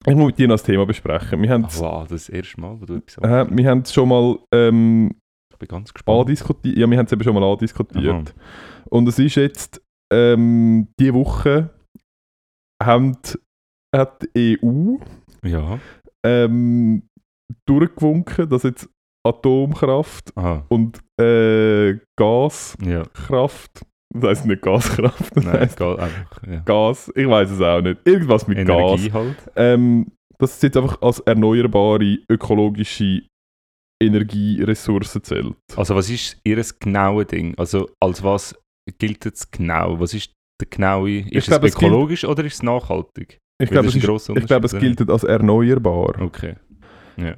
ich 0.06 0.14
muss 0.14 0.26
mit 0.26 0.38
dir 0.38 0.48
noch 0.48 0.54
das 0.54 0.62
Thema 0.62 0.86
besprechen. 0.86 1.42
Wir 1.42 1.50
haben 1.50 1.66
wow, 1.76 2.06
das 2.06 2.28
erste 2.28 2.60
Mal, 2.60 2.80
wo 2.80 2.84
du 2.86 3.00
gesagt 3.00 3.24
äh, 3.26 3.46
wir 3.56 3.68
haben 3.70 3.80
es 3.80 3.92
schon 3.92 4.08
mal 4.08 4.38
ähm, 4.52 5.10
Ich 5.52 5.58
bin 5.58 5.68
ganz 5.68 5.92
gespannt. 5.92 6.20
andiskutiert. 6.20 6.76
Ja, 6.78 6.88
wir 6.88 6.98
haben 6.98 7.06
es 7.06 7.12
eben 7.12 7.24
schon 7.24 7.34
mal 7.34 7.42
andiskutiert. 7.42 8.06
Aha. 8.06 8.22
Und 8.90 9.08
es 9.08 9.18
ist 9.18 9.34
jetzt 9.34 9.80
ähm, 10.12 10.88
diese 10.98 11.14
Woche 11.14 11.70
haben, 12.82 13.16
hat 13.94 14.22
die 14.36 14.58
EU 14.62 14.96
Ja. 15.44 15.78
ähm, 16.24 17.02
durchgewunken, 17.66 18.48
dass 18.48 18.62
jetzt 18.64 18.88
Atomkraft 19.26 20.36
Aha. 20.36 20.64
und 20.68 21.00
äh, 21.20 21.98
Gaskraft, 22.18 22.80
Ja. 22.84 23.02
das 24.20 24.28
heisst 24.30 24.46
nicht 24.46 24.62
Gaskraft, 24.62 25.36
das 25.36 25.44
Nein, 25.44 25.60
heisst 25.60 25.78
geht 25.78 25.98
einfach. 25.98 26.42
Ja. 26.46 26.58
Gas, 26.60 27.10
ich 27.14 27.26
weiß 27.28 27.50
es 27.50 27.60
auch 27.60 27.80
nicht. 27.80 28.00
Irgendwas 28.06 28.46
mit 28.46 28.58
Gas. 28.66 28.68
Energie 29.00 29.12
halt. 29.12 29.36
ähm, 29.56 30.12
dass 30.38 30.56
es 30.56 30.62
jetzt 30.62 30.76
einfach 30.76 31.00
als 31.00 31.20
erneuerbare 31.20 32.18
ökologische 32.28 33.22
Energieressourcen 34.02 35.22
zählt. 35.22 35.54
Also 35.76 35.94
was 35.94 36.10
ist 36.10 36.38
ihr 36.44 36.62
genaue 36.78 37.24
Ding? 37.24 37.54
Also 37.56 37.88
als 38.00 38.22
was 38.22 38.54
gilt 38.98 39.24
es 39.26 39.50
genau? 39.50 39.98
Was 40.00 40.14
ist 40.14 40.32
der 40.60 40.68
genaue? 40.68 41.20
Ist 41.30 41.48
glaube, 41.48 41.66
es 41.66 41.74
es 41.74 41.78
gilt- 41.78 41.90
ökologisch 41.92 42.24
oder 42.24 42.44
ist 42.44 42.54
es 42.54 42.62
nachhaltig? 42.62 43.38
Ich 43.62 43.70
glaube, 43.70 43.86
es, 43.88 43.94
ist 43.94 44.02
ich 44.36 44.46
glaube, 44.46 44.66
es 44.66 44.76
gilt 44.78 45.08
als 45.08 45.24
erneuerbar. 45.24 46.20
Okay. 46.20 46.54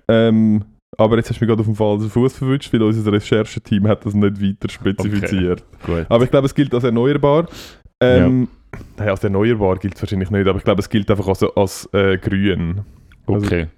Ähm, 0.08 0.64
aber 0.98 1.16
jetzt 1.16 1.28
hast 1.28 1.40
du 1.40 1.44
mich 1.44 1.48
gerade 1.48 1.60
auf 1.60 1.66
dem 1.66 1.76
falschen 1.76 2.08
Fuß 2.08 2.38
verwünscht, 2.38 2.72
weil 2.72 2.82
unser 2.82 3.12
Rechercheteam 3.12 3.86
hat 3.86 4.06
das 4.06 4.14
nicht 4.14 4.40
weiter 4.40 4.68
spezifiziert. 4.70 5.62
Gut. 5.84 6.06
Aber 6.08 6.24
ich 6.24 6.30
glaube, 6.30 6.46
es 6.46 6.54
gilt 6.54 6.72
als 6.72 6.84
erneuerbar. 6.84 7.48
Ähm, 8.02 8.48
Nein, 8.96 9.08
als 9.08 9.22
erneuerbar 9.24 9.76
gilt 9.76 9.94
es 9.94 10.02
wahrscheinlich 10.02 10.30
nicht, 10.30 10.46
aber 10.46 10.58
ich 10.58 10.64
glaube, 10.64 10.80
es 10.80 10.88
gilt 10.88 11.10
einfach 11.10 11.28
als, 11.28 11.42
als 11.42 11.88
äh, 11.92 12.16
grün. 12.18 12.80
also- 13.26 13.46
Okay. 13.46 13.68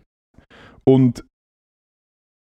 Und 0.85 1.24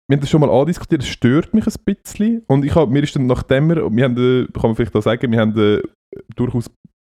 wir 0.09 0.16
haben 0.16 0.21
das 0.21 0.31
schon 0.31 0.40
mal 0.40 0.51
andiskutiert, 0.51 1.03
es 1.03 1.09
stört 1.09 1.53
mich 1.53 1.66
ein 1.66 1.75
bisschen. 1.85 2.42
Und 2.47 2.64
ich 2.64 2.75
hab, 2.75 2.90
mir 2.90 3.03
ist 3.03 3.16
dann, 3.16 3.27
nachdem 3.27 3.69
wir, 3.69 3.90
wir 3.90 4.05
haben, 4.05 4.16
äh, 4.16 4.47
kann 4.53 4.71
man 4.71 4.77
vielleicht 4.77 4.95
auch 4.95 5.03
sagen, 5.03 5.33
wir 5.33 5.40
haben 5.40 5.53
eine 5.53 5.83
durchaus 6.37 6.71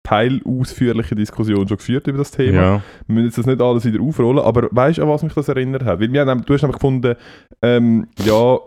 teilausführliche 0.08 1.16
Diskussion 1.16 1.68
schon 1.68 1.78
geführt 1.78 2.08
über 2.08 2.20
das 2.20 2.32
Thema. 2.32 2.62
Ja. 2.62 2.82
Wir 3.08 3.14
müssen 3.14 3.26
jetzt 3.26 3.38
das 3.40 3.46
nicht 3.46 3.62
alles 3.62 3.84
wieder 3.84 4.02
aufrollen, 4.02 4.40
aber 4.40 4.70
weißt 4.72 5.00
du, 5.00 5.04
an 5.04 5.10
was 5.10 5.22
mich 5.22 5.34
das 5.34 5.50
erinnert 5.50 5.84
hat? 5.84 6.00
Weil 6.00 6.14
wir 6.14 6.26
haben, 6.26 6.46
du 6.46 6.54
hast 6.54 6.62
nämlich 6.62 6.78
gefunden, 6.78 7.16
ähm, 7.62 8.08
ja, 8.24 8.58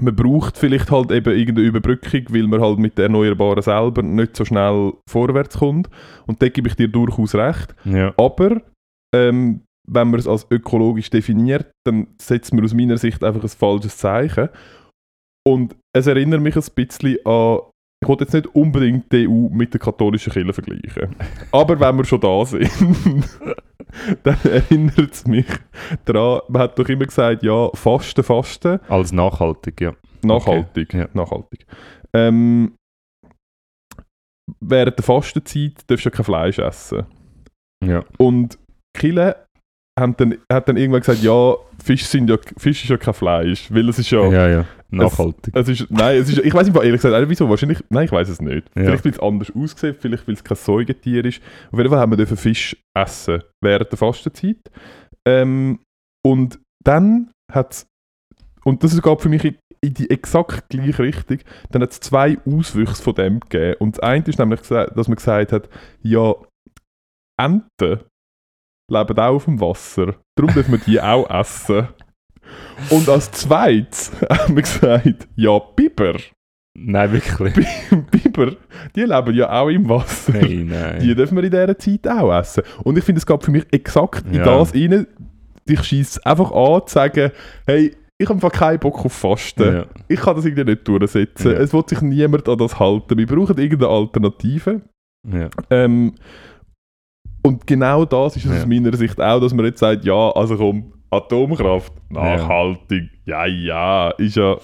man 0.00 0.16
braucht 0.16 0.56
vielleicht 0.56 0.90
halt 0.90 1.10
eben 1.10 1.36
irgendeine 1.36 1.68
Überbrückung, 1.68 2.22
weil 2.30 2.46
man 2.46 2.60
halt 2.60 2.78
mit 2.78 2.96
den 2.96 3.04
Erneuerbaren 3.04 3.62
selber 3.62 4.02
nicht 4.02 4.36
so 4.36 4.44
schnell 4.44 4.94
vorwärts 5.08 5.58
kommt. 5.58 5.90
Und 6.26 6.40
da 6.40 6.48
gebe 6.48 6.68
ich 6.68 6.76
dir 6.76 6.88
durchaus 6.88 7.34
recht. 7.34 7.74
Ja. 7.84 8.14
Aber 8.16 8.62
ähm, 9.14 9.62
wenn 9.86 10.10
man 10.10 10.20
es 10.20 10.26
als 10.26 10.46
ökologisch 10.50 11.10
definiert, 11.10 11.70
dann 11.86 12.08
setzt 12.20 12.52
man 12.52 12.64
aus 12.64 12.74
meiner 12.74 12.98
Sicht 12.98 13.22
einfach 13.22 13.42
ein 13.42 13.48
falsches 13.48 13.96
Zeichen. 13.96 14.48
Und 15.46 15.76
es 15.94 16.06
erinnert 16.06 16.40
mich 16.40 16.56
ein 16.56 16.64
bisschen 16.74 17.18
an, 17.24 17.60
ich 18.02 18.08
wollte 18.08 18.24
jetzt 18.24 18.34
nicht 18.34 18.54
unbedingt 18.54 19.10
die 19.12 19.26
EU 19.26 19.48
mit 19.48 19.72
der 19.72 19.80
katholischen 19.80 20.32
Kirche 20.32 20.52
vergleichen. 20.52 21.16
Aber 21.52 21.78
wenn 21.80 21.96
wir 21.96 22.04
schon 22.04 22.20
da 22.20 22.44
sind, 22.44 22.70
dann 24.22 24.38
erinnert 24.44 25.12
es 25.12 25.26
mich 25.26 25.46
daran, 26.04 26.40
man 26.48 26.62
hat 26.62 26.78
doch 26.78 26.88
immer 26.88 27.06
gesagt, 27.06 27.42
ja, 27.42 27.70
Fasten, 27.74 28.22
Fasten, 28.22 28.80
Als 28.88 29.12
nachhaltig, 29.12 29.80
ja. 29.80 29.94
nachhaltig. 30.22 30.88
Okay, 30.88 30.98
ja. 30.98 31.08
nachhaltig. 31.14 31.64
Ähm, 32.12 32.74
während 34.60 34.98
der 34.98 35.04
Fastenzeit 35.04 35.84
darfst 35.86 36.04
du 36.04 36.10
ja 36.10 36.14
kein 36.14 36.24
Fleisch 36.24 36.58
essen. 36.58 37.06
Ja. 37.84 38.04
Und 38.18 38.58
Kille 38.96 39.45
haben 39.98 40.16
dann, 40.16 40.36
hat 40.52 40.68
dann 40.68 40.76
irgendwann 40.76 41.00
gesagt, 41.00 41.22
ja, 41.22 41.54
Fisch, 41.82 42.04
sind 42.04 42.28
ja, 42.28 42.36
Fisch 42.58 42.84
ist 42.84 42.90
ja 42.90 42.96
kein 42.96 43.14
Fleisch, 43.14 43.72
weil 43.72 43.88
es 43.88 43.98
ist 43.98 44.10
ja... 44.10 44.26
Ja, 44.30 44.48
ja. 44.48 44.64
Nachhaltig. 44.88 45.54
Es 45.54 45.68
ist, 45.68 45.90
nein, 45.90 46.20
es 46.20 46.28
ist, 46.28 46.38
ich 46.38 46.54
weiß 46.54 46.66
nicht, 46.66 46.76
ehrlich 46.76 47.00
gesagt, 47.00 47.18
nicht, 47.18 47.28
wieso, 47.28 47.48
wahrscheinlich, 47.48 47.82
nein, 47.88 48.04
ich 48.04 48.12
weiß 48.12 48.28
es 48.28 48.40
nicht. 48.40 48.68
Ja. 48.76 48.84
Vielleicht, 48.84 49.04
weil 49.04 49.12
es 49.12 49.20
anders 49.20 49.52
aussieht, 49.54 49.96
vielleicht, 49.98 50.28
weil 50.28 50.34
es 50.34 50.44
kein 50.44 50.56
Säugetier 50.56 51.24
ist. 51.24 51.42
Auf 51.72 51.78
jeden 51.78 51.90
Fall 51.90 51.98
haben 51.98 52.12
wir 52.12 52.16
dürfen 52.16 52.36
Fisch 52.36 52.76
essen 52.96 53.42
während 53.60 53.90
der 53.90 53.98
Fastenzeit. 53.98 54.60
Ähm, 55.26 55.80
und 56.24 56.60
dann 56.84 57.32
hat 57.52 57.72
es, 57.72 57.86
und 58.64 58.84
das 58.84 59.00
geht 59.00 59.20
für 59.20 59.28
mich 59.28 59.44
in, 59.44 59.56
die 59.82 60.08
exakt 60.10 60.68
gleiche 60.68 61.02
Richtung, 61.02 61.38
dann 61.70 61.82
hat 61.82 61.92
es 61.92 62.00
zwei 62.00 62.38
Auswüchse 62.46 63.02
von 63.02 63.14
dem 63.14 63.40
gegeben. 63.40 63.76
Und 63.80 63.96
das 63.96 64.02
eine 64.04 64.24
ist 64.24 64.38
nämlich, 64.38 64.60
dass 64.60 65.08
man 65.08 65.16
gesagt 65.16 65.52
hat, 65.52 65.68
ja, 66.02 66.34
Enten 67.38 68.00
leben 68.88 69.18
auch 69.18 69.34
auf 69.34 69.44
dem 69.44 69.60
Wasser, 69.60 70.14
darum 70.36 70.52
dürfen 70.54 70.72
wir 70.72 70.78
die 70.78 71.00
auch 71.00 71.28
essen. 71.30 71.88
Und 72.90 73.08
als 73.08 73.30
zweites 73.32 74.12
haben 74.30 74.54
wir 74.54 74.62
gesagt, 74.62 75.28
ja, 75.34 75.58
Biber. 75.58 76.14
Nein, 76.78 77.10
wirklich. 77.12 77.54
Biber, 78.10 78.52
die 78.94 79.00
leben 79.02 79.34
ja 79.34 79.50
auch 79.50 79.68
im 79.68 79.88
Wasser. 79.88 80.32
Nein, 80.32 80.68
nein. 80.70 81.00
Die 81.00 81.14
dürfen 81.14 81.36
wir 81.36 81.44
in 81.44 81.50
dieser 81.50 81.78
Zeit 81.78 82.06
auch 82.06 82.32
essen. 82.38 82.62
Und 82.84 82.98
ich 82.98 83.04
finde, 83.04 83.18
es 83.18 83.26
geht 83.26 83.42
für 83.42 83.50
mich 83.50 83.64
exakt 83.72 84.26
in 84.26 84.34
Ja. 84.34 84.44
das 84.44 84.74
rein. 84.74 85.06
Dich 85.68 85.82
schießt 85.82 86.24
einfach 86.26 86.52
an, 86.52 86.86
zu 86.86 86.94
sagen, 86.94 87.32
hey, 87.66 87.96
ich 88.18 88.28
habe 88.28 88.50
keinen 88.50 88.78
Bock 88.78 89.04
auf 89.04 89.12
Fasten. 89.12 89.74
ja. 89.74 89.86
Ich 90.06 90.20
kann 90.20 90.36
das 90.36 90.44
irgendwie 90.44 90.64
nicht 90.64 90.86
durchsetzen. 90.86 91.52
Ja. 91.52 91.58
Es 91.58 91.72
wird 91.72 91.88
sich 91.88 92.00
niemand 92.02 92.48
an 92.48 92.58
das 92.58 92.78
halten. 92.78 93.18
Wir 93.18 93.26
brauchen 93.26 93.58
irgendeine 93.58 93.90
Alternative. 93.90 94.82
Ja. 95.28 95.48
Ähm, 95.70 96.14
und 97.46 97.66
genau 97.66 98.04
das 98.04 98.36
ist 98.36 98.44
es 98.44 98.50
Ja. 98.52 98.58
aus 98.60 98.66
meiner 98.66 98.96
Sicht 98.96 99.20
auch, 99.20 99.40
dass 99.40 99.54
man 99.54 99.64
jetzt 99.66 99.80
sagt, 99.80 100.04
ja, 100.04 100.30
also 100.32 100.56
komm, 100.56 100.92
Atomkraft, 101.10 101.92
nachhaltig, 102.10 103.10
ja, 103.24 103.46
ja, 103.46 104.10
ist 104.10 104.36
ja, 104.36 104.54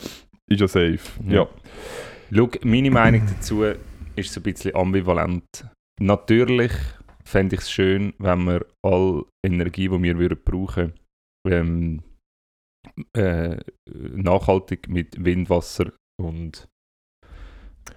ist 0.49 0.61
ja 0.61 0.69
safe. 0.69 0.99
Ja. 1.27 1.35
Ja. 1.35 1.49
Schau, 2.35 2.49
meine 2.65 2.91
Meinung 2.91 3.23
dazu 3.27 3.63
ist 4.17 4.33
so 4.33 4.41
ein 4.41 4.43
bisschen 4.43 4.75
ambivalent. 4.75 5.45
Natürlich 6.01 6.73
fände 7.25 7.55
ich 7.57 7.63
es 7.63 7.71
schön, 7.71 8.13
wenn 8.19 8.45
wir 8.45 8.67
all 8.85 9.25
Energie, 9.47 9.89
die 9.89 10.03
wir 10.03 10.19
würden 10.19 10.39
brauchen 10.45 10.93
ähm, 11.49 12.03
äh, 13.17 13.57
nachhaltig 14.15 14.89
mit 14.89 15.25
Wind, 15.25 15.49
Wasser 15.51 15.93
und 16.21 16.69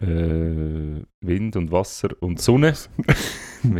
äh, 0.01 1.01
Wind 1.21 1.55
und 1.55 1.71
Wasser 1.71 2.09
und 2.19 2.39
Sonne. 2.41 2.73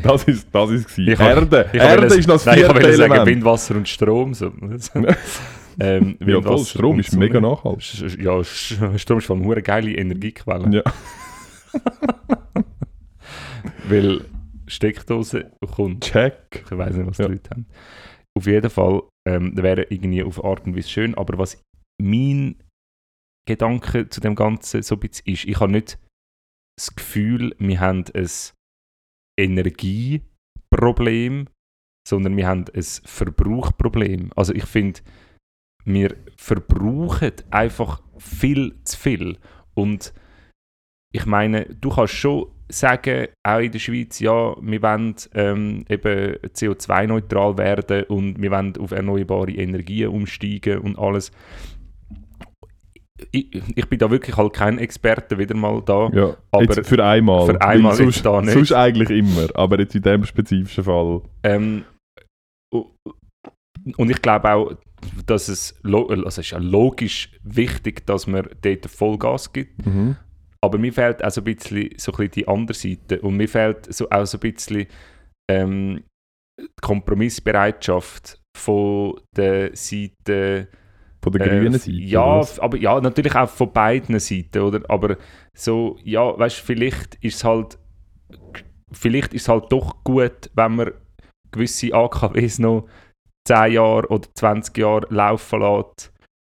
Das 0.02 0.24
ist 0.24 0.48
das 0.52 0.72
ist. 0.72 0.98
Ich 0.98 1.20
Erde, 1.20 1.70
Ich 1.72 1.80
Erde 1.80 2.08
ist 2.08 2.28
noch 2.28 2.36
das 2.38 2.46
nein, 2.48 2.58
ich 2.58 2.68
wollte 2.68 2.96
sagen. 2.96 3.24
Wind, 3.28 3.46
Wasser 3.46 3.76
und 3.76 3.88
Strom. 3.88 4.34
So. 4.34 4.48
ähm, 5.80 6.18
ja, 6.20 6.26
Wind, 6.26 6.44
voll, 6.44 6.54
Wasser 6.54 6.66
Strom 6.66 7.00
ist 7.00 7.12
Sonne. 7.12 7.26
mega 7.26 7.40
nachhaltig. 7.40 8.20
Ja, 8.20 8.44
Strom 8.44 9.20
ist 9.20 9.28
vor 9.28 9.36
allem 9.36 9.52
eine 9.52 9.62
geile 9.62 9.92
Energiequelle. 9.94 10.76
Ja. 10.78 10.84
Weil 13.88 14.22
Steckdose 14.68 15.52
kommt. 15.76 16.04
Check. 16.04 16.64
Ich 16.66 16.78
weiß 16.78 16.96
nicht, 16.96 17.08
was 17.08 17.18
Ja. 17.20 17.28
die 17.28 17.34
Leute 17.34 17.50
haben. 17.52 17.66
Auf 18.38 18.48
jeden 18.48 18.70
Fall 18.70 19.04
ähm, 19.28 19.52
wäre 19.56 19.84
irgendwie 19.90 20.24
auf 20.24 20.44
Art 20.44 20.66
und 20.66 20.76
Weise 20.76 20.90
schön. 20.90 21.16
Aber 21.16 21.38
was 21.38 21.62
mein 22.02 22.56
Gedanke 23.48 24.10
zu 24.10 24.22
dem 24.22 24.34
Ganzen 24.36 24.82
so 24.82 24.96
ein 24.96 25.02
bisschen 25.02 25.28
ist, 25.28 25.46
ich 25.46 25.60
habe 25.60 25.72
nicht 25.72 26.00
das 26.78 26.96
Gefühl, 26.96 27.56
wir 27.60 27.80
haben 27.80 28.06
ein 28.14 28.30
Energieproblem, 29.40 31.48
sondern 32.08 32.38
wir 32.38 32.48
haben 32.48 32.66
ein 32.74 32.84
Verbrauchproblem. 32.84 34.32
Also 34.36 34.54
ich 34.54 34.66
finde, 34.66 35.02
wir 35.86 36.16
verbrauchen 36.38 37.34
einfach 37.52 38.02
viel 38.18 38.76
zu 38.84 38.98
viel. 38.98 39.38
Und 39.74 40.14
ich 41.14 41.26
meine, 41.26 41.66
du 41.66 41.90
kannst 41.90 42.16
schon 42.16 42.48
sagen, 42.68 43.28
auch 43.44 43.60
in 43.60 43.72
der 43.72 43.80
Schweiz, 43.80 44.20
ja, 44.20 44.56
wir 44.60 44.82
wollen 44.82 45.16
ähm, 45.34 45.86
eben 45.88 46.36
CO2-neutral 46.48 47.58
werden 47.58 48.04
und 48.06 48.42
wir 48.42 48.52
wollen 48.52 48.76
auf 48.78 48.92
erneuerbare 48.92 49.52
Energien 49.52 50.10
umsteigen 50.10 50.80
und 50.80 50.98
alles. 50.98 51.32
Ich, 53.32 53.62
ich 53.76 53.88
bin 53.88 53.98
da 53.98 54.12
wirklich 54.12 54.36
halt 54.36 54.54
kein 54.54 54.78
Experte 54.78 55.38
wieder 55.38 55.56
mal 55.56 55.82
da. 55.82 56.10
Ja, 56.14 56.36
Aber 56.52 56.84
für 56.84 57.04
einmal. 57.04 57.46
für 57.46 57.62
einmal 57.62 57.96
sonst, 57.96 58.26
da 58.26 58.42
nicht. 58.42 58.54
Sonst 58.54 58.74
eigentlich 58.74 59.10
immer, 59.10 59.48
aber 59.56 59.80
jetzt 59.80 59.96
in 59.96 60.02
dem 60.02 60.26
spezifischen 60.26 60.84
Fall. 60.84 61.22
Ähm, 61.44 61.86
und 62.72 64.10
ich 64.10 64.22
glaube 64.22 64.52
auch, 64.52 64.74
dass 65.26 65.48
es, 65.48 65.76
also 65.84 66.26
es 66.26 66.38
ist 66.38 66.52
ja 66.52 66.58
logisch 66.58 67.32
wichtig, 67.44 68.06
dass 68.06 68.28
man 68.28 68.50
dort 68.62 68.86
Vollgas 68.88 69.54
gibt. 69.54 69.86
Mhm. 69.86 70.18
Aber 70.62 70.78
mir 70.78 70.92
fehlt 70.92 71.24
auch 71.24 71.30
so 71.30 71.42
ein 71.42 71.44
bisschen, 71.44 71.92
so 71.98 72.12
ein 72.12 72.18
bisschen 72.18 72.32
die 72.32 72.48
andere 72.48 72.76
Seite. 72.76 73.22
Und 73.22 73.38
mir 73.38 73.48
fehlt 73.48 73.94
so, 73.94 74.10
auch 74.10 74.26
so 74.26 74.38
ein 74.38 74.40
bisschen 74.40 74.88
ähm, 75.50 76.04
die 76.60 76.68
Kompromissbereitschaft 76.82 78.42
von 78.58 79.22
der 79.36 79.76
Seite. 79.76 80.68
Von 81.26 81.34
der 81.34 81.42
äh, 81.42 81.50
grünen 81.50 81.76
f- 81.76 81.84
Seite. 81.84 81.98
Ja, 81.98 82.40
oder 82.40 82.48
aber 82.60 82.78
ja, 82.78 83.00
natürlich 83.02 83.36
auch 83.36 83.50
von 83.50 83.74
beiden 83.74 84.20
Seiten, 84.20 84.60
oder? 84.62 84.82
Aber 84.90 85.18
so, 85.54 85.98
ja, 86.04 86.38
weißt 86.38 86.58
vielleicht 86.60 87.16
ist 87.24 87.36
es 87.38 87.44
halt, 87.44 87.78
vielleicht 88.92 89.34
ist 89.34 89.50
halt 89.50 89.72
doch 89.72 90.04
gut, 90.04 90.50
wenn 90.56 90.76
man 90.76 90.92
gewisse 91.52 91.94
AKWs 91.94 92.60
noch 92.60 92.88
10 93.48 93.74
Jahre 93.74 94.08
oder 94.10 94.28
20 94.34 94.78
Jahre 94.78 95.08
laufen 95.10 95.62
lässt 95.62 96.14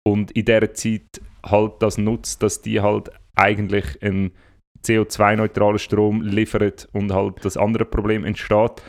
und 0.07 0.31
in 0.31 0.45
dieser 0.45 0.73
Zeit 0.73 1.21
halt 1.45 1.73
das 1.79 1.97
nutzt, 1.97 2.41
dass 2.43 2.61
die 2.61 2.81
halt 2.81 3.09
eigentlich 3.35 4.01
einen 4.01 4.31
CO2-neutralen 4.83 5.79
Strom 5.79 6.21
liefern 6.21 6.71
und 6.93 7.11
halt 7.13 7.43
das 7.43 7.57
andere 7.57 7.85
Problem 7.85 8.23
entsteht. 8.25 8.81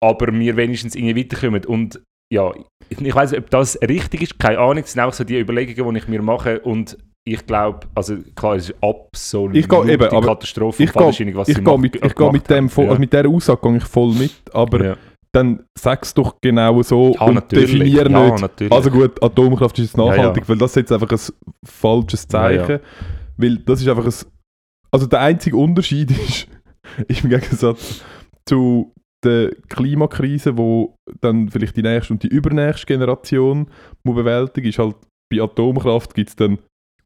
Aber 0.00 0.32
wir 0.32 0.56
wenigstens 0.56 0.94
irgendwie 0.94 1.24
weiterkommen. 1.24 1.64
Und 1.64 2.02
ja, 2.32 2.50
ich, 2.88 3.14
weiß 3.14 3.32
nicht, 3.32 3.40
ob 3.40 3.50
das 3.50 3.78
richtig 3.82 4.22
ist, 4.22 4.38
keine 4.38 4.58
Ahnung. 4.58 4.82
Das 4.82 4.92
sind 4.92 5.02
auch 5.02 5.12
so 5.12 5.22
die 5.22 5.38
Überlegungen, 5.38 5.94
die 5.94 6.00
ich 6.00 6.08
mir 6.08 6.22
mache. 6.22 6.60
Und 6.60 6.96
ich 7.24 7.46
glaube, 7.46 7.80
also 7.94 8.16
klar, 8.34 8.56
es 8.56 8.70
ist 8.70 8.76
absolut 8.82 9.54
Ich 9.54 9.68
gehe 9.68 9.90
eben, 9.92 10.08
Katastrophe 10.08 10.82
Ich 10.82 10.90
Fallschirmung, 10.90 11.36
was 11.36 11.48
Ich 11.48 11.56
sie 11.56 11.62
gehe 11.62 11.78
mit, 11.78 11.94
ich 11.96 12.14
gehe 12.14 12.32
mit, 12.32 12.48
dem 12.48 12.56
haben. 12.56 12.68
voll, 12.70 12.84
Ja. 12.86 12.90
also 12.90 13.00
mit 13.00 13.12
dieser 13.12 13.28
Aussage 13.28 13.60
gehe 13.62 13.76
ich 13.76 13.84
voll 13.84 14.14
mit, 14.14 14.32
aber 14.52 14.84
ja. 14.84 14.96
dann 15.32 15.62
sag 15.78 16.02
es 16.02 16.14
doch 16.14 16.36
genau 16.40 16.80
so 16.82 17.14
Ja, 17.14 17.26
und 17.26 17.34
natürlich. 17.34 17.70
definier 17.72 18.10
Ja, 18.10 18.30
nicht. 18.30 18.40
natürlich. 18.40 18.72
Also 18.72 18.90
gut, 18.90 19.22
Atomkraft 19.22 19.78
ist 19.78 19.84
jetzt 19.84 19.96
nachhaltig, 19.98 20.48
weil 20.48 20.56
das 20.58 20.70
ist 20.72 20.76
jetzt 20.76 20.92
einfach 20.92 21.10
ein 21.10 21.34
falsches 21.64 22.26
Zeichen. 22.26 22.80
Weil 23.36 23.56
das 23.58 23.80
ist 23.80 23.88
einfach 23.88 24.06
ein. 24.06 24.14
Also 24.90 25.06
der 25.06 25.20
einzige 25.20 25.56
Unterschied 25.56 26.10
ist, 26.28 26.48
im 27.08 27.28
Gegensatz 27.30 28.02
zu 28.46 28.92
der 29.24 29.52
Klimakrise, 29.68 30.56
wo 30.56 30.96
dann 31.20 31.48
vielleicht 31.48 31.76
die 31.76 31.82
nächste 31.82 32.12
und 32.14 32.22
die 32.22 32.28
übernächste 32.28 32.86
Generation 32.86 33.68
muss 34.04 34.16
bewältigen, 34.16 34.68
ist 34.68 34.78
halt 34.78 34.96
bei 35.32 35.40
Atomkraft 35.42 36.14
gibt 36.14 36.30
es 36.30 36.36
dann 36.36 36.58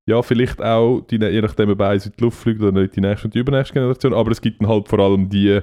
ja 0.09 0.23
vielleicht 0.23 0.61
auch, 0.62 1.01
die, 1.03 1.17
je 1.17 1.41
nachdem 1.41 1.71
ob 1.71 1.81
eins 1.81 2.07
in 2.07 2.12
die 2.19 2.23
Luft 2.25 2.39
fliegt 2.39 2.61
oder 2.62 2.73
nicht, 2.81 2.97
die 2.97 3.01
nächste 3.01 3.27
und 3.29 3.35
die 3.35 3.39
übernächste 3.41 3.75
Generation, 3.75 4.14
aber 4.14 4.31
es 4.31 4.41
gibt 4.41 4.61
dann 4.61 4.69
halt 4.69 4.89
vor 4.89 4.99
allem 4.99 5.29
die 5.29 5.61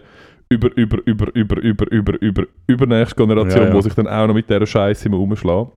über, 0.49 0.75
über, 0.77 0.99
über, 1.07 1.35
über, 1.35 1.57
über, 1.61 1.91
über, 1.91 2.21
über, 2.21 2.43
übernächste 2.67 3.15
Generation, 3.15 3.63
Ja, 3.63 3.67
ja. 3.69 3.73
wo 3.73 3.81
sich 3.81 3.93
dann 3.93 4.07
auch 4.07 4.27
noch 4.27 4.33
mit 4.35 4.49
dieser 4.49 4.65
Scheiße 4.67 5.07
immer 5.07 5.19
umschlagen. 5.19 5.71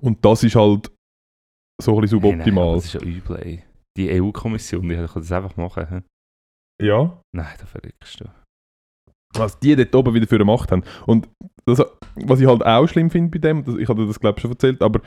Und 0.00 0.24
das 0.24 0.42
ist 0.42 0.56
halt 0.56 0.90
so 1.80 1.94
ein 1.94 2.00
bisschen 2.02 2.20
Hey, 2.20 2.30
nein, 2.32 2.44
suboptimal. 2.46 2.74
das 2.76 2.84
ist 2.86 2.94
ja 2.94 3.00
übel, 3.02 3.36
ey. 3.36 3.64
Die 3.96 4.20
EU-Kommission, 4.20 4.88
die 4.88 4.94
kann 4.96 5.08
das 5.14 5.32
einfach 5.32 5.56
machen. 5.56 5.86
hä? 5.88 6.00
ja. 6.82 7.20
Nein, 7.34 7.54
da 7.58 7.66
verrückst 7.66 8.20
du. 8.20 8.24
Was 9.34 9.58
die 9.60 9.76
dort 9.76 9.94
oben 9.94 10.14
wieder 10.14 10.26
für 10.26 10.36
eine 10.36 10.44
Macht 10.44 10.72
haben. 10.72 10.82
Und 11.06 11.28
das, 11.66 11.82
was 12.16 12.40
ich 12.40 12.46
halt 12.46 12.64
auch 12.64 12.86
schlimm 12.88 13.10
finde 13.10 13.30
bei 13.30 13.38
dem, 13.38 13.64
das, 13.64 13.76
ich 13.76 13.88
hatte 13.88 14.06
das 14.06 14.18
glaube 14.20 14.38
ich 14.38 14.42
schon 14.42 14.50
erzählt, 14.52 14.82
aber 14.82 15.00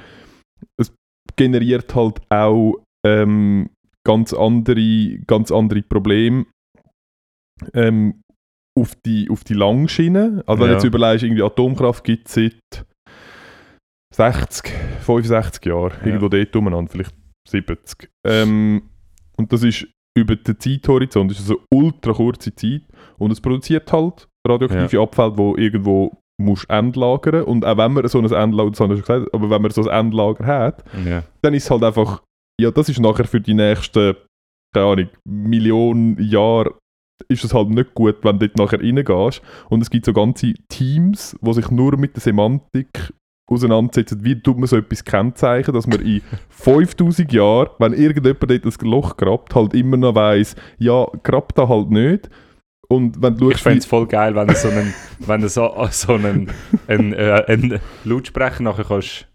es 0.78 0.94
generiert 1.36 1.94
halt 1.96 2.22
auch 2.30 2.76
ähm, 3.06 3.70
ganz, 4.06 4.34
andere, 4.34 5.18
ganz 5.28 5.52
andere 5.52 5.82
Probleme 5.82 6.46
ähm, 7.74 8.22
auf, 8.80 8.96
die, 9.06 9.30
auf 9.30 9.44
die 9.44 9.54
Langschiene. 9.54 10.44
Also 10.48 10.62
wenn 10.62 10.68
du 10.70 10.74
Ja. 10.74 10.74
jetzt 10.74 10.84
überlegst, 10.86 11.24
irgendwie 11.24 11.44
Atomkraft 11.44 12.04
gibt 12.04 12.28
es 12.28 12.34
seit 12.34 12.86
60, 14.16 14.72
65 15.02 15.66
Jahren, 15.66 15.92
Ja. 16.00 16.06
irgendwo 16.06 16.30
dort 16.30 16.56
umeinander, 16.56 16.92
vielleicht 16.92 17.16
70. 17.50 18.10
Ähm, 18.26 18.90
und 19.38 19.52
das 19.52 19.64
ist 19.64 19.88
über 20.18 20.36
den 20.36 20.60
Zeithorizont, 20.60 21.32
das 21.32 21.40
ist 21.40 21.50
also 21.50 21.62
eine 21.72 21.82
ultra 21.84 22.14
kurze 22.14 22.54
Zeit 22.56 22.82
und 23.18 23.32
es 23.32 23.42
produziert 23.42 23.92
halt 23.92 24.28
radioaktive 24.48 25.02
Abfälle, 25.02 25.38
wo 25.38 25.56
irgendwo 25.56 26.12
musst 26.42 26.70
endlagern 26.70 27.44
und 27.46 27.66
auch 27.66 27.78
wenn 27.78 27.94
man 27.94 28.08
so 28.08 28.20
ein 28.20 28.26
Endlager, 28.26 28.72
das 28.72 28.80
habe 28.80 28.94
ich 28.96 29.06
schon 29.06 29.16
gesagt, 29.20 29.34
aber 29.34 29.50
wenn 29.50 29.62
man 29.62 29.72
so 29.72 29.88
ein 29.88 30.06
Endlager 30.08 30.46
hat, 30.46 30.84
Ja. 31.06 31.24
dann 31.42 31.54
ist 31.54 31.64
es 31.66 31.72
halt 31.72 31.84
einfach, 31.84 32.22
ja, 32.60 32.72
das 32.72 32.90
ist 32.90 33.00
nachher 33.00 33.26
für 33.26 33.40
die 33.42 33.54
nächsten, 33.54 34.16
keine 34.74 34.86
Ahnung, 34.86 35.10
Millionen 35.26 36.22
Jahre 36.22 36.76
ist 37.30 37.44
es 37.44 37.54
halt 37.54 37.70
nicht 37.70 37.94
gut, 37.94 38.18
wenn 38.24 38.38
du 38.40 38.48
dort 38.50 38.58
nachher 38.58 38.82
reingehst. 38.82 39.42
Und 39.70 39.82
es 39.82 39.90
gibt 39.90 40.06
so 40.06 40.12
ganze 40.14 40.54
Teams, 40.68 41.38
die 41.42 41.54
sich 41.54 41.70
nur 41.72 41.96
mit 41.98 42.16
der 42.16 42.22
Semantik 42.22 43.14
auseinandersetzen, 43.48 44.24
wie 44.24 44.42
tut 44.42 44.58
man 44.58 44.68
so 44.68 44.78
etwas 44.78 45.04
kennzeichnen, 45.04 45.76
dass 45.76 45.88
man 45.88 46.02
in 46.02 46.22
5000 46.50 47.32
Jahren, 47.32 47.70
wenn 47.80 47.94
irgendjemand 47.94 48.50
dort 48.50 48.66
ein 48.66 48.90
Loch 48.90 49.18
grabt, 49.18 49.56
halt 49.56 49.74
immer 49.74 49.98
noch 49.98 50.16
weiss, 50.16 50.56
ja, 50.78 51.06
grabt 51.24 51.58
da 51.58 51.68
halt 51.68 51.90
nicht. 51.90 52.30
Und 52.88 53.22
wenn 53.22 53.38
du 53.38 53.50
Ich 53.50 53.58
fände 53.58 53.80
es 53.80 53.86
voll 53.86 54.08
geil, 54.08 54.36
wenn 54.36 54.48
du 54.48 54.56
so 54.56 54.70
einen, 54.70 54.94
wenn 55.20 55.42
du 55.42 55.50
so, 55.50 55.74
so 55.92 56.14
einen, 56.14 56.52
einen, 56.88 57.14
äh, 57.14 57.44
einen 57.48 57.80
Lautsprecher 58.04 58.64
nachher 58.64 58.86
kannst 58.86 59.28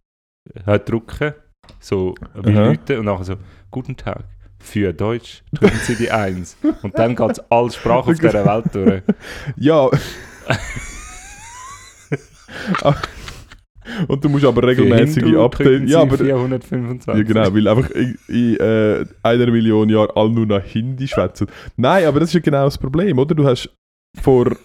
äh, 0.66 0.78
drücken, 0.78 1.34
so 1.80 2.14
wie 2.34 2.52
Aha. 2.52 2.66
Leute 2.66 2.98
und 2.98 3.06
nachher 3.06 3.24
so, 3.24 3.34
guten 3.70 3.96
Tag, 3.96 4.24
für 4.60 4.92
Deutsch 4.92 5.42
drücken 5.52 5.78
Sie 5.82 5.96
die 5.96 6.10
Eins. 6.10 6.56
Und 6.82 6.98
dann 6.98 7.14
geht 7.16 7.30
es 7.30 7.40
alle 7.50 7.70
Sprachen 7.70 8.12
auf 8.12 8.18
dieser 8.18 8.44
Welt 8.44 8.74
durch. 8.74 9.02
Ja. 9.56 9.90
Und 14.06 14.24
du 14.24 14.28
musst 14.28 14.44
aber 14.44 14.66
regelmäßige 14.66 15.34
Updates. 15.36 15.90
Ja, 15.90 16.02
aber 16.02 16.18
425. 16.18 17.14
ja, 17.14 17.22
genau, 17.22 17.54
weil 17.54 17.68
einfach 17.68 17.90
in, 17.90 18.16
in 18.28 18.56
äh, 18.56 19.04
einer 19.22 19.46
Million 19.50 19.88
Jahren 19.88 20.10
alle 20.14 20.30
nur 20.30 20.46
noch 20.46 20.62
Hindi 20.62 21.08
schwätzen. 21.08 21.46
Nein, 21.76 22.04
aber 22.06 22.20
das 22.20 22.30
ist 22.30 22.34
ja 22.34 22.40
genau 22.40 22.64
das 22.64 22.78
Problem, 22.78 23.18
oder? 23.18 23.34
Du 23.34 23.44
hast 23.46 23.70
vor 24.20 24.56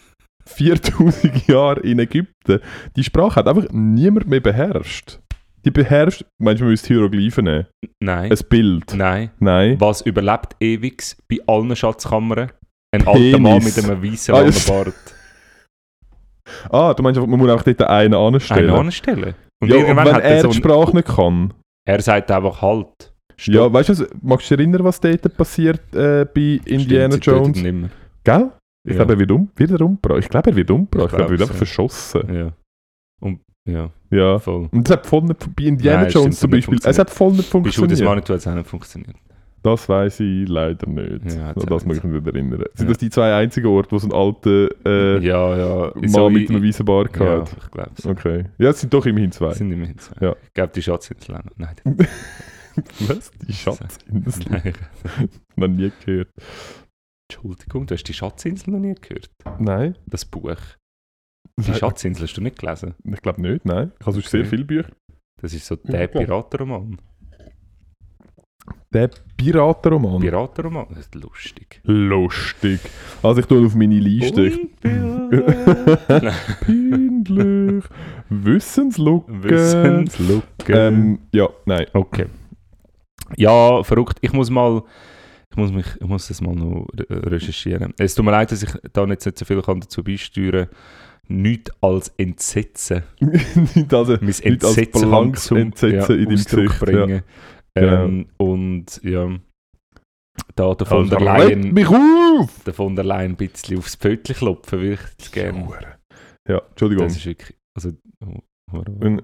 4000 0.46 1.48
Jahren 1.48 1.84
in 1.84 2.00
Ägypten 2.00 2.60
die 2.96 3.04
Sprache 3.04 3.36
hat 3.38 3.48
einfach 3.48 3.66
niemand 3.72 4.28
mehr 4.28 4.40
beherrscht. 4.42 5.20
Die 5.66 5.72
beherrscht, 5.72 6.26
meinst 6.42 6.60
du, 6.60 6.66
man 6.66 6.72
müsste 6.72 6.88
Hieroglyphen 6.90 7.46
nehmen? 7.46 7.68
Nein, 8.02 8.32
Ein 8.32 8.38
Bild? 8.50 8.94
nein. 8.96 9.32
Nein. 9.40 9.80
Was 9.80 10.02
überlebt 10.02 10.58
ewig 10.60 11.02
bei 11.30 11.38
allen 11.48 11.74
Schatzkammern? 11.74 12.52
Ein 12.94 13.08
alter 13.08 13.40
Mann 13.40 13.64
mit 13.64 13.74
Penis. 13.74 13.90
einem 13.90 14.04
weißen 14.04 14.36
Ah, 14.36 14.42
langen 14.42 14.54
Bart. 14.68 14.94
Ah, 16.70 16.94
du 16.94 17.04
meinst, 17.04 17.20
man 17.20 17.30
muss 17.30 17.50
einfach 17.50 17.64
dort 17.64 17.82
einen 17.84 18.14
anstellen. 18.14 18.70
Einen 18.70 18.80
anstellen. 18.88 19.34
Und 19.62 19.70
ja, 19.70 19.76
und 19.76 19.82
irgendwann 19.82 20.06
wenn 20.08 20.16
hat 20.16 20.24
er 20.24 20.42
so 20.42 20.48
die 20.50 20.58
Sprache 20.58 20.96
nicht 20.96 21.08
kann. 21.08 21.54
Er 21.88 22.02
sagt 22.02 22.30
einfach 22.32 22.62
halt. 22.62 23.14
Stopp. 23.38 23.56
Ja, 23.56 23.74
weißt 23.74 23.90
du, 23.90 24.08
magst 24.22 24.50
du 24.52 24.56
dich 24.56 24.64
erinnern, 24.66 24.84
was 24.84 25.00
dort 25.00 25.38
passiert 25.38 25.82
äh, 25.96 26.26
bei 26.26 26.60
Indiana 26.66 27.16
Stimmt, 27.18 27.26
Jones? 27.58 27.62
Nicht 27.62 27.90
Gell? 28.24 28.52
Ich 28.86 28.92
Ja. 28.92 28.98
glaube, 28.98 29.14
er 29.14 29.20
wird, 29.20 29.32
um, 29.32 29.50
wird 29.56 29.72
er 29.72 29.82
umgebracht. 29.82 30.20
Ich 30.20 30.30
glaube, 30.30 30.50
er 30.52 30.56
wird 30.56 30.70
umgebracht. 30.72 31.08
Ich 31.08 31.12
Ich 31.14 31.18
glaube, 31.18 31.24
er 31.24 31.30
wird 31.32 31.42
einfach 31.42 31.54
ja. 31.56 31.58
verschossen. 31.58 32.22
mehr. 32.28 32.36
Ja. 32.46 32.52
Und, 33.22 33.40
ja, 33.68 33.90
Ja. 34.12 34.40
voll. 34.40 34.68
Und 34.72 34.88
das 34.90 34.98
hat 34.98 35.06
voll 35.08 35.24
nicht, 35.24 35.56
bei 35.56 35.64
Indiana 35.64 36.04
Nein, 36.04 36.12
Jones 36.12 36.40
zum 36.40 36.50
hat 36.52 36.56
nicht 36.56 36.68
Beispiel, 36.70 36.90
es 36.92 37.00
hat 37.00 37.10
voll 37.10 37.32
nicht 37.32 37.50
Bei 37.52 37.60
Judas 37.60 37.76
funktioniert. 37.76 38.10
Manitou 38.10 38.34
hat 38.34 38.40
es 38.40 38.48
auch 38.48 38.56
nicht 38.56 38.68
funktioniert. 38.70 39.16
Das 39.64 39.88
weiß 39.90 40.20
ich 40.20 40.48
leider 40.50 40.88
nicht. 40.90 41.34
Ja, 41.36 41.52
auch 41.56 41.66
das 41.66 41.86
mag 41.86 41.96
ich 41.98 42.04
mich 42.04 42.14
nicht 42.22 42.28
erinnern. 42.28 42.64
Sind 42.74 42.86
Ja. 42.88 42.92
das 42.92 42.98
die 42.98 43.10
zwei 43.10 43.34
einzigen 43.34 43.68
Orte, 43.68 43.92
wo 43.94 43.98
so 43.98 44.08
ein 44.08 44.14
alter 44.14 44.68
äh, 44.86 45.20
ja, 45.26 45.58
ja. 45.86 45.92
Mann 45.96 46.10
so 46.10 46.30
mit 46.30 46.50
einem 46.50 46.62
weißen 46.64 46.86
Bart 46.86 47.16
Ja, 47.18 47.40
hat? 47.42 47.56
ich 47.58 47.72
glaube 47.72 47.92
es. 47.98 48.06
Okay. 48.06 48.46
Ja, 48.58 48.70
es 48.72 48.82
sind 48.82 48.94
doch 48.94 49.06
immerhin 49.06 49.32
zwei. 49.32 49.48
Das 49.50 49.58
sind 49.60 49.72
immerhin 49.72 49.98
zwei. 49.98 50.26
Ja. 50.26 50.36
Ich 50.44 50.54
glaube, 50.54 50.74
die 50.76 50.82
Schatzinsel 50.82 51.36
auch 51.36 51.44
noch. 51.46 51.52
Nein, 51.58 51.76
Was? 53.08 53.32
Die 53.48 53.54
Schatzinsel? 53.54 54.44
nein. 54.50 54.74
Noch 55.56 55.68
nie 55.68 55.92
gehört. 56.06 56.30
Entschuldigung, 57.32 57.86
du 57.88 57.94
hast 57.94 58.04
die 58.04 58.14
Schatzinsel 58.14 58.72
noch 58.74 58.80
nie 58.80 58.96
gehört? 58.96 59.30
Nein. 59.60 59.96
Das 60.08 60.26
Buch. 60.26 60.56
Die 61.60 61.74
Schatzinsel 61.74 62.24
hast 62.24 62.34
du 62.36 62.42
nicht 62.42 62.60
gelesen? 62.60 62.96
Ich 63.04 63.22
glaube 63.22 63.42
nicht, 63.42 63.64
nein. 63.66 63.92
Ich 64.00 64.06
habe 64.06 64.14
sonst 64.14 64.30
sehr 64.30 64.42
Okay. 64.42 64.50
viele 64.50 64.66
Bücher. 64.66 64.90
Das 65.42 65.54
ist 65.54 65.66
so 65.68 65.76
der. 65.76 66.08
Piratenroman. 66.08 66.98
Der 68.94 69.10
Piratenroman. 69.38 70.22
Piratenroman? 70.22 70.86
Das 70.90 71.00
ist 71.00 71.16
lustig. 71.16 71.82
Lustig. 71.84 72.80
Also 73.22 73.40
ich 73.42 73.46
tue 73.48 73.66
auf 73.66 73.76
meine 73.76 74.00
Liste. 74.00 74.52
Peinlich. 76.62 77.84
Wissenslücke. 78.30 79.44
Wissenslücke. 79.44 80.74
Ähm, 80.74 81.20
ja, 81.32 81.50
nein. 81.66 81.86
Okay. 81.94 82.26
Ja, 83.38 83.84
verrückt. 83.84 84.18
Ich 84.22 84.32
muss 84.34 84.50
mal, 84.50 84.84
ich 85.50 85.58
muss 85.58 85.72
mich, 85.72 85.88
ich 86.00 86.08
muss 86.08 86.28
das 86.28 86.42
mal 86.42 86.56
noch 86.56 86.88
re- 86.98 87.32
recherchieren. 87.32 87.94
Es 87.98 88.16
tut 88.16 88.26
mir 88.26 88.32
leid, 88.32 88.52
dass 88.52 88.64
ich 88.64 88.70
da 88.94 89.06
nicht 89.06 89.22
so 89.22 89.46
viel 89.46 89.62
kann 89.62 89.80
dazu 89.80 90.04
beisteuern 90.04 90.68
kann. 90.68 90.76
Nicht 91.30 91.72
als 91.82 92.10
Entsetzen. 92.18 93.04
nicht 93.20 93.94
also, 93.94 94.18
Mein 94.20 94.26
nicht 94.26 94.64
als 94.66 94.78
Entsetzen 94.78 95.14
Entsetzen 95.14 96.20
in 96.20 96.26
deinem 96.26 96.30
Gesicht. 96.30 96.88
Ja. 96.92 97.22
Genau. 97.76 98.06
Ähm, 98.06 98.28
und 98.38 99.02
ja, 99.04 99.40
da 100.56 100.76
der 100.76 100.88
von 100.88 100.98
Also, 100.98 101.10
der 101.10 101.20
Leyen, 101.20 101.74
mich 101.74 101.88
auf! 101.88 102.64
der 102.66 102.74
von 102.74 102.96
der 102.96 103.06
Leyen 103.06 103.32
ein 103.32 103.36
bisschen 103.36 103.78
aufs 103.78 103.96
Pfötchen 103.96 104.36
klopfen, 104.36 104.80
würde 104.82 105.02
ich 105.20 105.32
gerne. 105.32 105.66
Hure. 105.66 105.98
Ja, 106.48 106.62
Entschuldigung. 106.70 107.08
Das 107.08 107.18
ist 107.18 107.26
wirklich, 107.26 107.58
also, 107.76 107.92
oh. 108.26 108.40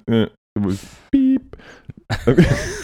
Äh, 0.08 0.28
Piep. 1.12 1.58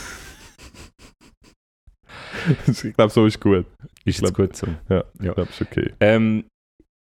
ich 2.67 2.93
glaube, 2.93 3.11
so 3.11 3.25
ist 3.25 3.39
gut. 3.39 3.65
ist 4.03 4.21
jetzt 4.21 4.33
glaub- 4.33 4.49
gut 4.49 4.55
so. 4.55 4.67
Ich 4.67 5.19
glaube, 5.19 5.41
ist 5.49 5.61
okay. 5.61 5.93
Ähm, 5.99 6.45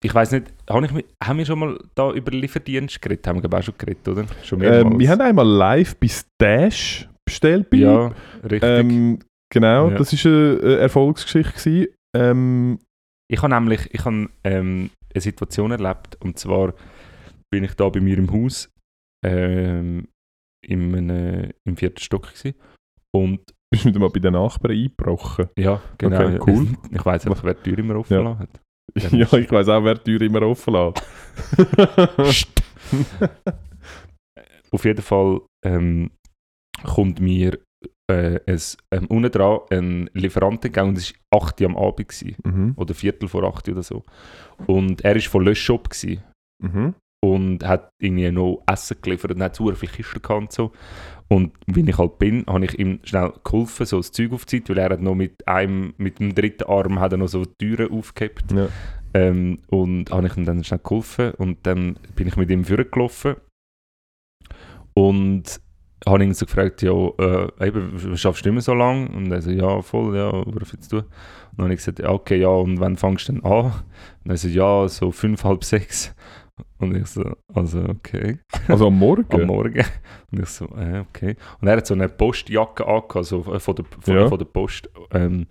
ich 0.04 0.14
weiß 0.14 0.32
nicht, 0.34 0.54
habe 0.70 0.86
ich 0.86 0.92
mit, 0.92 1.06
haben 1.24 1.40
wir 1.40 1.46
schon 1.46 1.60
mal 1.60 1.80
da 1.96 2.12
über 2.12 2.32
Lieferdienst 2.32 3.02
geredet? 3.02 3.26
Haben 3.28 3.38
wir 3.38 3.42
glaube 3.42 3.58
auch 3.58 3.64
schon 3.64 3.78
geredet, 3.78 4.08
oder? 4.08 4.26
Schon 4.44 4.60
mehrmals. 4.60 4.94
Ähm, 4.94 5.00
wir 5.00 5.10
haben 5.10 5.22
einmal 5.22 5.48
live 5.48 5.96
bei 5.96 6.08
Stash 6.08 7.10
bestellt. 7.26 7.70
Bei 7.70 7.78
Ja, 7.78 8.14
richtig. 8.44 8.64
ähm, 8.64 9.20
genau, 9.52 9.90
Ja. 9.90 9.98
das 9.98 10.14
war 10.26 10.32
eine, 10.32 10.78
Erfolgsgeschichte. 10.78 11.52
Gewesen. 11.54 11.88
Ähm, 12.16 12.80
ich 13.32 13.42
habe 13.42 13.54
nämlich 13.54 13.94
ich 13.94 14.06
habe, 14.06 14.30
ähm, 14.44 14.90
eine 15.14 15.22
Situation 15.22 15.72
erlebt 15.72 16.18
und 16.22 16.38
zwar 16.40 16.74
bin 17.52 17.64
ich 17.64 17.74
da 17.76 17.90
bei 17.90 18.00
mir 18.02 18.18
im 18.18 18.32
Haus 18.32 18.70
ähm, 19.26 20.08
im, 20.66 21.10
äh, 21.10 21.52
im 21.68 21.78
vierten 21.78 22.00
Stock 22.00 22.28
gewesen. 22.34 22.56
und 23.16 23.40
bist 23.72 23.86
du 23.86 23.90
wieder 23.90 24.00
mal 24.00 24.10
bei 24.10 24.20
den 24.20 24.34
Nachbarn 24.34 24.72
eingebrochen? 24.76 25.50
ja, 25.58 25.82
genau. 25.98 26.26
Okay, 26.28 26.40
cool. 26.48 26.68
Ich 26.92 27.06
weiß 27.06 27.28
einfach, 27.28 27.44
wer 27.44 27.54
die 27.56 27.64
Tür 27.72 27.80
immer 27.80 27.96
offen 27.98 28.14
Ja. 28.14 28.38
hat. 28.40 28.50
Ja, 29.12 29.34
ich 29.34 29.52
weiß 29.52 29.68
auch, 29.70 29.84
wer 29.84 29.96
die 29.96 30.04
Tür 30.18 30.22
immer 30.22 30.42
offen 30.44 30.74
lässt. 30.74 31.04
Auf 34.72 34.86
jeden 34.86 35.02
Fall 35.02 35.42
ähm, 35.66 36.12
kommt 36.84 37.20
mir 37.20 37.60
äh, 38.08 38.40
ein, 38.46 38.62
ähm, 38.92 39.08
unten 39.08 39.32
dran 39.32 39.60
ein 39.72 40.10
Lieferant 40.14 40.64
entgegen 40.64 40.90
und 40.90 40.98
es 40.98 41.14
war 41.32 41.44
8 41.44 41.62
Uhr 41.62 41.68
am 41.68 41.78
Abend 41.78 42.08
gewesen, 42.08 42.36
mhm. 42.44 42.74
oder 42.76 42.94
Viertel 42.94 43.28
vor 43.28 43.44
8 43.44 43.68
Uhr 43.68 43.74
oder 43.74 43.84
so. 43.84 44.04
Und 44.68 45.04
er 45.04 45.16
war 45.16 45.22
von 45.22 45.44
Löschshop 45.44 45.90
Mhm. 46.64 46.94
und 47.22 47.68
hat 47.68 47.90
irgendwie 48.00 48.32
noch 48.32 48.64
Essen 48.66 48.98
geliefert 49.02 49.32
und 49.32 49.44
hat 49.44 49.56
super 49.56 49.76
viele 49.76 49.92
Kisten 49.92 50.22
gehabt 50.22 50.42
und 50.42 50.52
so. 50.54 50.72
Und 51.28 51.52
wenn 51.66 51.88
ich 51.88 51.98
halt 51.98 52.18
bin, 52.18 52.46
habe 52.48 52.64
ich 52.66 52.80
ihm 52.80 53.00
schnell 53.04 53.34
geholfen, 53.44 53.86
so 53.86 53.98
das 53.98 54.12
Zeug 54.12 54.32
aufzuziehen, 54.32 54.64
weil 54.70 54.78
er 54.78 54.92
hat 54.92 55.02
noch 55.02 55.16
mit 55.16 55.46
einem, 55.48 55.94
mit 55.98 56.20
dem 56.20 56.34
dritten 56.34 56.70
Arm 56.70 57.00
hat 57.00 57.12
er 57.12 57.18
noch 57.18 57.28
so 57.28 57.44
Türen 57.44 57.92
aufgehabt. 57.92 58.52
Ja. 58.54 58.70
Ähm, 59.14 59.60
und 59.68 60.12
habe 60.12 60.28
ich 60.28 60.38
ihm 60.38 60.46
dann 60.46 60.64
schnell 60.64 60.80
geholfen 60.84 61.32
und 61.32 61.66
dann 61.66 61.98
bin 62.16 62.28
ich 62.28 62.38
mit 62.38 62.50
ihm 62.50 62.64
vorgelaufen 62.64 63.36
und 64.94 65.62
habe 66.06 66.24
ihn 66.24 66.34
so 66.34 66.46
gefragt, 66.46 66.82
ja, 66.82 66.92
äh, 66.92 67.68
eben, 67.68 68.18
schaffst 68.18 68.46
du 68.46 68.50
immer 68.50 68.62
so 68.62 68.74
lange? 68.74 69.10
Und 69.10 69.32
er 69.32 69.42
so, 69.42 69.52
ja, 69.52 69.82
voll, 69.82 70.16
ja, 70.16 70.32
was 70.32 70.74
willst 70.74 70.92
du? 70.92 70.98
Und 70.98 71.06
dann 71.58 71.66
habe 71.66 71.74
ich 71.74 71.80
gesagt, 71.80 72.00
ja, 72.00 72.10
okay, 72.10 72.40
ja, 72.40 72.50
und 72.50 72.80
wann 72.80 72.96
fängst 72.98 73.28
du 73.28 73.34
denn 73.34 73.44
an? 73.44 73.74
Und 74.24 74.32
er 74.32 74.38
so, 74.38 74.48
ja, 74.48 74.88
so 74.88 75.12
fünf, 75.12 75.44
halb 75.44 75.64
sechs. 75.64 76.14
Und 76.78 76.96
ich 76.96 77.08
so, 77.08 77.24
also, 77.54 77.80
okay, 77.84 78.40
Also 78.68 78.88
am 78.88 78.98
Morgen? 79.00 79.26
am 79.42 79.48
Morgen. 79.48 79.84
Und 80.32 80.40
ich 80.42 80.50
so, 80.50 80.66
äh, 80.78 81.00
okay. 81.00 81.36
Und 81.60 81.68
er 81.68 81.78
hat 81.78 81.88
so 81.88 81.94
eine 81.94 82.08
Postjacke 82.08 82.86
angehabt, 82.86 83.16
also 83.16 83.40
äh, 83.54 83.60
von 83.60 83.76
der, 83.76 83.86
von, 84.00 84.14
Ja. 84.16 84.28
von 84.30 84.38
der 84.38 84.46
Post. 84.46 84.90
Ähm, 85.12 85.48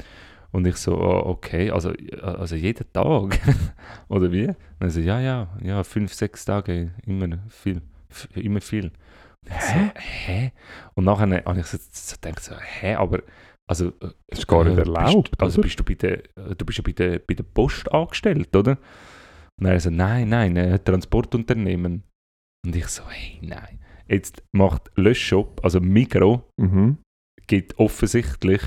und 0.52 0.66
ich 0.66 0.76
so, 0.76 0.96
ah, 1.00 1.26
okay, 1.26 1.70
also, 1.70 1.90
äh, 1.92 2.20
also 2.20 2.55
jeden 2.57 2.90
Tag? 2.92 3.38
Oder 4.09 4.30
wie? 4.32 4.46
Und 4.48 4.57
er 4.80 4.90
so, 4.90 5.00
ja, 5.00 5.20
ja, 5.20 5.48
ja, 5.62 5.82
fünf, 5.82 6.14
sechs 6.14 6.44
Tage, 6.44 6.92
immer 7.07 7.28
viel, 7.48 7.82
immer 8.34 8.61
viel. 8.61 8.92
Und 9.45 9.55
ich 9.57 9.62
so, 9.62 9.74
hä? 10.26 10.53
Und 10.95 11.05
nachher 11.05 11.45
habe 11.45 11.61
ich 11.61 11.66
so, 11.66 11.78
so 11.90 12.16
gedacht, 12.20 12.42
so, 12.42 12.55
hä, 12.57 12.95
aber, 12.95 13.22
also... 13.68 13.88
äh, 13.88 14.11
Das 14.28 14.40
ist 14.40 14.47
gar 14.49 14.64
nicht 14.64 14.76
äh, 14.76 14.80
erlaubt, 14.80 15.30
Bist, 15.32 15.42
also 15.42 15.61
bist 15.62 15.78
du 15.78 15.84
bei 15.84 15.95
der, 15.95 16.18
äh, 16.36 16.55
du 16.57 16.64
bist 16.64 16.78
ja 16.78 16.84
bei 16.84 16.92
der, 16.92 17.18
bei 17.18 17.34
der 17.34 17.45
Post 17.45 17.90
angestellt, 17.92 18.55
oder? 18.57 18.78
Und 19.61 19.66
er 19.66 19.78
so, 19.80 19.90
nein, 19.90 20.28
nein, 20.28 20.57
äh, 20.57 20.78
Transportunternehmen. 20.78 22.03
Und 22.66 22.76
ich 22.76 22.86
so, 22.88 23.03
hey, 23.09 23.38
nein. 23.42 23.78
Jetzt 24.09 24.42
macht 24.53 24.90
Löschshop, 24.97 25.61
also 25.64 25.80
Migro, 25.80 26.49
Mhm. 26.59 26.99
gibt 27.47 27.78
offensichtlich 27.78 28.62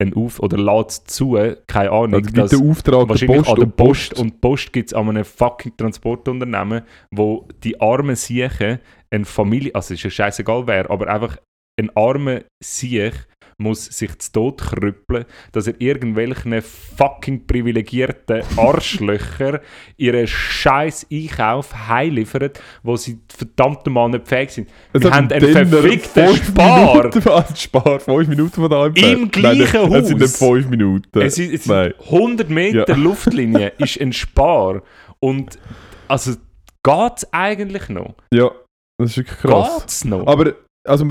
einen 0.00 0.14
Auf- 0.14 0.40
oder 0.40 0.58
lädt 0.58 0.90
es 0.90 1.04
zu, 1.04 1.38
keine 1.66 1.90
Ahnung, 1.90 2.14
Also 2.14 2.32
gibt 2.32 2.52
den 2.52 2.70
Auftrag 2.70 3.08
wahrscheinlich 3.08 3.38
Post 3.38 3.50
an 3.50 3.56
der 3.56 3.64
und 3.64 3.76
Post, 3.76 4.10
Post. 4.10 4.20
und 4.20 4.40
Post 4.40 4.72
gibt 4.72 4.88
es 4.90 4.94
an 4.94 5.08
einem 5.08 5.24
fucking 5.24 5.76
Transportunternehmen, 5.76 6.82
wo 7.10 7.46
die 7.62 7.80
armen 7.80 8.16
Siechen 8.16 8.80
eine 9.10 9.24
Familie, 9.24 9.74
also 9.74 9.94
ist 9.94 10.02
ja 10.02 10.10
scheißegal 10.10 10.66
wer, 10.66 10.90
aber 10.90 11.08
einfach 11.08 11.38
ein 11.78 11.90
armer 11.96 12.42
Siech 12.62 13.14
muss 13.58 13.84
sich 13.86 14.18
zu 14.18 14.32
Tod 14.32 14.60
krüppeln, 14.60 15.24
dass 15.52 15.66
er 15.66 15.80
irgendwelchen 15.80 16.60
fucking 16.62 17.46
privilegierten 17.46 18.42
Arschlöcher 18.56 19.60
ihren 19.96 20.26
scheiß 20.26 21.06
Einkauf 21.12 21.88
heimliefert, 21.88 22.60
wo 22.82 22.96
sie 22.96 23.18
verdammt 23.28 23.86
mal 23.86 24.08
nicht 24.08 24.26
fähig 24.28 24.50
sind. 24.50 24.68
Es 24.92 25.02
Wir 25.02 25.10
haben 25.10 25.30
einen 25.30 25.68
verfickten 25.68 26.36
Spar. 26.36 26.94
Minuten, 26.96 27.28
also 27.28 27.54
Spar, 27.54 28.00
fünf 28.00 28.28
Minuten 28.28 28.54
von 28.54 28.70
da. 28.70 28.86
Im 28.86 29.30
gleichen 29.30 29.90
Nein, 29.90 29.92
Es 30.02 30.08
sind 30.08 30.20
nicht 30.20 30.30
Haus. 30.32 30.38
fünf 30.38 30.68
Minuten. 30.68 31.20
Es 31.20 31.38
ist, 31.38 31.52
es 31.52 31.64
sind 31.64 31.94
100 32.10 32.50
Meter 32.50 32.88
Ja. 32.88 32.96
Luftlinie 32.96 33.72
ist 33.78 34.00
ein 34.00 34.12
Spar. 34.12 34.82
Und 35.20 35.58
also 36.08 36.32
geht 36.82 37.12
es 37.16 37.32
eigentlich 37.32 37.88
noch? 37.88 38.14
Ja, 38.32 38.50
das 38.98 39.10
ist 39.10 39.16
wirklich 39.16 39.38
krass. 39.38 39.80
Geht's 39.80 40.04
noch? 40.04 40.26
Aber, 40.26 40.54
also, 40.86 41.06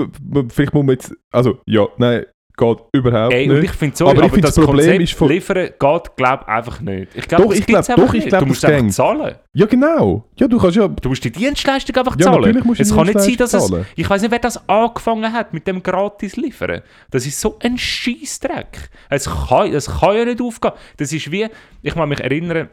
vielleicht 0.50 0.74
muss 0.74 0.86
man 0.86 0.94
jetzt, 0.96 1.16
also, 1.32 1.60
ja, 1.66 1.88
nein, 1.98 2.26
geht 2.56 2.78
überhaupt 2.92 3.34
Ey, 3.34 3.48
nicht. 3.48 3.64
ich 3.64 3.72
finde 3.72 3.96
so, 3.98 4.06
Aber 4.06 4.18
aber, 4.18 4.26
ich 4.28 4.32
find, 4.34 4.44
das 4.44 4.56
das 4.56 4.64
Problem 4.64 4.86
Konzept 4.86 5.04
ist 5.04 5.14
von- 5.14 5.28
liefern 5.30 5.70
geht, 5.80 6.16
glaube 6.16 6.48
einfach 6.48 6.82
nicht. 6.82 7.16
Ich 7.16 7.28
glaube, 7.28 7.44
Doch, 7.46 7.54
ich 7.54 7.66
glaub- 7.66 7.80
einfach 7.80 7.96
doch, 7.96 8.14
ich 8.14 8.20
nicht. 8.20 8.28
glaub, 8.30 8.40
Du 8.42 8.46
musst 8.48 8.66
einfach 8.66 8.90
zahlen. 8.92 9.36
Ja, 9.54 9.66
genau. 9.66 10.24
Ja, 10.40 10.48
du 10.48 10.58
kannst 10.60 10.76
ja, 10.78 10.88
Du 10.88 11.10
musst 11.10 11.24
die 11.24 11.32
Dienstleistung 11.32 11.96
einfach 11.96 12.16
ja 12.18 12.26
zahlen. 12.26 12.42
natürlich 12.42 12.64
musst 12.64 12.82
es 12.82 12.94
kann 12.94 13.08
nicht 13.08 13.20
sein, 13.20 13.36
dass 13.38 13.54
es... 13.54 13.68
Zahlen. 13.68 13.86
Ich 13.96 14.10
weiß 14.10 14.22
nicht, 14.22 14.32
wer 14.32 14.40
das 14.40 14.70
angefangen 14.70 15.34
hat 15.34 15.54
mit 15.54 15.66
dem 15.68 15.82
gratis 15.82 16.36
liefern. 16.36 16.82
Das 17.10 17.26
ist 17.26 17.40
so 17.42 17.58
ein 17.60 17.78
Scheißdreck. 17.78 18.90
Es 19.10 19.30
kann, 19.30 19.74
es 19.74 19.88
kann 20.00 20.16
ja 20.16 20.26
nicht 20.26 20.42
aufgehen. 20.42 20.74
Das 20.98 21.12
ist 21.12 21.32
wie, 21.32 21.48
ich 21.82 21.94
kann 21.94 22.08
mich 22.10 22.20
erinnern, 22.20 22.70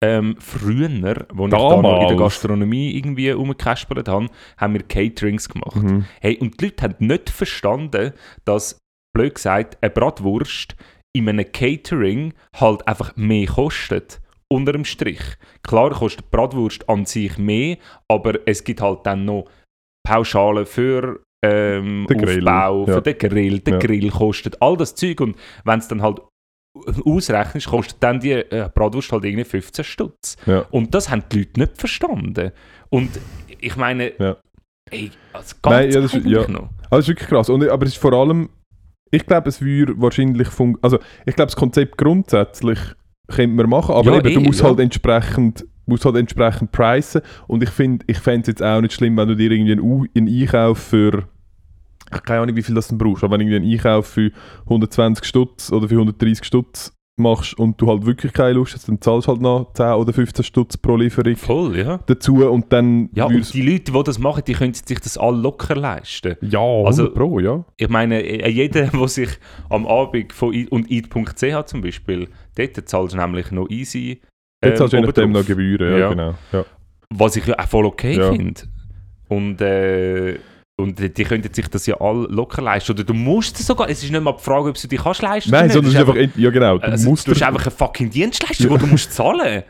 ähm, 0.00 0.36
früher, 0.38 0.88
als 0.88 0.94
ich 0.94 1.02
da 1.02 1.44
in 1.44 1.50
der 1.50 1.58
Damals. 1.58 2.16
Gastronomie 2.18 2.96
irgendwie 2.96 3.28
rumgekaspert 3.30 4.08
habe, 4.08 4.28
haben 4.56 4.72
wir 4.74 4.82
Caterings 4.82 5.46
gemacht. 5.48 5.76
Mhm. 5.76 6.06
Hey, 6.20 6.38
und 6.40 6.58
die 6.58 6.66
Leute 6.66 6.84
haben 6.84 6.94
nicht 7.00 7.28
verstanden, 7.28 8.12
dass, 8.46 8.78
blöd 9.14 9.34
gesagt, 9.36 9.78
eine 9.80 9.90
Bratwurst 9.90 10.76
in 11.16 11.28
einem 11.28 11.50
Catering 11.50 12.34
halt 12.56 12.86
einfach 12.88 13.16
mehr 13.16 13.46
kostet. 13.46 14.20
Unter 14.52 14.72
dem 14.72 14.84
Strich. 14.84 15.20
Klar 15.62 15.90
kostet 15.90 16.30
Bratwurst 16.30 16.88
an 16.88 17.06
sich 17.06 17.38
mehr, 17.38 17.78
aber 18.08 18.34
es 18.46 18.62
gibt 18.62 18.80
halt 18.82 19.00
dann 19.06 19.24
noch 19.24 19.46
Pauschalen 20.06 20.66
für 20.66 21.22
ähm, 21.44 22.06
Den 22.08 22.18
Grill, 22.18 22.46
Aufbau, 22.48 22.86
ja. 22.86 22.94
für 22.94 23.02
den 23.02 23.18
Grill. 23.18 23.58
Der 23.60 23.72
Ja. 23.74 23.78
Grill 23.80 24.10
kostet 24.10 24.60
all 24.60 24.76
das 24.76 24.94
Zeug 24.94 25.20
und 25.20 25.36
wenn 25.64 25.78
es 25.78 25.88
dann 25.88 26.02
halt 26.02 26.20
ausrechnest, 27.04 27.68
kostet 27.68 28.02
dann 28.02 28.20
die 28.20 28.32
äh, 28.32 28.68
Bratwurst 28.74 29.12
halt 29.12 29.24
irgendwie 29.24 29.44
15 29.44 29.84
Stutz. 29.84 30.36
Ja. 30.46 30.66
Und 30.70 30.94
das 30.94 31.10
haben 31.10 31.22
die 31.30 31.38
Leute 31.38 31.60
nicht 31.60 31.78
verstanden. 31.78 32.52
Und 32.90 33.10
ich 33.60 33.76
meine, 33.76 34.12
Ja. 34.18 34.36
ey, 34.90 35.10
also 35.32 35.54
geht's 35.54 35.58
Nein, 35.64 35.90
ja, 35.90 36.00
das 36.00 36.14
ist- 36.14 36.26
ja. 36.26 36.48
noch? 36.48 36.68
Also, 36.68 36.70
das 36.90 36.98
ist 37.00 37.08
wirklich 37.08 37.28
krass. 37.28 37.48
Und, 37.48 37.68
aber 37.68 37.86
es 37.86 37.92
ist 37.92 37.98
vor 38.00 38.12
allem, 38.12 38.48
ich 39.14 39.26
glaube, 39.26 39.48
es 39.48 39.60
würde 39.60 40.00
wahrscheinlich 40.00 40.48
fun 40.48 40.76
also 40.82 40.98
ich 41.26 41.34
glaube, 41.34 41.46
das 41.46 41.56
Konzept 41.56 41.98
grundsätzlich 41.98 42.78
könnte 43.28 43.56
man 43.56 43.68
machen, 43.68 43.94
aber 43.94 44.12
Ja, 44.12 44.18
eben, 44.18 44.34
du 44.34 44.40
eh, 44.40 44.44
musst 44.44 44.60
ja. 44.60 44.66
halt 44.66 44.80
entsprechend 44.80 45.66
musst 45.86 46.04
halt 46.04 46.16
entsprechend 46.16 46.72
pricen 46.72 47.20
und 47.46 47.62
ich 47.62 47.70
finde 47.70 48.04
ich 48.08 48.18
fände 48.18 48.42
es 48.42 48.46
jetzt 48.48 48.62
auch 48.62 48.80
nicht 48.80 48.94
schlimm, 48.94 49.16
wenn 49.16 49.28
du 49.28 49.36
dir 49.36 49.50
irgendwie 49.50 49.72
einen, 49.72 50.08
einen 50.16 50.28
Einkauf 50.28 50.78
für 50.78 51.24
ich 52.14 52.22
keine 52.22 52.40
Ahnung, 52.42 52.56
wie 52.56 52.62
viel 52.62 52.74
das 52.74 52.88
dann 52.88 52.98
brauchst, 52.98 53.24
aber 53.24 53.32
wenn 53.32 53.46
du 53.46 53.52
irgendwie 53.52 53.68
einen 53.68 53.78
Einkauf 53.78 54.06
für 54.06 54.30
120 54.64 55.24
Stutz 55.24 55.72
oder 55.72 55.88
für 55.88 55.94
130 55.94 56.44
Stutz 56.44 56.92
machst 57.16 57.56
und 57.58 57.80
du 57.80 57.88
halt 57.88 58.04
wirklich 58.06 58.32
keine 58.32 58.54
Lust 58.54 58.74
hast, 58.74 58.88
dann 58.88 59.00
zahlst 59.00 59.28
du 59.28 59.32
halt 59.32 59.40
noch 59.40 59.72
10 59.74 59.86
oder 59.94 60.12
15 60.12 60.44
Stutz 60.44 60.76
pro 60.76 60.96
Lieferung 60.96 61.36
Voll, 61.36 61.78
ja. 61.78 62.00
dazu 62.06 62.44
und 62.50 62.72
dann 62.72 63.08
Ja, 63.14 63.26
und 63.26 63.54
die 63.54 63.62
Leute, 63.62 63.92
die 63.92 64.02
das 64.02 64.18
machen, 64.18 64.42
die 64.46 64.52
können 64.54 64.74
sich 64.74 64.98
das 64.98 65.16
all 65.16 65.36
locker 65.36 65.76
leisten. 65.76 66.36
ja, 66.40 66.58
Also- 66.60 67.04
100 67.04 67.14
pro, 67.14 67.38
ja. 67.40 67.64
Ich 67.76 67.88
meine, 67.88 68.20
äh, 68.22 68.48
jeder, 68.50 68.86
der 68.88 69.08
sich 69.08 69.28
am 69.70 69.86
Abend 69.86 70.32
von 70.32 70.52
I 70.52 70.66
und 70.68 70.90
eat.ch 70.90 71.66
zum 71.66 71.82
Beispiel, 71.82 72.28
dort 72.56 72.88
zahlst 72.88 73.14
du 73.14 73.18
nämlich 73.18 73.50
noch 73.52 73.70
easy. 73.70 74.20
Jetzt 74.64 74.80
hast 74.80 74.92
du 74.92 74.96
je 74.96 75.02
ähm, 75.02 75.06
nachdem 75.06 75.32
noch. 75.32 75.46
Gebühren, 75.46 75.92
ja, 75.92 75.98
Ja. 75.98 76.08
genau. 76.08 76.34
Ja. 76.52 76.64
Was 77.10 77.36
ich 77.36 77.46
ja 77.46 77.58
auch 77.58 77.68
voll 77.68 77.86
okay 77.86 78.16
Ja. 78.16 78.32
finde. 78.32 78.62
Und, 79.28 79.60
äh, 79.60 80.38
und 80.76 80.98
die 80.98 81.24
könnten 81.24 81.52
sich 81.54 81.68
das 81.68 81.86
ja 81.86 82.00
all 82.00 82.26
locker 82.30 82.60
leisten. 82.62 82.92
Oder 82.92 83.04
du 83.04 83.14
musst 83.14 83.58
es 83.60 83.66
sogar. 83.66 83.88
Es 83.88 84.02
ist 84.02 84.10
nicht 84.10 84.22
mal 84.22 84.32
die 84.32 84.42
Frage, 84.42 84.70
ob 84.70 84.80
du 84.80 84.88
dich 84.88 85.00
kannst 85.00 85.22
leisten 85.22 85.50
Nein, 85.50 85.70
sondern 85.70 85.92
es 85.92 85.94
ist 85.94 86.00
einfach, 86.00 86.36
ja 86.36 86.50
genau, 86.50 86.78
du 86.78 86.84
also, 86.84 87.08
musst 87.10 87.26
du 87.26 87.30
hast 87.32 87.40
dir- 87.40 87.46
einfach 87.46 87.62
eine 87.62 87.70
fucking 87.70 88.10
Dienstleistung, 88.10 88.70
die 88.70 88.78
du 88.78 88.86
musst 88.88 89.12
zahlen. 89.12 89.62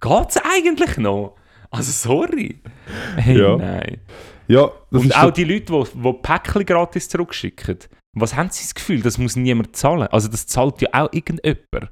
Geht's 0.00 0.36
eigentlich 0.36 0.96
noch? 0.98 1.36
Also 1.70 1.90
sorry. 1.90 2.60
Hey, 3.16 3.38
Ja. 3.40 3.56
nein. 3.56 3.98
ja, 4.46 4.68
und 4.90 5.16
auch 5.16 5.30
die 5.30 5.44
Leute, 5.44 5.72
die, 5.72 5.98
die 6.02 6.12
Päckchen 6.22 6.66
gratis 6.66 7.08
zurückschicken. 7.08 7.78
Was 8.14 8.36
haben 8.36 8.50
sie 8.50 8.62
das 8.62 8.74
Gefühl, 8.74 9.00
das 9.00 9.16
muss 9.18 9.36
niemand 9.36 9.74
zahlen? 9.74 10.06
Also 10.12 10.28
das 10.28 10.46
zahlt 10.46 10.80
ja 10.82 10.88
auch 10.92 11.08
irgendjemand. 11.12 11.90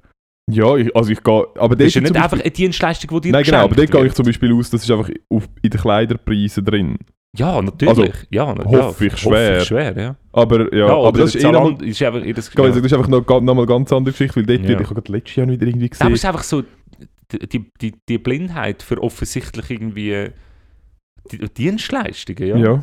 ja, 0.51 0.77
ich, 0.77 0.95
also 0.95 1.11
ich 1.11 1.23
gehe, 1.23 1.47
aber 1.57 1.75
Das 1.77 1.87
ist 1.89 1.95
ja 1.95 2.01
nicht 2.03 2.17
einfach 2.17 2.39
eine 2.39 2.51
Dienstleistung, 2.51 3.21
die 3.21 3.29
dir 3.29 3.33
Nein, 3.33 3.45
genau, 3.45 3.65
aber 3.65 3.75
dort 3.75 3.91
gehe 3.91 4.07
ich 4.07 4.13
zum 4.13 4.27
Beispiel 4.27 4.53
aus, 4.53 4.69
das 4.71 4.83
ist 4.85 4.91
einfach 4.91 5.09
auf, 5.31 5.49
in 5.63 5.71
den 5.71 5.81
Kleiderpreisen 5.81 6.65
drin. 6.65 6.99
Ja, 7.37 7.63
natürlich. 7.63 7.89
Also, 7.89 8.05
ja, 8.31 8.47
hoffe 8.65 9.05
ja, 9.07 9.13
ich 9.13 9.19
schwer. 9.19 9.51
Hoffe 9.51 9.59
ich 9.59 9.65
schwer, 9.69 9.97
ja. 9.97 10.17
Aber 10.33 10.75
ja, 10.75 10.87
Ja, 10.89 10.97
aber 10.97 11.19
das 11.21 11.35
ist, 11.35 11.37
eh 11.37 11.41
Zalando 11.41 11.85
ist 11.85 12.03
einfach 12.03 12.23
ich 12.23 12.35
kann 12.35 12.65
sagen, 12.73 12.83
das 12.83 12.87
ist 12.87 12.93
einfach 12.93 13.09
noch, 13.09 13.25
noch 13.27 13.41
mal 13.41 13.57
eine 13.59 13.67
ganz 13.67 13.93
andere 13.93 14.13
Geschichte, 14.13 14.37
weil 14.37 14.45
dort 14.59 14.69
Ja. 14.69 14.81
ich 14.81 14.91
habe 14.91 15.13
letztes 15.13 15.37
Jahr 15.37 15.49
wieder 15.49 15.67
irgendwie 15.67 15.87
Ja, 15.87 16.01
aber 16.01 16.11
gesehen. 16.11 16.13
es 16.15 16.21
ist 16.21 16.25
einfach 16.25 16.43
so 16.43 16.63
die, 17.33 17.71
die, 17.81 17.95
die, 18.09 18.19
Blindheit 18.19 18.83
für 18.83 19.01
offensichtlich 19.01 19.71
irgendwie 19.71 20.31
die, 21.31 21.39
Dienstleistungen, 21.55 22.49
ja. 22.49 22.57
ja. 22.57 22.83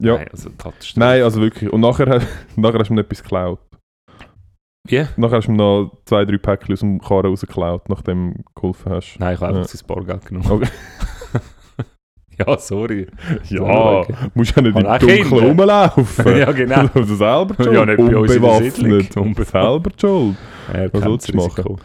Ja. 0.00 0.16
Nein, 0.16 0.28
also. 0.30 0.50
Nein, 0.96 1.22
also 1.22 1.40
wirklich. 1.40 1.72
Und 1.72 1.80
nachher, 1.80 2.22
nachher 2.56 2.78
hast 2.78 2.88
du 2.88 2.94
mir 2.94 3.00
etwas 3.00 3.22
geklaut. 3.22 3.58
Wie? 4.86 5.04
Nachher 5.16 5.36
hast 5.38 5.46
du 5.46 5.52
mir 5.52 5.56
noch 5.56 5.98
zwei, 6.04 6.24
drei 6.24 6.38
Päckchen 6.38 6.72
aus 6.74 6.80
dem 6.80 7.00
Karren 7.00 7.26
rausgeklaut, 7.26 7.88
nachdem 7.88 8.34
du 8.34 8.42
geholfen 8.54 8.92
hast. 8.92 9.16
Nein, 9.18 9.34
ich 9.34 9.40
habe 9.40 9.52
Ja. 9.54 9.58
einfach 9.60 9.70
sein 9.70 9.86
Bargeld 9.86 10.26
genommen. 10.26 10.50
Okay. 10.50 10.68
ja, 12.38 12.58
sorry. 12.58 13.06
Ja, 13.48 13.62
okay. 13.62 14.14
musst 14.34 14.56
ja 14.56 14.62
nicht 14.62 14.76
im 14.76 14.82
Dunkeln 14.84 15.28
Kinder. 15.28 15.46
rumlaufen. 15.46 16.36
ja, 16.38 16.52
genau. 16.52 16.88
Also 16.94 17.14
selber 17.16 17.54
schuld. 17.54 17.74
Ja, 17.74 17.86
nicht 17.86 17.96
bei 17.96 18.02
uns 18.16 18.32
in 18.34 18.40
der 18.40 18.98
Unbewaffnet. 18.98 19.16
Unbewaffnet. 19.16 19.48
Selber 19.48 19.90
schuld. 20.00 20.36
Er 20.72 20.92
Was 20.92 21.00
das 21.02 21.24
du 21.24 21.32
Risiko. 21.38 21.78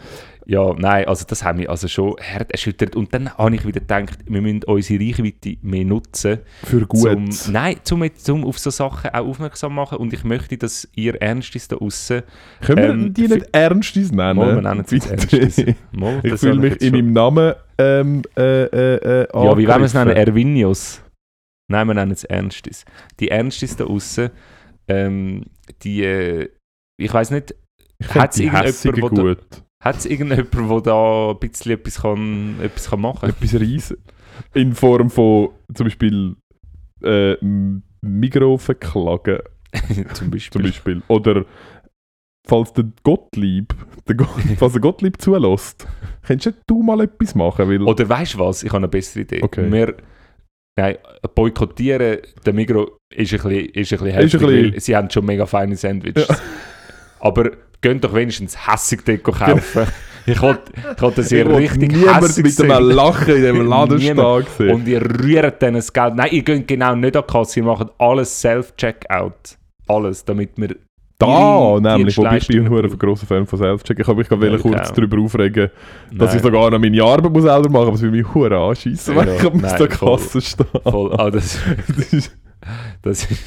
Ja, 0.46 0.74
nein, 0.76 1.06
also 1.06 1.24
das 1.26 1.42
hat 1.42 1.56
mich 1.56 1.70
also 1.70 1.88
schon 1.88 2.16
hart 2.20 2.50
erschüttert. 2.52 2.96
Und 2.96 3.14
dann 3.14 3.36
habe 3.36 3.54
ich 3.54 3.66
wieder 3.66 3.80
gedacht, 3.80 4.18
wir 4.26 4.42
müssen 4.42 4.62
unsere 4.64 5.02
Reichweite 5.02 5.56
mehr 5.62 5.84
nutzen, 5.84 6.40
Für 6.64 6.86
gut. 6.86 7.00
Zum, 7.00 7.52
nein, 7.52 7.76
zum, 7.82 8.04
zum 8.16 8.44
auf 8.44 8.58
so 8.58 8.70
Sachen 8.70 9.10
auch 9.10 9.26
aufmerksam 9.26 9.74
machen. 9.74 9.98
Und 9.98 10.12
ich 10.12 10.24
möchte, 10.24 10.58
dass 10.58 10.88
ihr 10.94 11.20
Ernstes 11.20 11.68
da 11.68 11.76
aussen 11.76 12.22
Können 12.60 12.82
wir 12.82 12.90
ähm, 12.90 13.14
die 13.14 13.28
nicht 13.28 13.46
Ernstes 13.52 14.12
nennen? 14.12 14.36
Mal, 14.36 14.54
wir 14.54 14.62
nennen 14.62 14.80
es 14.80 14.90
Bitte. 14.90 15.10
Ernstes. 15.10 15.74
Mal, 15.92 16.20
Ich 16.24 16.34
fühle 16.34 16.58
mich 16.60 16.80
in 16.82 16.92
meinem 16.92 17.12
Namen 17.12 17.54
ähm, 17.78 18.22
äh, 18.36 18.64
äh, 18.64 19.22
äh, 19.22 19.26
Ja, 19.32 19.56
wie 19.56 19.66
wollen 19.66 19.80
wir 19.80 19.86
es 19.86 19.94
nennen? 19.94 20.10
Ervinius? 20.10 21.00
Nein, 21.68 21.86
wir 21.86 21.94
nennen 21.94 22.12
es 22.12 22.24
Ernstes. 22.24 22.84
Die 23.18 23.28
Ernstes 23.28 23.76
da 23.76 23.84
aussen, 23.84 24.30
ähm, 24.88 25.46
die, 25.82 26.04
äh, 26.04 26.50
ich 26.98 27.12
weiß 27.12 27.30
nicht, 27.30 27.54
hat's 28.08 28.36
die 28.36 28.44
irgendjemand, 28.44 29.14
gut. 29.14 29.64
Hat 29.84 29.96
es 29.98 30.06
irgendjemand, 30.06 30.52
der 30.54 30.80
da 30.80 31.30
ein 31.30 31.38
bisschen 31.38 31.72
etwas, 31.72 32.00
kann, 32.02 32.56
etwas 32.62 32.88
kann 32.90 33.00
machen 33.00 33.28
Etwas 33.28 33.54
riesen. 33.54 33.98
In 34.54 34.72
Form 34.74 35.10
von 35.10 35.50
zum 35.74 35.84
Beispiel 35.84 36.36
äh, 37.02 37.34
M- 37.34 37.82
Migros 38.00 38.64
verklagen, 38.64 39.38
kann? 39.72 40.06
Zum 40.14 40.30
Beispiel. 40.30 40.52
zum 40.60 40.62
Beispiel. 40.62 41.02
Oder 41.08 41.44
falls 42.46 42.72
der 42.72 42.84
Gottlieb, 43.02 43.74
der 44.08 44.14
Go 44.16 44.24
falls 44.58 44.72
der 44.72 44.80
Gottlieb 44.80 45.20
zulässt, 45.20 45.86
könntest 46.22 46.58
du 46.66 46.82
mal 46.82 47.00
etwas 47.00 47.34
machen, 47.34 47.68
weil... 47.68 47.82
Oder 47.82 48.08
weißt 48.08 48.34
du 48.34 48.38
was? 48.38 48.62
Ich 48.62 48.70
habe 48.70 48.78
eine 48.78 48.88
bessere 48.88 49.22
Idee. 49.22 49.42
Okay. 49.42 49.70
Wir 49.70 49.96
nein, 50.78 50.96
boykottieren 51.34 52.18
den 52.46 52.54
Migros 52.56 52.90
ist 53.14 53.32
ein 53.32 53.40
bisschen, 53.40 53.50
ist 53.66 53.92
ein 53.92 53.98
bisschen 53.98 54.06
heftig, 54.06 54.42
ein 54.42 54.46
bisschen- 54.48 54.80
sie 54.80 54.96
haben 54.96 55.10
schon 55.10 55.24
mega 55.26 55.46
feine 55.46 55.76
Sandwiches. 55.76 56.28
Ja. 56.28 56.36
Aber 57.20 57.50
gehen 57.84 58.00
doch 58.00 58.14
wenigstens 58.14 58.56
hässig 58.66 59.02
dort 59.04 59.22
kaufen. 59.22 59.86
ich 60.26 60.40
wollte, 60.40 60.72
dass 61.14 61.30
ihr 61.32 61.46
will 61.46 61.56
richtig 61.56 61.92
hässig 61.92 62.44
mit 62.44 62.60
einem 62.72 62.86
seid. 62.88 62.94
Lachen 62.96 63.28
in 63.36 63.40
diesem 63.42 63.66
Laden 63.68 64.00
stehen. 64.00 64.70
Und 64.72 64.88
ihr 64.88 65.02
rührt 65.02 65.62
dann 65.62 65.74
das 65.74 65.92
Geld. 65.92 66.14
Nein, 66.16 66.28
ihr 66.32 66.42
geht 66.42 66.66
genau 66.66 66.94
nicht 66.96 67.16
an 67.16 67.24
die 67.26 67.32
Kasse, 67.32 67.60
ihr 67.60 67.66
macht 67.66 67.88
alles 67.98 68.40
Self-Checkout. 68.40 69.58
Alles, 69.86 70.24
damit 70.24 70.52
wir 70.56 70.76
Da, 71.18 71.78
nämlich, 71.80 72.16
wobei 72.16 72.38
ich 72.38 72.48
bin 72.48 72.66
ein 72.66 72.98
grosser 72.98 73.26
Fan 73.26 73.46
von 73.46 73.58
Self-Check. 73.58 73.98
Ich 74.00 74.06
habe 74.06 74.16
mich 74.18 74.28
gerade 74.28 74.50
Ja, 74.50 74.56
kurz 74.58 74.72
genau. 74.92 74.94
darüber 74.94 75.18
aufregen, 75.22 75.70
dass 76.10 76.28
Nein. 76.30 76.36
ich 76.38 76.42
sogar 76.42 76.70
noch 76.70 76.78
meine 76.78 77.02
Arbeit 77.02 77.32
muss 77.32 77.42
selber 77.42 77.68
machen 77.68 77.72
muss, 77.72 77.86
aber 77.88 77.94
es 77.96 78.02
will 78.02 78.10
mich 78.10 78.34
hure 78.34 78.56
anschießen, 78.58 79.14
wenn 79.14 79.28
Ja, 79.28 79.34
ich 79.34 79.42
nein, 79.52 79.76
der. 79.78 79.88
Kasse 79.88 80.40
stehe. 80.40 80.66
voll, 80.82 81.12
ah, 81.18 81.30
das, 81.30 81.58
Das 81.96 82.12
ist, 82.12 82.32
das 83.02 83.30
ist, 83.30 83.40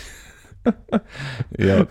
ja, 1.57 1.85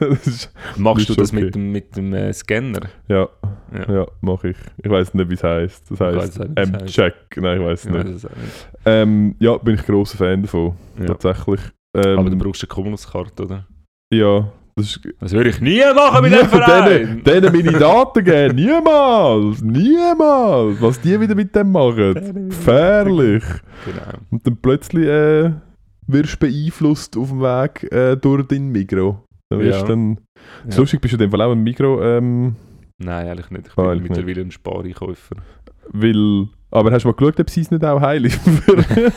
machst 0.77 1.09
du 1.09 1.15
das 1.15 1.33
okay. 1.33 1.45
mit 1.45 1.55
dem, 1.55 1.73
mit 1.73 1.97
dem 1.97 2.13
äh, 2.15 2.33
Scanner? 2.33 2.81
ja, 3.09 3.29
Ja. 3.73 3.93
ja, 3.95 4.07
mache 4.21 4.51
ich. 4.51 4.57
Ich 4.83 4.91
weiß 4.91 5.15
nicht, 5.15 5.31
wie 5.31 5.35
es 5.35 5.43
heisst. 5.43 5.91
Das 5.91 6.01
heisst. 6.01 6.41
M-Check. 6.57 7.15
Nein, 7.37 7.61
ich 7.61 7.67
weiß 7.67 7.85
Ich 7.87 7.91
nicht. 7.91 8.05
auch 8.07 8.09
nicht. 8.31 8.69
Ähm, 8.85 9.35
ja, 9.39 9.57
bin 9.59 9.75
ich 9.75 9.85
grosser 9.85 10.19
Fan 10.19 10.43
davon. 10.43 10.75
Ja. 10.99 11.07
Tatsächlich. 11.07 11.61
Ähm, 11.97 12.19
Aber 12.19 12.31
du 12.31 12.37
brauchst 12.37 12.63
eine 12.63 12.69
Kommunuskarte, 12.69 13.43
oder? 13.45 13.67
ja, 14.13 14.51
das. 14.77 15.01
Das 15.21 15.33
würde 15.33 15.49
ich 15.49 15.61
nie 15.63 15.81
machen 15.95 16.23
mit 16.23 16.33
dem 16.39 16.47
Verein! 16.49 17.23
denen, 17.25 17.51
denen 17.51 17.53
meine 17.65 17.79
Daten 17.79 18.23
geben. 18.25 18.57
Niemals! 18.57 19.63
Niemals! 19.63 20.81
Was 20.83 21.01
die 21.01 21.19
wieder 21.19 21.35
mit 21.35 21.55
dem 21.57 21.73
machen. 21.73 22.49
Gefährlich! 22.51 23.43
Genau. 23.87 24.19
Und 24.31 24.47
dann 24.47 24.57
plötzlich 24.61 25.07
äh, 25.07 25.51
wirst 26.07 26.35
du 26.35 26.47
beeinflusst 26.47 27.17
auf 27.17 27.29
dem 27.31 27.41
Weg 27.41 27.91
äh, 27.93 28.17
durch 28.17 28.47
dein 28.47 28.69
Migro. 28.69 29.23
Dann 29.49 29.61
wirst 29.61 29.81
Ja. 29.83 29.87
dann. 29.87 30.21
Das 30.67 30.75
Ja. 30.77 30.81
Lustig, 30.83 31.01
bist 31.01 31.13
du 31.13 31.17
in 31.17 31.21
dem 31.23 31.31
Fall 31.31 31.43
auch 31.43 31.53
ein 31.53 31.63
Migro, 31.63 32.03
ähm, 32.03 32.57
Nein, 32.99 33.27
ehrlich 33.27 33.51
nicht. 33.51 33.67
Ich 33.69 33.77
Ah, 33.79 33.91
bin 33.95 34.03
mittlerweile 34.05 34.41
ein 34.41 34.51
Spareinkäufer. 34.51 35.37
weil. 35.89 36.49
Aber 36.71 36.91
hast 36.93 37.03
du 37.05 37.09
mal 37.09 37.15
geschaut, 37.15 37.39
ob 37.41 37.51
sie 37.51 37.61
es 37.61 37.71
nicht 37.71 37.85
auch 37.85 38.01
heilig 38.01 38.39
würden? 38.45 38.85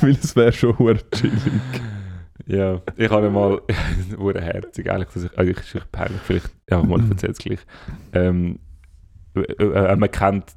weil 0.00 0.10
es 0.10 0.34
wäre 0.36 0.52
schon 0.52 0.74
chillig. 1.12 1.40
Ja, 2.46 2.80
ich 2.96 3.08
habe 3.10 3.30
mal, 3.30 3.60
wurde 4.16 4.40
herzig 4.40 4.90
eigentlich, 4.90 5.08
dass 5.10 5.24
ich, 5.24 5.38
also 5.38 5.50
ich 5.50 5.58
ist 5.58 5.74
echt 5.74 5.92
peinlich, 5.92 6.20
vielleicht, 6.22 6.50
ja, 6.68 6.82
mal, 6.82 7.00
ich 7.00 7.10
erzähle 7.10 7.32
es 7.32 7.38
gleich. 7.38 7.60
Ähm, 8.12 8.58
äh, 9.36 9.40
äh, 9.42 9.96
man 9.96 10.10
kennt 10.10 10.52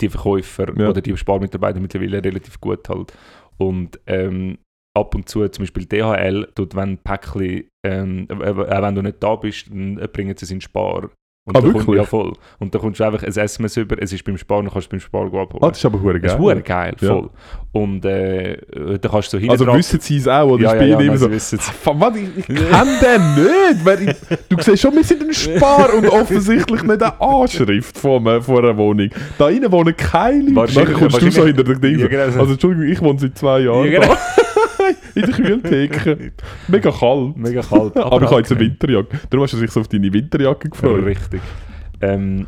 die 0.00 0.08
Verkäufer 0.08 0.72
Ja. 0.78 0.90
oder 0.90 1.00
die 1.00 1.16
Sparmitarbeiter 1.16 1.80
mittlerweile 1.80 2.22
relativ 2.22 2.60
gut 2.60 2.88
halt. 2.88 3.12
Und 3.58 4.00
ähm, 4.06 4.58
ab 4.94 5.14
und 5.14 5.28
zu, 5.28 5.46
zum 5.48 5.62
Beispiel 5.62 5.86
DHL, 5.86 6.48
tut, 6.54 6.74
wenn 6.74 6.90
ein 6.90 6.98
Päckchen, 6.98 7.64
ähm, 7.84 8.26
äh, 8.30 8.34
äh, 8.50 8.82
wenn 8.82 8.94
du 8.94 9.02
nicht 9.02 9.22
da 9.22 9.36
bist, 9.36 9.68
dann 9.70 9.96
bringen 10.12 10.36
sie 10.36 10.44
es 10.44 10.50
in 10.50 10.60
Spar. 10.60 11.10
Und 11.44 11.56
Ah, 11.56 11.60
da 11.60 11.72
kommt, 11.72 11.74
wirklich? 11.88 11.96
ja, 11.96 12.04
voll. 12.04 12.34
Und 12.60 12.72
da 12.72 12.78
kommst 12.78 13.00
du 13.00 13.04
einfach 13.04 13.24
ein 13.24 13.28
SMS 13.32 13.76
über, 13.76 14.00
es 14.00 14.12
ist 14.12 14.22
beim 14.22 14.38
Spar, 14.38 14.62
dann 14.62 14.70
kannst 14.72 14.86
du 14.86 14.90
beim 14.90 15.00
Spar 15.00 15.24
abholen. 15.26 15.48
Ah, 15.60 15.70
das 15.70 15.78
ist 15.78 15.84
aber 15.84 16.00
hure 16.00 16.20
das 16.20 16.22
geil. 16.22 16.30
ist 16.30 16.38
hure 16.38 16.62
geil, 16.62 16.94
Ja. 17.00 17.08
voll. 17.08 17.30
Und 17.72 18.04
äh, 18.04 18.58
da 19.00 19.08
kannst 19.08 19.32
du 19.32 19.40
so 19.40 19.50
Also 19.50 19.66
wissen 19.74 19.98
sie 19.98 20.18
es 20.18 20.28
auch, 20.28 20.50
oder 20.50 20.62
ja, 20.62 20.74
ja, 20.76 20.84
ja, 20.84 20.96
nein, 21.02 21.18
so. 21.18 21.28
wissen 21.28 21.58
es. 21.58 21.68
Fuck, 21.68 21.98
Mann, 21.98 22.14
ich, 22.14 22.38
ich 22.38 22.46
kenne 22.46 22.96
den 23.02 23.34
nicht. 23.44 23.84
Weil 23.84 24.08
ich, 24.10 24.16
du 24.50 24.56
siehst 24.62 24.82
schon, 24.82 24.94
wir 24.94 25.02
sind 25.02 25.20
ein 25.24 25.34
Spar 25.34 25.92
und 25.94 26.06
offensichtlich 26.10 26.80
nicht 26.84 27.02
eine 27.02 27.20
Anschrift 27.20 27.98
von, 27.98 28.24
einer- 28.24 28.40
von 28.40 28.58
einer 28.58 28.76
Wohnung. 28.76 29.08
Da 29.36 29.48
innen 29.48 29.72
wohnen 29.72 29.96
keine 29.96 30.48
Leute. 30.48 30.74
Nachher 30.78 30.92
kommst 30.92 31.20
du 31.22 31.28
so 31.32 31.44
hinter 31.44 31.64
den 31.64 31.80
Ding. 31.80 31.98
Ja, 31.98 32.06
genau. 32.06 32.22
Also 32.40 32.52
Entschuldigung, 32.52 32.88
ich 32.88 33.00
wohne 33.02 33.18
seit 33.18 33.36
zwei 33.36 33.60
Jahren 33.62 33.90
Ja, 33.90 34.00
genau. 34.00 34.14
da. 34.14 34.18
In 35.14 35.22
der 35.22 35.30
Kühltheke. 35.32 36.32
Mega 36.68 36.90
kalt. 36.90 37.36
Mega 37.36 37.62
kalt. 37.62 37.96
Aber, 37.96 38.22
ich 38.22 38.28
habe 38.30 38.40
jetzt 38.40 38.52
eine. 38.52 38.60
Winterjacke. 38.60 39.20
Darum 39.30 39.44
hast 39.44 39.52
du 39.54 39.58
dich 39.60 39.70
so 39.70 39.80
auf 39.80 39.88
deine 39.88 40.12
Winterjacke 40.12 40.68
Ja, 40.68 40.70
gefreut. 40.70 41.04
richtig. 41.04 41.40
Ähm, 42.00 42.46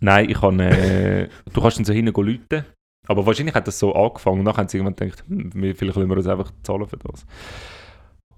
nein, 0.00 0.28
ich 0.30 0.40
kann. 0.40 0.60
Äh, 0.60 1.28
du 1.52 1.60
kannst 1.60 1.78
dann 1.78 1.84
so 1.84 1.92
hinten 1.92 2.14
läuten. 2.14 2.64
Aber 3.08 3.26
wahrscheinlich 3.26 3.54
hat 3.54 3.66
das 3.66 3.78
so 3.78 3.94
angefangen 3.94 4.38
und 4.40 4.44
nachher 4.44 4.58
haben 4.58 4.68
sie 4.68 4.76
irgendwann 4.78 4.94
gedacht, 4.96 5.24
hm, 5.26 5.50
vielleicht 5.74 5.96
wollen 5.96 6.08
wir 6.08 6.16
uns 6.16 6.26
einfach 6.28 6.52
zahlen 6.62 6.86
für 6.86 6.98
das. 6.98 7.26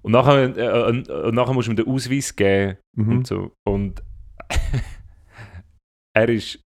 Und 0.01 0.11
nachher, 0.13 0.57
äh, 0.57 0.89
und, 0.89 1.09
und 1.09 1.35
nachher 1.35 1.53
musst 1.53 1.67
du 1.67 1.71
ihm 1.73 1.75
den 1.75 1.87
Ausweis 1.87 2.35
geben 2.35 2.77
Mhm. 2.95 3.11
und 3.17 3.27
so. 3.27 3.51
Und 3.65 4.01
er 6.15 6.29
ist, 6.29 6.59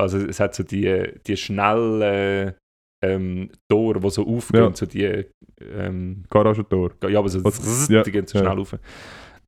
also 0.00 0.18
es 0.18 0.40
hat 0.40 0.54
so 0.54 0.62
die, 0.62 1.12
die 1.26 1.36
schnellen 1.36 2.54
ähm, 3.02 3.50
Tore, 3.68 4.00
die 4.00 4.10
so 4.10 4.26
aufgehen, 4.26 4.62
Ja. 4.64 4.74
so 4.74 4.86
die, 4.86 5.24
ähm, 5.60 6.24
Garagentor. 6.30 6.92
ja, 7.08 7.18
aber 7.18 7.28
so, 7.28 7.42
Was- 7.44 7.88
ja, 7.88 8.02
die 8.02 8.12
gehen 8.12 8.26
so 8.26 8.38
ja. 8.38 8.44
schnell 8.44 8.58
auf. 8.60 8.76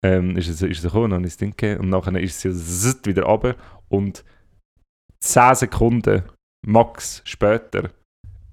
ähm, 0.03 0.37
ist, 0.37 0.49
es, 0.49 0.61
ist 0.63 0.79
es 0.79 0.83
gekommen, 0.83 1.11
dann 1.11 1.25
ist 1.25 1.33
es 1.33 1.37
Ding 1.39 1.51
gegeben, 1.57 1.81
und 1.85 1.89
nachher 1.91 2.21
ist 2.21 2.41
sie 2.41 2.51
zzzt 2.53 3.07
wieder 3.07 3.23
runter 3.25 3.55
und 3.89 4.25
10 5.21 5.55
Sekunden 5.55 6.25
max 6.67 7.23
später 7.25 7.91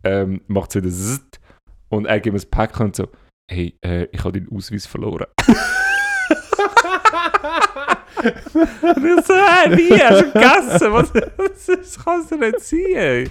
ähm, 0.03 0.41
macht 0.47 0.71
sie 0.71 0.79
wieder 0.83 0.91
zzzt 0.93 1.39
und 1.89 2.05
er 2.05 2.19
gibt 2.19 2.33
mir 2.33 2.39
das 2.39 2.45
Päckchen 2.45 2.85
und 2.87 2.95
so, 2.95 3.07
hey, 3.51 3.75
äh, 3.83 4.07
ich 4.11 4.23
habe 4.23 4.39
deinen 4.39 4.55
Ausweis 4.55 4.85
verloren. 4.85 5.25
So, 8.23 9.33
hey, 9.33 9.77
wie? 9.77 9.93
Hast 10.01 10.21
du 10.21 10.31
gegessen? 10.31 10.93
Was, 10.93 11.13
was, 11.13 11.65
das 11.65 12.03
kann 12.03 12.21
es 12.21 12.27
doch 12.29 12.37
nicht 12.37 12.59
sein. 12.59 12.79
ey. 12.95 13.23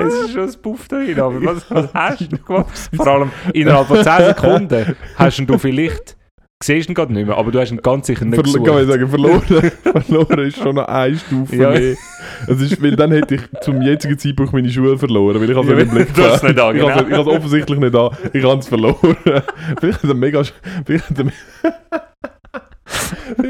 Es 0.00 0.14
ist 0.14 0.32
schon 0.32 0.42
ein 0.48 0.54
Puff 0.62 0.88
da 0.88 0.96
drin, 0.96 1.20
aber 1.20 1.44
was, 1.44 1.70
was 1.70 1.92
hast 1.94 2.32
du 2.32 2.38
gemacht? 2.38 2.90
Vor 2.94 3.06
allem 3.06 3.30
innerhalb 3.52 3.86
von 3.86 4.02
10 4.02 4.12
Sekunden 4.26 4.96
hast 5.16 5.38
du 5.38 5.58
vielleicht, 5.58 6.16
siehst 6.62 6.88
ihn 6.88 6.94
gerade 6.94 7.12
nicht 7.12 7.26
mehr, 7.26 7.36
aber 7.36 7.50
du 7.50 7.60
hast 7.60 7.70
ihn 7.70 7.82
ganz 7.82 8.06
sicher 8.06 8.24
nicht 8.24 8.40
Verlo 8.42 8.62
kann 8.64 8.82
ich 8.82 8.88
sagen, 8.88 9.08
verloren, 9.08 9.72
verloren 10.06 10.38
ist 10.46 10.58
schon 10.58 10.74
noch 10.76 10.86
eine 10.88 11.16
Stufe 11.16 11.56
Ja. 11.56 11.70
mehr. 11.70 11.96
Es 12.48 12.60
ist, 12.60 12.82
weil 12.82 12.96
dann 12.96 13.12
hätte 13.12 13.34
ich 13.36 13.42
zum 13.62 13.82
jetzigen 13.82 14.18
Zeitpunkt 14.18 14.52
meine 14.52 14.70
Schule 14.70 14.98
verloren, 14.98 15.40
weil 15.40 15.50
ich 15.50 15.56
habe 15.56 15.68
Ja, 15.78 15.84
Blick 15.84 16.14
du 16.14 16.22
hast 16.22 16.36
es 16.36 16.42
nicht 16.42 16.58
an, 16.58 16.76
Ich 16.76 16.82
habe 16.82 16.92
es- 16.92 16.96
genau. 17.04 17.08
ich 17.08 17.18
habe 17.18 17.30
es 17.30 17.36
offensichtlich 17.36 17.78
nicht 17.78 17.94
an. 17.94 18.10
Ich 18.32 18.44
habe 18.44 18.58
es 18.60 18.68
verloren. 18.68 19.16
Vielleicht 19.80 20.02
hat 20.02 20.08
er 20.10 20.14
mega... 20.14 20.42
Vielleicht 20.86 21.10
hat 21.10 21.18
er, 21.18 22.02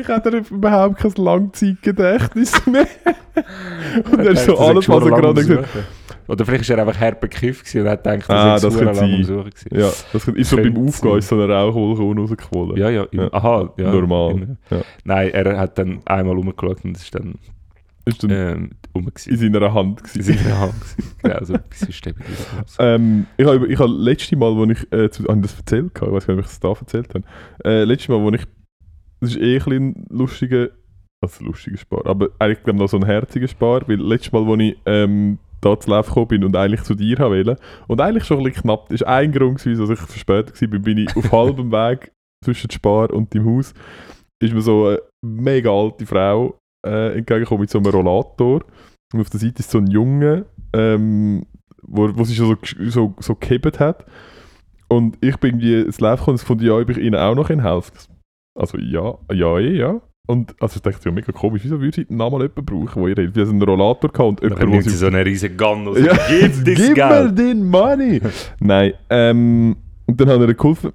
hat 0.09 0.27
er 0.27 0.35
überhaupt 0.51 0.99
kein 0.99 1.13
Langzeitgedächtnis 1.17 2.67
mehr. 2.67 2.87
Und 4.11 4.19
er 4.21 4.31
ist 4.33 4.47
so 4.47 4.59
alles, 4.59 4.89
was 4.89 5.05
er 5.05 5.11
gerade 5.11 5.35
gesagt. 5.35 5.69
Oder 6.29 6.45
vielleicht 6.47 6.69
war 6.71 6.79
er 6.79 6.87
einfach 6.87 7.01
herb 7.01 7.21
bekifft 7.21 7.75
und 7.75 7.89
hat 7.89 8.05
gedacht, 8.05 8.31
Ah, 8.31 8.59
das 8.59 8.79
könnte 8.79 9.01
lang 9.01 9.13
am. 9.15 9.25
Suchen. 9.25 9.51
Ja, 9.71 9.91
das 10.13 10.29
ist 10.29 10.51
so 10.51 10.57
beim 10.57 10.77
Aufgehen 10.87 11.19
ist 11.19 11.29
so 11.29 11.35
eine 11.41 11.53
Rauchwolke 11.53 12.21
rausgequollen. 12.21 12.77
Ja, 12.77 12.91
ja, 12.91 13.07
Ja. 13.13 13.29
aha, 13.33 13.73
ja. 13.77 13.93
Normal. 13.93 14.57
Ja. 14.71 14.81
Nein, 15.05 15.31
er 15.31 15.59
hat 15.59 15.79
dann 15.79 16.01
einmal 16.07 16.35
rumgeschaut 16.37 16.85
und 16.85 16.97
es 16.97 17.03
ist 17.05 17.15
dann 17.15 17.35
Ist 18.05 18.23
dann 18.23 18.31
ähm, 18.31 18.71
rum 18.95 19.11
in 19.27 19.37
seiner 19.37 19.75
Hand 19.75 20.01
In 20.01 20.07
gewesen. 20.23 20.39
seiner 20.39 20.61
Hand. 20.61 20.75
Genau, 21.23 21.45
so 21.45 21.55
ein 21.55 21.63
bisschen 21.69 21.93
stäbig. 21.93 22.23
Ähm, 22.79 23.27
ich 23.37 23.47
habe 23.47 23.67
ich 23.67 23.79
hab 23.79 23.89
letzte 23.91 24.37
Mal, 24.37 24.55
wo 24.57 24.65
ich, 24.65 24.93
äh, 24.93 25.11
zu, 25.11 25.25
habe 25.25 25.37
ich 25.37 25.43
das 25.43 25.57
erzählt, 25.59 25.93
ich 25.95 26.01
weiß 26.03 26.27
gar 26.27 26.35
nicht, 26.35 26.39
ob 26.39 26.39
ich 26.41 26.47
das 26.47 26.61
da 26.61 26.69
erzählt 26.71 27.09
habe, 27.15 27.25
äh, 27.65 27.85
letztes 27.85 28.09
Mal, 28.09 28.21
wo 28.23 28.31
ich, 28.31 28.43
das 29.23 29.37
ist 29.37 29.41
eh 29.41 29.57
ein 29.57 29.73
ein 29.73 30.07
lustiger, 30.11 30.71
also 31.25 31.45
lustiger 31.45 31.79
Spar, 31.79 32.05
aber 32.07 32.31
eigentlich 32.41 32.75
noch 32.75 32.89
so 32.89 32.97
ein 32.97 33.07
herziger 33.07 33.47
Spar, 33.47 33.87
weil 33.87 34.01
letztes 34.01 34.33
Mal, 34.33 34.45
wo 34.45 34.57
ich 34.57 34.77
ähm, 34.85 35.39
da 35.61 35.79
zu 35.79 35.91
Lauf 35.91 36.09
gekommen 36.09 36.27
bin 36.27 36.45
und 36.45 36.57
eigentlich 36.57 36.83
zu 36.83 36.97
dir 36.97 37.21
wollte, 37.21 37.57
und 37.87 38.01
eigentlich 38.01 38.25
schon 38.25 38.39
ein 38.39 38.45
bisschen 38.45 38.63
knapp, 38.63 38.89
das 38.89 39.03
ist 39.03 39.07
ein 39.07 39.31
Grund 39.31 39.63
gewesen, 39.63 39.81
dass 39.81 39.91
ich 39.91 39.99
verspätet 40.05 40.61
war, 40.61 40.79
bin 40.81 40.99
ich 40.99 41.17
auf 41.17 41.31
halbem 41.33 41.71
Weg 41.71 42.11
zwischen 42.45 42.69
Spar 42.69 43.13
und 43.13 43.33
dem 43.33 43.47
Haus, 43.47 43.73
ist 44.43 44.53
mir 44.53 44.61
so 44.61 44.89
eine 44.89 44.99
mega 45.25 45.71
alte 45.71 46.05
Frau 46.05 46.59
äh, 46.85 47.17
entgegengekommen 47.19 47.61
mit 47.61 47.71
so 47.71 47.79
einem 47.79 47.93
Rollator 47.93 48.65
und 49.15 49.21
auf 49.21 49.31
der 49.31 49.39
Seite 49.39 49.61
ist 49.61 49.71
so 49.71 49.79
ein 49.79 49.87
Junge, 49.87 50.47
ähm, 50.73 51.47
wo, 51.83 52.11
wo 52.17 52.25
sie 52.25 52.35
schon 52.35 52.59
so, 52.61 52.91
so, 52.91 53.15
so 53.21 53.37
gehebt 53.37 53.79
hat. 53.79 54.05
Und 54.89 55.17
ich 55.21 55.37
bin 55.37 55.61
irgendwie 55.61 55.83
ins 55.83 56.01
Lauf 56.01 56.19
gekommen 56.21 56.35
und 56.35 56.41
gefunden, 56.41 56.67
ja, 56.67 56.75
ob 56.75 56.91
ich 56.91 56.99
ihnen 56.99 57.15
auch 57.15 57.37
noch 57.37 57.49
helfen 57.49 57.63
kann. 57.63 58.12
Also 58.55 58.79
ja, 58.79 59.19
ja, 59.33 59.59
eh, 59.59 59.77
ja. 59.77 60.01
Und 60.29 60.55
also 60.61 60.77
ich 60.77 60.83
dachte, 60.83 61.09
ja, 61.09 61.13
mega 61.13 61.33
komisch, 61.33 61.63
wieso 61.65 61.81
würde 61.81 62.03
ich 62.03 62.11
noch 62.11 62.31
mal 62.31 62.43
jemanden 62.43 62.65
brauchen, 62.65 63.15
der? 63.15 63.35
Wir 63.35 63.45
haben 63.45 63.51
einen 63.51 63.63
Rollator 63.63 64.13
gehabt 64.13 64.41
und 64.41 64.43
jemand, 64.43 64.71
nimmt 64.71 64.85
sie 64.85 64.91
so 64.91 65.07
eine 65.07 65.25
riesige 65.25 65.57
Gun 65.57 65.89
und 65.89 65.99
ja, 65.99 66.17
gib 66.29 66.53
das 66.53 66.65
gib 66.65 66.79
mir 66.79 66.95
Geld. 66.95 67.39
den 67.39 67.67
Money! 67.67 68.21
Nein, 68.61 68.95
ähm, 69.11 69.77
und 70.07 70.21
dann 70.21 70.29
haben 70.29 70.47
wir 70.47 70.55
geholfen. 70.55 70.93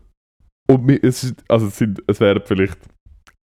Und 0.69 0.85
mir, 0.85 0.99
es, 1.03 1.33
also 1.47 1.67
es, 1.67 1.77
sind, 1.77 2.01
es 2.07 2.19
wären 2.19 2.41
vielleicht 2.45 2.77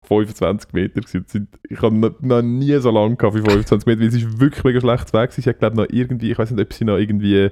25 0.07 0.73
Meter 0.73 1.01
gewesen. 1.01 1.49
Ich 1.69 1.81
habe 1.81 1.95
noch, 1.95 2.43
nie 2.43 2.77
so 2.81 2.91
lange 2.91 3.17
gehabt 3.17 3.37
wie 3.37 3.41
25 3.41 3.87
Meter, 3.87 4.01
weil 4.01 4.09
es 4.09 4.15
ist 4.15 4.41
wirklich 4.41 4.65
mega 4.65 4.81
schlecht 4.81 5.13
Weg. 5.13 5.33
hat 5.47 5.59
glaube 5.59 5.77
noch 5.77 5.87
irgendwie, 5.91 6.33
ich 6.33 6.39
weiß 6.39 6.51
nicht, 6.51 6.63
ob 6.63 6.73
sie 6.73 6.85
noch 6.85 6.97
irgendwie 6.97 7.51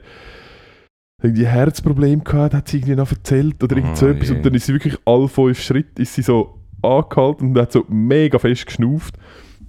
irgendwie 1.27 1.47
Herzproblem 1.47 2.25
gehabt, 2.25 2.55
hat 2.55 2.69
sie 2.69 2.79
irgendwie 2.79 2.97
noch 2.97 3.11
erzählt 3.11 3.63
oder 3.63 3.77
irgend 3.77 3.97
so 3.97 4.07
Ah, 4.07 4.11
etwas. 4.11 4.31
Und 4.31 4.45
dann 4.45 4.55
ist 4.55 4.67
sie 4.67 4.73
wirklich 4.73 4.97
alle 5.05 5.29
fünf 5.29 5.61
Schritte 5.61 6.03
ist 6.03 6.15
sie 6.15 6.23
so 6.23 6.59
angehalten 6.83 7.49
und 7.49 7.59
hat 7.59 7.73
so 7.73 7.85
mega 7.89 8.39
fest 8.39 8.67
geschnauft. 8.67 9.17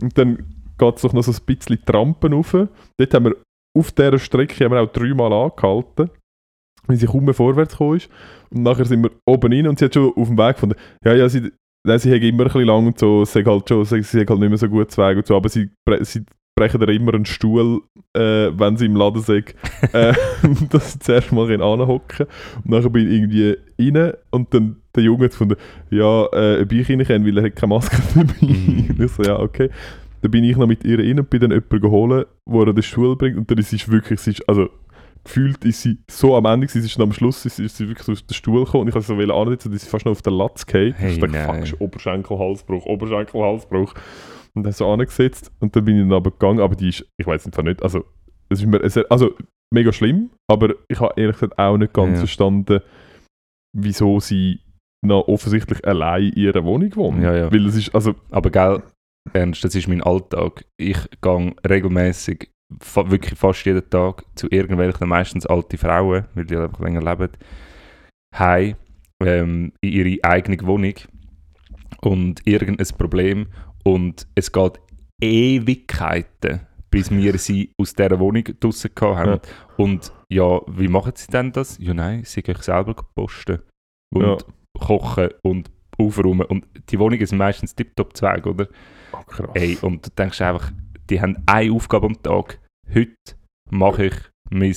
Und 0.02 0.18
dann 0.18 0.38
geht 0.78 0.96
es 0.96 1.02
doch 1.02 1.14
noch 1.14 1.24
so 1.24 1.32
ein 1.32 1.46
bisschen 1.46 1.84
Trampen 1.86 2.34
rauf. 2.34 2.52
Dort 2.52 3.14
haben 3.14 3.26
wir 3.26 3.36
auf 3.78 3.92
dieser 3.92 4.20
Strecke 4.20 4.66
haben 4.66 4.72
wir 4.72 4.82
auch 4.82 4.92
dreimal 4.92 5.32
angehalten, 5.32 6.10
weil 6.88 6.98
sie 6.98 7.06
kaum 7.06 7.26
mehr 7.26 7.34
vorwärts 7.34 7.74
gekommen 7.74 7.98
ist. 7.98 8.10
Und 8.50 8.64
nachher 8.64 8.86
sind 8.86 9.04
wir 9.04 9.12
oben 9.26 9.54
rein 9.54 9.68
und 9.68 9.80
sie 9.80 9.86
hat 9.86 9.94
schon 9.94 10.14
auf 10.16 10.28
dem 10.28 10.38
Weg 10.38 10.56
gefunden, 10.56 10.76
ja, 11.04 11.14
ja, 11.14 11.30
sie, 11.30 11.52
nein, 11.86 12.00
sie 12.00 12.14
hat 12.14 12.22
immer 12.22 12.44
ein 12.44 12.48
bisschen 12.48 12.66
lang 12.66 12.88
und 12.88 12.98
so, 12.98 13.26
sie 13.26 13.40
hat 13.40 13.48
halt 13.48 13.70
schon, 13.70 13.86
sie, 13.86 14.02
sie 14.02 14.22
hat 14.22 14.30
halt 14.30 14.40
nicht 14.40 14.50
mehr 14.50 14.58
so 14.58 14.70
gut 14.70 14.92
zu 14.92 15.02
Weg 15.02 15.18
und 15.18 15.28
so, 15.28 15.36
aber 15.36 15.50
sie, 15.50 15.70
sie 16.02 16.26
brechen 16.58 16.82
ihr 16.82 16.90
immer 16.90 17.14
einen 17.14 17.26
Stuhl, 17.26 17.82
äh, 18.14 18.50
wenn 18.58 18.76
sie 18.78 18.88
im 18.88 18.96
Laden 18.96 19.22
sind, 19.22 19.56
äh, 19.94 20.14
dass 20.70 20.94
sie 20.94 21.00
zuerst 21.00 21.32
mal 21.32 21.50
anhocken 21.62 22.26
Und 22.66 22.70
nachher 22.70 22.90
bin 22.90 23.08
ich 23.08 23.14
irgendwie 23.14 23.58
rein 23.80 24.14
und 24.32 24.54
dann 24.54 24.78
der 24.96 25.04
Junge 25.04 25.26
hat 25.26 25.32
gefunden, 25.32 25.56
ja, 25.92 26.26
äh, 26.34 26.62
ob 26.62 26.72
ich 26.72 26.90
rein 26.90 27.06
kann, 27.06 27.26
weil 27.26 27.38
er 27.38 27.44
hat 27.46 27.56
keine 27.56 27.70
Maske 27.76 27.98
dabei. 28.16 28.34
Mhm. 28.42 28.88
Und 28.90 29.00
ich 29.06 29.12
so, 29.12 29.24
ja, 29.24 29.40
okay. 29.40 29.70
Dann 30.22 30.32
bin 30.32 30.44
ich 30.44 30.58
noch 30.58 30.66
mit 30.68 30.84
ihr 30.84 30.98
rein 30.98 31.20
und 31.20 31.30
bin 31.30 31.40
dann 31.40 31.52
jemanden 31.52 31.80
geholt, 31.80 32.28
wo 32.46 32.64
er 32.64 32.74
den 32.74 32.82
Stuhl 32.84 33.16
bringt 33.16 33.38
und 33.38 33.50
dann 33.52 33.60
ist 33.60 33.70
sie 33.70 33.80
wirklich, 33.92 34.20
sie 34.20 34.32
ist, 34.32 34.50
also 34.50 34.68
gefühlt 35.24 35.64
ist 35.64 35.82
sie 35.84 35.98
so 36.10 36.36
am 36.36 36.46
Ende, 36.46 36.66
gewesen, 36.66 36.82
sie 36.82 36.88
ist 36.88 36.98
dann 36.98 37.04
am 37.08 37.14
Schluss 37.14 37.46
ist, 37.46 37.58
sie- 37.58 37.66
ist 37.66 37.78
sie 37.78 37.88
wirklich 37.88 38.10
aus 38.10 38.26
dem 38.26 38.34
Stuhl 38.34 38.66
gekommen 38.66 38.84
und 38.84 38.88
ich 38.88 38.96
habe 38.96 39.04
sie 39.06 39.26
so 39.28 39.34
ansetzen, 39.34 39.72
dass 39.72 39.82
sie 39.84 39.90
fast 39.90 40.06
noch 40.06 40.14
auf 40.14 40.22
den 40.24 40.34
Latz 40.34 40.66
geht. 40.66 40.96
Hey, 40.98 41.12
ich 41.14 41.20
dachte, 41.20 41.38
fuck, 41.38 41.58
ist 41.64 41.80
Oberschenkel, 41.82 42.40
Halsbruch, 42.40 42.86
Oberschenkel, 42.86 43.42
Halsbruch. 43.42 43.94
Und 44.58 44.64
dann 44.64 44.74
so 44.74 44.92
angesetzt 44.92 45.52
und 45.60 45.76
dann 45.76 45.86
bin 45.86 45.98
ich 45.98 46.04
dann 46.04 46.14
aber 46.14 46.32
gegangen, 46.32 46.60
aber 46.60 46.76
die 46.76 46.90
ist, 46.90 47.06
ich 47.20 47.28
weiß 47.28 47.46
einfach 47.46 47.62
nicht, 47.64 47.84
also, 47.84 48.04
es 48.50 48.60
ist 48.62 48.66
mir, 48.66 48.82
also, 49.10 49.36
mega 49.72 49.94
schlimm, 49.94 50.32
aber 50.50 50.74
ich 50.88 51.00
habe 51.00 51.14
ehrlich 51.20 51.36
gesagt 51.36 51.60
auch 51.60 51.78
nicht 51.78 51.94
ganz 51.94 52.14
Ja. 52.14 52.18
verstanden, 52.20 52.80
wieso 53.78 54.20
sie 54.20 54.62
noch 55.06 55.28
offensichtlich 55.28 55.86
allein 55.86 56.30
in 56.30 56.34
ihrer 56.34 56.64
Wohnung 56.64 56.96
wohnt. 56.96 57.22
Ja, 57.22 57.36
ja. 57.36 57.52
Weil 57.52 57.68
es 57.68 57.76
ist, 57.76 57.94
also, 57.94 58.16
Aber 58.32 58.50
gell, 58.50 58.82
Ernst, 59.34 59.64
das 59.64 59.76
ist 59.76 59.88
mein 59.88 60.02
Alltag. 60.02 60.66
Ich 60.78 60.98
gehe 61.22 61.54
regelmäßig, 61.70 62.50
fa 62.82 63.12
wirklich 63.12 63.38
fast 63.38 63.64
jeden 63.66 63.88
Tag, 63.90 64.24
zu 64.36 64.48
irgendwelchen, 64.50 65.08
meistens 65.08 65.46
alte 65.46 65.78
Frauen, 65.78 66.26
weil 66.34 66.46
die 66.46 66.58
einfach 66.58 66.80
länger 66.80 67.02
leben, 67.04 67.32
heim 68.36 68.76
ähm, 69.22 69.72
in 69.82 69.92
ihre 69.92 70.24
eigene 70.24 70.66
Wohnung 70.66 70.96
und 72.02 72.42
irgendein 72.48 72.98
Problem 72.98 73.48
und 73.88 74.28
es 74.36 74.52
geht 74.52 74.80
Ewigkeiten, 75.22 76.62
bis 76.92 77.10
wir 77.12 77.38
sie 77.38 77.72
aus 77.80 77.94
dieser 77.94 78.20
Wohnung 78.20 78.44
draussen 78.60 78.92
haben. 79.02 79.32
Ja. 79.32 79.40
Und 79.78 80.12
ja, 80.32 80.62
wie 80.68 80.88
machen 80.88 81.14
sie 81.16 81.28
denn 81.28 81.52
das? 81.52 81.78
Ja 81.80 81.94
nein, 81.94 82.24
sie 82.26 82.42
gehen 82.42 82.62
selber 82.62 82.96
posten 83.16 83.60
und 84.14 84.24
Ja. 84.24 84.38
kochen 84.78 85.30
und 85.44 85.72
aufräumen 85.98 86.46
und 86.46 86.66
die 86.90 87.00
Wohnungen 87.00 87.26
sind 87.26 87.38
meistens 87.40 87.74
tiptop 87.76 88.16
zweig, 88.16 88.46
oder? 88.46 88.68
oh, 89.14 89.24
krass. 89.26 89.50
Ey, 89.56 89.78
und 89.82 90.06
du 90.06 90.10
denkst 90.12 90.42
einfach, 90.42 90.72
die 91.10 91.20
haben 91.22 91.42
eine 91.48 91.72
Aufgabe 91.74 92.06
am 92.08 92.22
Tag. 92.22 92.60
Heute 92.94 93.16
mache 93.72 94.06
ich 94.06 94.16
mein 94.52 94.76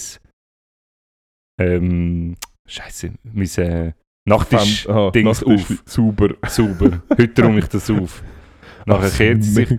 ähm, 1.61 2.37
Scheiße, 2.67 3.13
mein 3.23 3.47
äh, 3.59 3.93
Nachttisch 4.29 4.85
Fan- 4.85 4.95
aha, 4.95 5.11
Dings 5.11 5.43
Nachttisch 5.43 5.71
auf. 5.71 5.83
Sauber. 5.87 6.35
sauber. 6.47 7.03
Heute 7.19 7.43
räume 7.43 7.59
ich 7.59 7.67
das 7.69 7.91
auf. 7.91 8.23
Nachher 8.87 9.03
Also, 9.05 9.17
kehrt 9.17 9.43
sie 9.45 9.51
sich. 9.53 9.69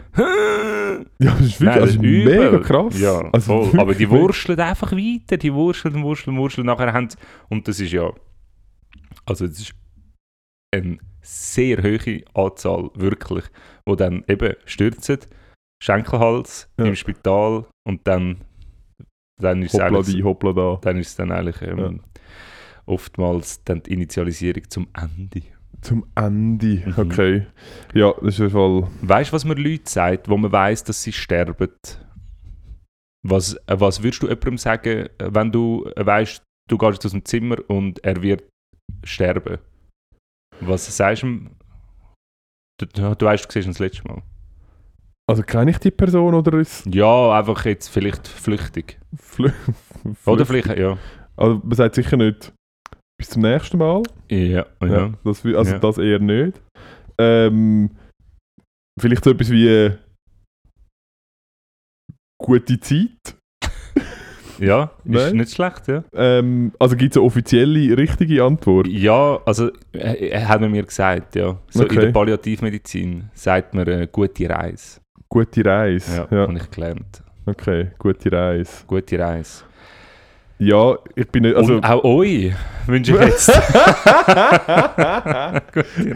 Ja, 1.20 1.32
das 1.36 1.42
ist 1.42 1.60
wirklich 1.60 1.60
Nein, 1.62 1.80
das 1.80 1.82
also 1.82 1.94
ist 2.00 2.04
übel. 2.04 2.52
mega 2.52 2.60
krass. 2.60 3.00
Ja, 3.00 3.30
also 3.32 3.64
voll. 3.66 3.80
Aber 3.80 3.94
die 3.94 4.00
wirklich 4.10 4.22
wurschteln 4.22 4.60
einfach 4.60 4.92
weiter. 4.92 5.38
Die 5.38 5.54
wurschteln, 5.54 5.96
und 5.96 6.04
wurschteln. 6.38 6.66
Nachher 6.68 6.94
haben 6.94 7.10
sie, 7.10 7.18
und 7.50 7.68
das 7.68 7.80
ist 7.80 7.92
ja, 7.92 8.12
also 9.26 9.48
das 9.48 9.60
ist 9.60 9.74
eine 10.74 10.98
sehr 11.22 11.82
hohe 11.82 12.24
Anzahl, 12.34 12.90
wirklich, 12.96 13.46
wo 13.86 13.96
dann 13.96 14.24
eben 14.28 14.56
stürzen, 14.66 15.20
Schenkelhals 15.84 16.70
Ja. 16.80 16.86
im 16.86 16.96
Spital 16.96 17.66
und 17.88 18.06
dann, 18.08 18.38
dann 19.40 19.62
ist 19.64 19.74
es 19.74 19.80
Hoppla 19.80 19.98
eigentlich, 20.00 20.16
die, 20.16 20.24
hoppla 20.24 20.54
da. 20.54 20.80
dann 20.82 20.98
ist 20.98 21.08
es 21.10 21.16
dann 21.16 21.32
eigentlich 21.32 21.62
ähm, 21.64 22.02
oftmals 22.86 23.64
dann 23.64 23.82
die 23.84 23.94
Initialisierung 23.94 24.70
zum 24.70 24.88
Ende. 24.94 25.42
Zum 25.82 26.06
Ende. 26.16 26.84
Mhm. 26.86 26.94
Okay. 26.98 27.48
Ja, 27.94 28.14
das 28.22 28.34
ist 28.36 28.40
jeden 28.40 28.52
Fall. 28.52 28.88
Weißt 29.02 29.32
du, 29.32 29.34
was 29.36 29.46
man 29.46 29.58
Leute 29.58 29.90
sagt, 29.90 30.30
wo 30.30 30.38
man 30.38 30.52
weiß, 30.52 30.84
dass 30.84 31.02
sie 31.02 31.12
sterben? 31.14 31.70
Was, 33.24 33.54
äh, 33.68 33.80
was 33.80 34.02
würdest 34.04 34.22
du 34.24 34.28
jemandem 34.28 34.58
sagen, 34.58 35.08
äh, 35.18 35.30
wenn 35.32 35.52
du 35.52 35.86
äh, 35.96 36.06
weißt, 36.06 36.42
du 36.70 36.78
gehst 36.78 36.94
jetzt 36.94 37.06
aus 37.06 37.12
dem 37.12 37.26
Zimmer 37.26 37.58
und 37.68 38.04
er 38.04 38.22
wird 38.22 38.44
sterben? 39.04 39.58
Was 40.60 40.96
sagst 40.96 41.24
du 41.24 41.28
ihm? 41.28 41.50
Du, 42.80 42.86
du 43.16 43.26
weißt, 43.26 43.46
du 43.46 43.52
siehst 43.52 43.68
ihn 43.68 43.72
das 43.72 43.80
letzte 43.80 44.08
Mal. 44.08 44.22
Also 45.30 45.44
kenne 45.44 45.72
ich 45.72 45.78
die 45.78 45.92
Person 45.92 46.34
oder 46.34 46.58
ist 46.60 46.86
Ja, 46.88 47.38
einfach 47.40 47.64
jetzt 47.66 47.88
vielleicht 47.90 48.28
flüchtig. 48.28 49.00
Flü 49.16 49.52
Oder 50.26 50.44
Flü- 50.44 50.46
vielleicht, 50.46 50.78
ja. 50.80 50.98
Also 51.38 51.62
man 51.64 51.74
sagt 51.76 51.96
sicher 51.96 52.18
nicht 52.18 52.54
bis 53.22 53.30
zum 53.30 53.44
nächsten 53.44 53.78
Mal. 53.78 54.02
Ja, 54.30 54.38
ja. 54.38 54.66
Ja, 54.82 55.14
das, 55.24 55.46
also 55.46 55.72
Ja. 55.74 55.80
das 55.80 55.98
eher 56.00 56.20
nicht. 56.20 56.60
ähm, 57.20 57.92
vielleicht 59.00 59.24
so 59.24 59.30
etwas 59.32 59.52
wie 59.52 59.68
äh, 59.68 59.98
gute 62.42 62.80
Zeit. 62.80 63.36
Ja, 64.60 64.92
ist 65.06 65.12
Nein. 65.12 65.38
nicht 65.38 65.56
schlecht, 65.56 65.88
ja. 65.88 66.04
Ähm, 66.14 66.72
also 66.78 66.96
gibt 66.96 67.14
es 67.14 67.18
eine 67.18 67.26
offizielle, 67.26 67.98
richtige 67.98 68.44
Antwort? 68.44 68.86
Ja, 68.88 69.40
also 69.44 69.72
äh, 69.92 70.28
äh, 70.30 70.42
hat 70.46 70.62
man 70.62 70.70
mir 70.70 70.84
gesagt, 70.84 71.36
ja. 71.36 71.58
So 71.70 71.84
Okay. 71.84 71.96
in 71.96 72.02
der 72.02 72.12
Palliativmedizin 72.12 73.32
sagt 73.34 73.74
man 73.74 73.88
äh, 73.88 74.08
gute 74.12 74.48
Reise. 74.48 75.00
Gute 75.30 75.66
Reise. 75.66 76.28
Ja, 76.30 76.38
Ja, 76.38 76.48
habe 76.48 76.58
ich 76.58 76.70
gelernt. 76.70 77.24
okay, 77.48 77.88
gute 77.98 78.32
Reise. 78.32 78.84
Gute 78.86 79.18
Reise. 79.18 79.64
Ja, 80.64 80.96
ich 81.16 81.28
bin 81.30 81.42
nicht. 81.44 81.56
Also, 81.56 81.76
Und 81.76 81.84
auch 81.86 82.04
euch 82.04 82.54
wünsche 82.86 83.14
ich 83.16 83.20
jetzt. 83.20 83.50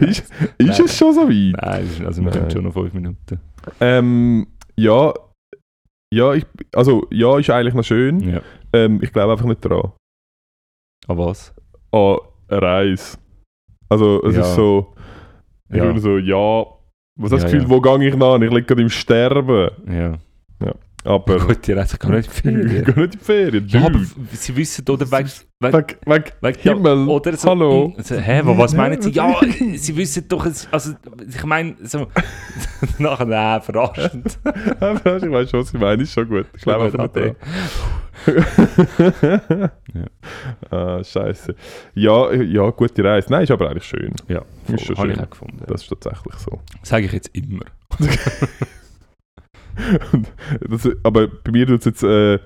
ist 0.00 0.32
ist 0.58 0.80
es 0.80 0.96
schon 0.96 1.12
so 1.14 1.28
weit? 1.28 1.60
Nein, 1.60 2.06
also 2.06 2.24
wir 2.24 2.32
haben 2.32 2.50
schon 2.50 2.64
noch 2.64 2.72
fünf 2.72 2.92
Minuten. 2.94 3.40
Ähm, 3.80 4.46
ja, 4.76 5.12
ja, 6.14 6.34
ich, 6.34 6.46
also 6.74 7.06
ja, 7.10 7.38
ist 7.38 7.50
eigentlich 7.50 7.74
noch 7.74 7.82
schön. 7.84 8.20
Ja. 8.20 8.40
Ähm, 8.72 9.00
ich 9.02 9.12
glaube 9.12 9.32
einfach 9.32 9.46
nicht 9.46 9.64
dran. 9.64 9.92
Aber 11.08 11.26
was? 11.26 11.52
An 11.90 12.18
Reise. 12.48 13.18
Also 13.88 14.22
es 14.24 14.36
Ja. 14.36 14.42
ist 14.42 14.54
so, 14.54 14.94
ich 15.70 15.76
Ja. 15.76 15.86
bin 15.90 15.98
so, 15.98 16.18
ja, 16.18 16.64
was 17.18 17.32
hast 17.32 17.32
du 17.32 17.36
Ja, 17.36 17.42
das 17.42 17.52
Gefühl, 17.52 17.62
ja. 17.62 17.70
wo 17.70 17.80
gehe 17.80 18.08
ich 18.08 18.16
nach? 18.16 18.36
Ich 18.40 18.50
liege 18.50 18.62
gerade 18.62 18.82
im 18.82 18.90
Sterben. 18.90 19.70
Ja. 19.88 20.18
Aber 21.06 21.38
Gut, 21.46 21.68
ihr 21.68 21.76
habt 21.80 22.00
gar 22.00 22.10
nicht 22.10 22.26
ich 22.32 22.32
Ferien. 22.42 22.68
gehe 22.68 22.78
nicht 22.84 22.96
in 22.96 23.10
die 23.10 23.18
Ferien. 23.18 23.68
Ja, 23.68 23.86
aber 23.86 24.00
sie 24.32 24.56
wissen, 24.56 24.84
oder 24.88 25.10
wegen, 25.10 25.30
Weg, 25.60 25.98
weg, 26.04 26.34
wegen 26.42 26.58
Himmel, 26.60 27.08
oder 27.08 27.34
so, 27.36 27.48
hallo. 27.48 27.94
Also, 27.96 28.16
hä, 28.16 28.40
wa- 28.44 28.58
was 28.58 28.74
meinen 28.74 29.00
sie? 29.00 29.10
Ja, 29.12 29.40
sie 29.76 29.96
wissen 29.96 30.26
doch, 30.28 30.44
also, 30.70 30.92
ich 31.26 31.44
meine, 31.44 31.76
so, 31.82 32.08
nachher, 32.98 33.24
nein, 33.24 33.62
verarschend. 33.62 34.38
Aber 34.80 35.16
ich 35.16 35.30
weiß 35.30 35.48
schon, 35.50 35.60
was 35.60 35.72
ich 35.72 35.80
meine, 35.80 36.02
ist 36.02 36.12
schon 36.12 36.28
gut. 36.28 36.46
Ich 36.56 36.62
glaube 36.62 36.84
einfach 36.84 37.02
nicht 37.04 37.16
dran. 37.16 37.36
ah, 40.70 41.02
scheiße. 41.04 41.54
Ja, 41.94 42.32
ja, 42.32 42.70
gute 42.70 43.04
Reise. 43.04 43.28
Nein, 43.30 43.44
ist 43.44 43.50
aber 43.50 43.70
eigentlich 43.70 43.84
schön. 43.84 44.12
Ja, 44.28 44.42
Ist 44.68 44.84
schon 44.84 44.96
habe 44.98 45.08
ich 45.08 45.14
schön. 45.14 45.24
auch 45.24 45.30
gefunden. 45.30 45.62
Das 45.66 45.82
ist 45.82 45.88
tatsächlich 45.88 46.34
so. 46.34 46.60
sage 46.82 47.06
ich 47.06 47.12
jetzt 47.12 47.30
immer. 47.36 47.64
Das, 50.68 50.88
aber 51.02 51.28
bei 51.28 51.52
mir 51.52 51.66
tut 51.66 51.80
es 51.80 51.84
jetzt 51.86 52.02
äh, 52.02 52.38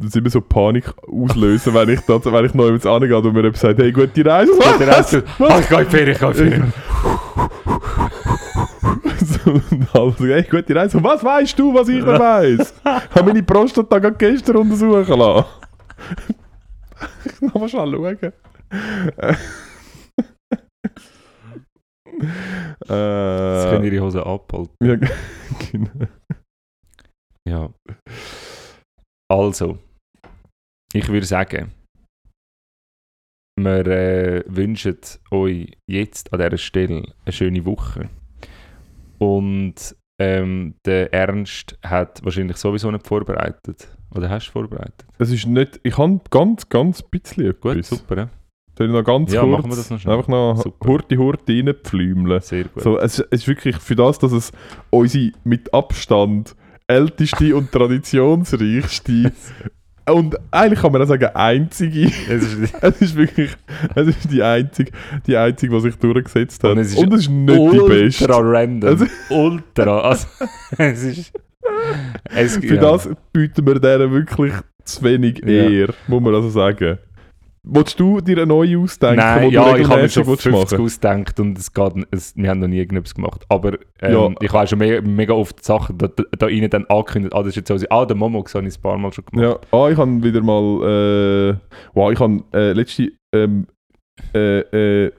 tut's 0.00 0.16
immer 0.16 0.30
so 0.30 0.40
Panik 0.40 0.92
auslösen, 1.08 1.74
wenn 1.74 1.88
ich, 1.88 2.00
da, 2.00 2.22
wenn 2.24 2.44
ich 2.44 2.54
noch 2.54 2.64
jemand 2.64 2.86
angehe 2.86 3.16
und 3.16 3.32
mir 3.32 3.40
jemand 3.40 3.56
sagt, 3.56 3.78
hey, 3.78 3.92
gute 3.92 4.24
Reise. 4.24 4.52
Der 4.78 4.88
Rest, 4.88 5.22
ah, 5.38 5.58
ich 5.58 5.68
gehe 5.68 5.80
in 5.80 5.90
Ferien, 5.90 6.12
ich 6.12 6.18
gehe 6.18 6.28
in 6.28 6.34
Ferien. 6.34 6.72
und 9.70 9.94
alle 9.94 10.12
so, 10.12 10.26
hey, 10.26 10.42
gute 10.42 10.74
Reise. 10.74 11.02
Was 11.02 11.24
weißt 11.24 11.58
du, 11.58 11.74
was 11.74 11.88
ich 11.88 11.96
nicht 11.96 12.06
weiss? 12.06 12.74
Ich 12.84 13.16
habe 13.16 13.26
meine 13.26 13.42
Prostata 13.42 13.98
gerade 13.98 14.16
gestern 14.16 14.56
untersuchen 14.56 15.18
lassen. 15.18 15.46
ich 17.24 17.40
muss 17.40 17.54
mal 17.54 17.68
schnell 17.68 17.92
schauen. 17.92 18.32
Sie 22.18 22.90
können 22.90 23.84
äh, 23.84 23.88
ihre 23.88 24.04
Hose 24.04 24.24
abhalten. 24.24 24.74
ja, 24.82 24.96
genau. 25.72 26.06
Ja. 27.46 27.70
Also, 29.30 29.78
ich 30.92 31.08
würde 31.08 31.26
sagen, 31.26 31.72
wir 33.58 33.86
äh, 33.86 34.44
wünschen 34.46 34.98
euch 35.30 35.72
jetzt 35.88 36.32
an 36.32 36.40
dieser 36.40 36.58
Stelle 36.58 37.12
eine 37.24 37.32
schöne 37.32 37.64
Woche. 37.64 38.10
Und 39.18 39.96
ähm, 40.20 40.74
der 40.84 41.12
Ernst 41.12 41.78
hat 41.82 42.22
wahrscheinlich 42.24 42.56
sowieso 42.56 42.90
nicht 42.90 43.06
vorbereitet. 43.06 43.88
Oder 44.14 44.28
hast 44.30 44.48
du 44.48 44.52
vorbereitet? 44.52 45.06
Es 45.18 45.30
ist 45.30 45.46
nicht, 45.46 45.80
ich 45.82 45.96
habe 45.98 46.20
ganz, 46.30 46.68
ganz 46.68 47.02
bisschen 47.02 47.54
Gut, 47.60 47.76
etwas. 47.76 47.88
super. 47.88 48.16
Ja? 48.16 48.30
Soll 48.76 48.88
ich 48.88 48.92
noch 48.92 49.02
ganz 49.04 49.32
Ja, 49.32 49.40
kurz 49.40 49.52
machen 49.58 49.70
wir 49.70 49.76
das 49.76 49.90
noch 49.90 49.98
schnell. 50.00 50.14
einfach 50.16 50.28
noch 50.28 50.62
Super. 50.62 50.86
Hurti 50.88 51.16
Hurti 51.16 51.60
reinpflümeln. 51.60 52.40
Sehr 52.42 52.64
gut. 52.64 52.82
So, 52.82 52.98
es, 52.98 53.18
es 53.18 53.26
ist 53.40 53.48
wirklich 53.48 53.76
für 53.78 53.96
das, 53.96 54.18
dass 54.18 54.32
es 54.32 54.52
unsere 54.90 55.32
mit 55.44 55.72
Abstand 55.72 56.54
älteste 56.88 57.54
und 57.56 57.72
traditionsreichste 57.72 59.32
und 60.08 60.36
eigentlich 60.52 60.80
kann 60.80 60.92
man 60.92 61.02
auch 61.02 61.06
sagen 61.06 61.28
einzige, 61.34 62.06
Es 62.28 62.52
ist, 62.52 62.74
es 62.80 63.02
ist 63.02 63.16
wirklich, 63.16 63.50
es 63.94 64.06
ist 64.06 64.30
die 64.30 64.40
einzige, 64.42 64.92
die 65.26 65.36
einzige, 65.36 65.74
die 65.74 65.80
sich 65.80 65.96
durchgesetzt 65.96 66.62
hat. 66.62 66.72
Und 66.72 66.78
Und 66.78 66.84
es 66.84 66.92
es 66.92 67.02
ist 67.02 67.12
ist, 67.12 67.28
nicht 67.30 67.56
die 67.56 67.58
ultra 67.58 67.88
beste. 67.88 68.28
random. 68.28 68.88
Also- 68.90 69.06
ultra. 69.30 70.00
Also, 70.02 70.26
es 70.78 71.02
ist... 71.02 71.32
Es, 72.34 72.56
Für 72.58 72.74
ja. 72.76 72.80
das 72.80 73.08
bieten 73.32 73.66
wir 73.66 73.80
denen 73.80 74.12
wirklich 74.12 74.52
zu 74.84 75.02
wenig 75.02 75.38
Ja. 75.40 75.68
Ehr, 75.68 75.94
muss 76.06 76.22
man 76.22 76.34
also 76.36 76.50
sagen. 76.50 76.98
Willst 77.68 77.98
du 77.98 78.20
dir 78.20 78.36
eine 78.36 78.46
neue 78.46 78.78
ausdenken, 78.78 79.16
Nein, 79.16 79.50
ja, 79.50 79.76
ich 79.76 79.88
habe 79.88 80.02
mir 80.02 80.08
schon 80.08 80.22
regelmäßig 80.22 80.24
50 80.24 80.52
willst 80.52 80.72
machen 80.72 80.84
ausgedacht 80.84 81.40
und 81.40 81.58
es 81.58 81.72
geht, 81.72 81.92
es, 82.12 82.36
wir 82.36 82.48
haben 82.48 82.60
noch 82.60 82.68
nie 82.68 82.78
irgendetwas 82.78 83.14
gemacht. 83.14 83.44
Aber 83.48 83.72
ähm, 84.00 84.12
Ja. 84.12 84.30
ich 84.40 84.52
weiß 84.52 84.70
schon 84.70 84.78
mega, 84.78 85.00
mega 85.02 85.34
oft 85.34 85.64
Sachen, 85.64 85.98
da, 85.98 86.06
da, 86.06 86.22
da 86.38 86.46
ihnen 86.46 86.70
dann 86.70 86.84
angekündigt, 86.86 87.34
ah, 87.34 87.40
das 87.40 87.48
ist 87.48 87.56
jetzt 87.56 87.68
so, 87.68 87.86
ah, 87.90 88.06
der 88.06 88.16
Momox 88.16 88.54
habe 88.54 88.68
ich 88.68 88.78
ein 88.78 88.82
paar 88.82 88.96
Mal 88.98 89.12
schon 89.12 89.24
gemacht. 89.24 89.60
Ja, 89.72 89.78
ah, 89.78 89.90
ich 89.90 89.98
habe 89.98 90.22
wieder 90.22 90.42
mal, 90.42 91.50
äh, 91.52 91.56
wow, 91.94 92.12
ich 92.12 92.20
habe 92.20 92.44
äh, 92.54 92.72
letzte, 92.72 93.10
ähm, 93.34 93.66
äh, 94.32 94.60
äh, 95.06 95.12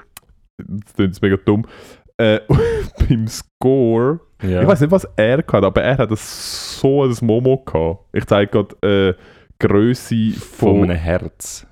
das 0.57 0.93
klingt 0.95 1.09
jetzt 1.11 1.21
mega 1.21 1.35
dumm, 1.37 1.65
äh, 2.17 2.39
beim 3.09 3.27
Score, 3.27 4.21
Ja. 4.41 4.61
ich 4.61 4.67
weiß 4.67 4.79
nicht, 4.81 4.91
was 4.91 5.05
er 5.17 5.39
hatte, 5.39 5.53
aber 5.67 5.81
er 5.83 5.97
hat 5.97 6.11
das 6.11 6.79
so 6.79 7.03
ein 7.03 7.13
Momo 7.21 7.57
gehabt. 7.57 8.05
Ich 8.13 8.25
zeige 8.25 8.51
gerade 8.51 9.09
äh, 9.09 9.13
Größe 9.59 10.31
von 10.31 10.79
von, 10.79 10.83
einem 10.83 10.97
Herz. 10.97 11.67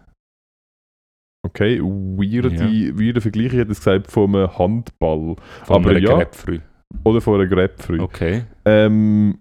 Okay, 1.45 1.79
weirde, 1.81 2.51
weirde 2.99 3.21
Vergleich, 3.21 3.47
ich 3.47 3.53
hätte 3.53 3.71
es 3.71 3.79
gesagt, 3.79 4.11
von 4.11 4.35
einem 4.35 4.57
Handball 4.57 5.35
Von 5.63 5.75
Aber 5.75 5.89
einem 5.91 6.03
ja. 6.03 6.13
Grapefruit. 6.17 6.61
oder 7.03 7.21
von 7.21 7.39
einer 7.39 7.47
Grapefruit. 7.49 7.99
Okay. 8.01 8.43
Ähm, 8.65 9.39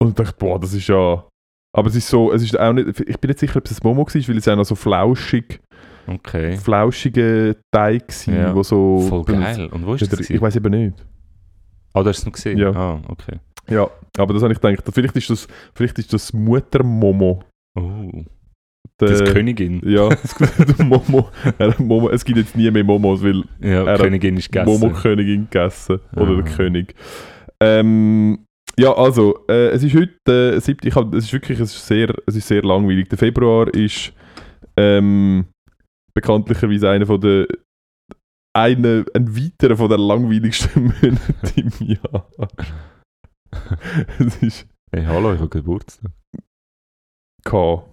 und 0.00 0.08
ich 0.10 0.14
dachte, 0.14 0.34
boah, 0.38 0.58
das 0.58 0.72
ist 0.74 0.86
ja, 0.88 1.24
aber 1.76 1.88
es 1.88 1.96
ist 1.96 2.08
so, 2.08 2.32
es 2.32 2.42
ist 2.42 2.58
auch 2.58 2.72
nicht, 2.72 3.00
ich 3.00 3.18
bin 3.18 3.28
nicht 3.28 3.40
sicher, 3.40 3.56
ob 3.58 3.66
es 3.66 3.72
ein 3.72 3.80
Momo 3.82 4.06
war, 4.06 4.14
weil 4.14 4.36
es 4.38 4.44
ja 4.44 4.56
noch 4.56 4.64
so 4.64 4.74
flauschig 4.74 5.60
Okay. 6.06 6.56
flauschiger 6.56 7.54
Teig 7.70 8.08
gsi, 8.08 8.32
Ja. 8.32 8.54
wo 8.54 8.62
so... 8.62 9.00
Voll 9.10 9.24
geil. 9.24 9.68
Und 9.70 9.84
wo 9.84 9.92
ist 9.92 10.10
das? 10.10 10.20
Ich 10.20 10.28
gewesen? 10.28 10.40
weiß 10.40 10.56
eben 10.56 10.70
nicht. 10.86 11.06
Ah, 11.92 12.02
du 12.02 12.08
hast 12.08 12.18
es 12.20 12.24
noch 12.26 12.32
gesehen? 12.32 12.56
Ja. 12.56 12.70
Ah, 12.70 13.02
okay. 13.08 13.38
Ja, 13.68 13.90
aber 14.16 14.32
das 14.32 14.42
habe 14.42 14.54
ich 14.54 14.58
gedacht. 14.60 14.84
Vielleicht 14.90 15.16
ist 15.16 15.28
das, 15.28 15.46
vielleicht 15.74 15.98
ist 15.98 16.10
das 16.14 16.32
Muttermomo. 16.32 17.42
Oh, 17.78 18.10
Der, 19.00 19.08
das 19.10 19.32
Königin. 19.32 19.80
Ja, 19.84 20.08
das, 20.08 20.34
Momo, 20.78 21.28
er, 21.58 21.74
Momo. 21.80 22.08
Es 22.10 22.24
gibt 22.24 22.38
jetzt 22.38 22.56
nie 22.56 22.68
mehr 22.70 22.82
Momos, 22.84 23.22
weil 23.22 23.44
Ja, 23.60 23.84
Er 23.86 23.96
Königin 23.98 24.36
ist 24.36 24.50
gegessen. 24.50 24.68
Momo-Königin 24.68 25.48
gegessen. 25.50 26.00
Oder 26.16 26.32
Ah. 26.38 26.42
der 26.42 26.44
König. 26.54 26.94
Ähm, 27.60 28.44
ja, 28.78 28.92
also, 28.92 29.44
äh, 29.48 29.68
es 29.68 29.82
ist 29.84 29.94
heute, 29.94 30.54
äh, 30.56 30.60
siebte, 30.60 30.88
ich 30.88 30.94
hab, 30.96 31.12
es 31.14 31.24
ist 31.24 31.32
wirklich 31.32 31.58
es 31.60 31.74
ist 31.74 31.86
sehr, 31.86 32.12
es 32.26 32.36
ist 32.36 32.48
sehr 32.48 32.62
langweilig. 32.62 33.08
Der 33.08 33.18
Februar 33.18 33.72
ist 33.72 34.12
ähm, 34.76 35.46
bekanntlicherweise 36.14 36.90
einer 36.90 37.06
von 37.06 37.20
der 37.20 37.46
eine, 38.56 39.04
ein 39.14 39.36
weiterer 39.36 39.76
von 39.76 39.88
der 39.88 39.98
langweiligsten 39.98 40.82
Monate 41.02 41.54
im 41.56 41.70
Jahr. 41.86 42.28
es 44.18 44.42
ist 44.42 44.66
Hey, 44.90 45.04
hallo, 45.04 45.34
ich 45.34 45.38
habe 45.38 45.50
Geburtstag. 45.50 46.10
K. 47.44 47.84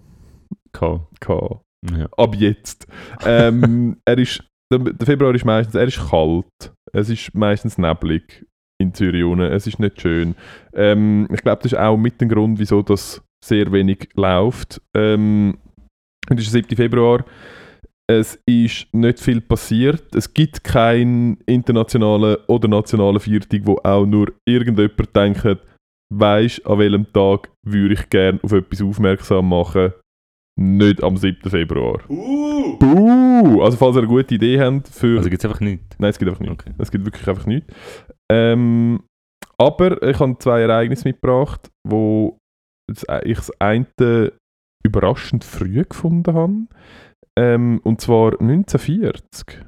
K. 0.76 1.60
Ja. 1.90 2.08
Ab 2.16 2.34
jetzt. 2.34 2.86
Ähm, 3.24 3.96
er 4.04 4.18
ist, 4.18 4.42
der, 4.72 4.80
Februar 5.04 5.34
ist 5.34 5.44
meistens, 5.44 5.74
er 5.74 5.86
ist 5.86 6.10
kalt. 6.10 6.72
Es 6.92 7.08
ist 7.08 7.34
meistens 7.34 7.78
neblig 7.78 8.44
in 8.80 8.92
Zürich 8.94 9.24
unten. 9.24 9.44
Es 9.44 9.66
ist 9.66 9.78
nicht 9.78 10.00
schön. 10.00 10.34
Ähm, 10.74 11.28
ich 11.32 11.42
glaube, 11.42 11.62
das 11.62 11.72
ist 11.72 11.78
auch 11.78 11.96
mit 11.96 12.20
dem 12.20 12.28
Grund, 12.28 12.58
wieso 12.58 12.82
das 12.82 13.22
sehr 13.44 13.70
wenig 13.72 14.08
läuft. 14.14 14.80
Ähm, 14.96 15.58
es 16.28 16.40
ist 16.40 16.54
der 16.54 16.62
7. 16.62 16.76
Februar. 16.76 17.24
Es 18.08 18.38
ist 18.46 18.86
nicht 18.94 19.20
viel 19.20 19.40
passiert. 19.40 20.14
Es 20.14 20.32
gibt 20.32 20.62
keinen 20.62 21.38
internationalen 21.46 22.36
oder 22.46 22.68
nationalen 22.68 23.18
Viertag, 23.18 23.62
wo 23.64 23.78
auch 23.82 24.06
nur 24.06 24.32
irgendjemand 24.44 25.16
denkt, 25.16 25.58
weisst, 26.14 26.64
an 26.66 26.78
welchem 26.78 27.12
Tag 27.12 27.50
würde 27.66 27.94
ich 27.94 28.08
gerne 28.08 28.38
auf 28.42 28.52
etwas 28.52 28.82
aufmerksam 28.82 29.48
machen. 29.48 29.92
Nicht 30.58 31.02
am 31.02 31.16
7. 31.16 31.50
Februar. 31.50 32.00
Uh! 32.08 32.78
Buh! 32.78 33.62
Also 33.62 33.76
falls 33.76 33.96
ihr 33.96 34.00
eine 34.00 34.08
gute 34.08 34.34
Idee 34.34 34.58
habt 34.60 34.88
für... 34.88 35.18
Also 35.18 35.28
gibt 35.28 35.42
es 35.42 35.48
einfach 35.48 35.60
nichts. 35.60 35.98
Nein, 35.98 36.10
es 36.10 36.18
gibt 36.18 36.30
einfach 36.30 36.40
nichts. 36.40 36.64
Okay. 36.64 36.74
Es 36.78 36.90
gibt 36.90 37.04
wirklich 37.04 37.28
einfach 37.28 37.46
nichts. 37.46 37.74
Ähm, 38.32 39.02
aber 39.58 40.02
ich 40.02 40.18
habe 40.18 40.38
zwei 40.38 40.62
Ereignisse 40.62 41.08
mitgebracht, 41.08 41.70
wo 41.86 42.38
das- 42.90 43.04
ich 43.24 43.36
das 43.36 43.52
eine 43.60 44.32
überraschend 44.84 45.44
früh 45.44 45.84
gefunden 45.84 46.34
habe. 46.34 46.66
Ähm, 47.38 47.80
und 47.84 48.00
zwar 48.00 48.40
1940 48.40 49.62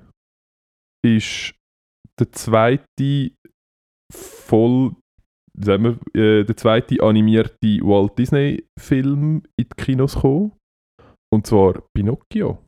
ist 1.04 1.54
der 2.18 2.32
zweite 2.32 3.32
voll, 4.12 4.94
sagen 5.60 5.98
wir, 6.14 6.20
äh, 6.20 6.44
der 6.44 6.56
zweite 6.56 7.02
animierte 7.02 7.80
Walt 7.82 8.18
Disney 8.18 8.64
Film 8.80 9.42
in 9.58 9.66
die 9.68 9.82
Kinos 9.84 10.14
gekommen. 10.14 10.52
Und 11.32 11.46
zwar 11.46 11.82
Pinocchio. 11.94 12.58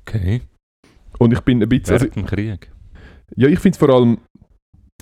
Okay. 0.00 0.42
Und 1.18 1.32
ich 1.32 1.40
bin 1.40 1.62
ein 1.62 1.68
bisschen, 1.68 1.92
also, 1.94 2.06
Während 2.06 2.16
dem 2.16 2.26
Krieg. 2.26 2.72
ja, 3.36 3.48
ich 3.48 3.58
finde 3.58 3.74
es 3.76 3.78
vor 3.78 3.90
allem, 3.90 4.18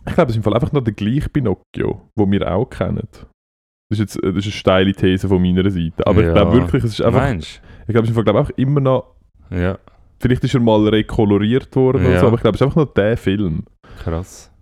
ich 0.07 0.15
glaube, 0.15 0.31
es 0.31 0.31
ist 0.31 0.37
im 0.37 0.43
Fall 0.43 0.55
einfach 0.55 0.73
noch 0.73 0.83
der 0.85 0.93
gleiche 0.95 1.29
Pinocchio, 1.29 2.09
den 2.19 2.31
wir 2.33 2.53
auch 2.55 2.67
kennen. 2.67 3.07
Das 3.13 3.99
ist 3.99 3.99
jetzt 3.99 4.17
äh, 4.23 4.33
das 4.33 4.39
ist 4.39 4.53
eine 4.53 4.53
steile 4.53 4.93
These 4.95 5.29
von 5.29 5.43
meiner 5.43 5.69
Seite. 5.71 6.07
Aber 6.07 6.21
ich 6.21 6.27
Ja. 6.27 6.33
glaube 6.33 6.53
wirklich, 6.53 6.85
es 6.85 6.93
ist 6.93 7.03
einfach, 7.03 7.21
Meinst 7.21 7.61
ich 7.87 7.87
glaube, 7.93 8.01
es 8.05 8.05
ist 8.05 8.09
im 8.11 8.15
Fall, 8.15 8.25
glaube 8.25 8.41
ich, 8.43 8.47
auch 8.55 8.59
immer 8.59 8.81
noch? 8.81 9.17
Ja, 9.51 9.79
vielleicht 10.21 10.45
ist 10.45 10.55
er 10.55 10.61
mal 10.61 10.87
rekoloriert 10.89 11.75
worden 11.75 12.05
oder 12.05 12.15
Ja. 12.15 12.21
so, 12.21 12.27
aber 12.29 12.37
ich 12.37 12.43
glaube, 12.43 12.55
es 12.55 12.61
ist 12.61 12.65
einfach 12.67 12.77
noch 12.85 12.93
der 12.95 13.17
Film. 13.17 13.65
krass. 13.99 14.53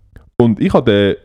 Und 0.41 0.59
ich 0.59 0.73
habe 0.73 0.89
den, 0.91 1.15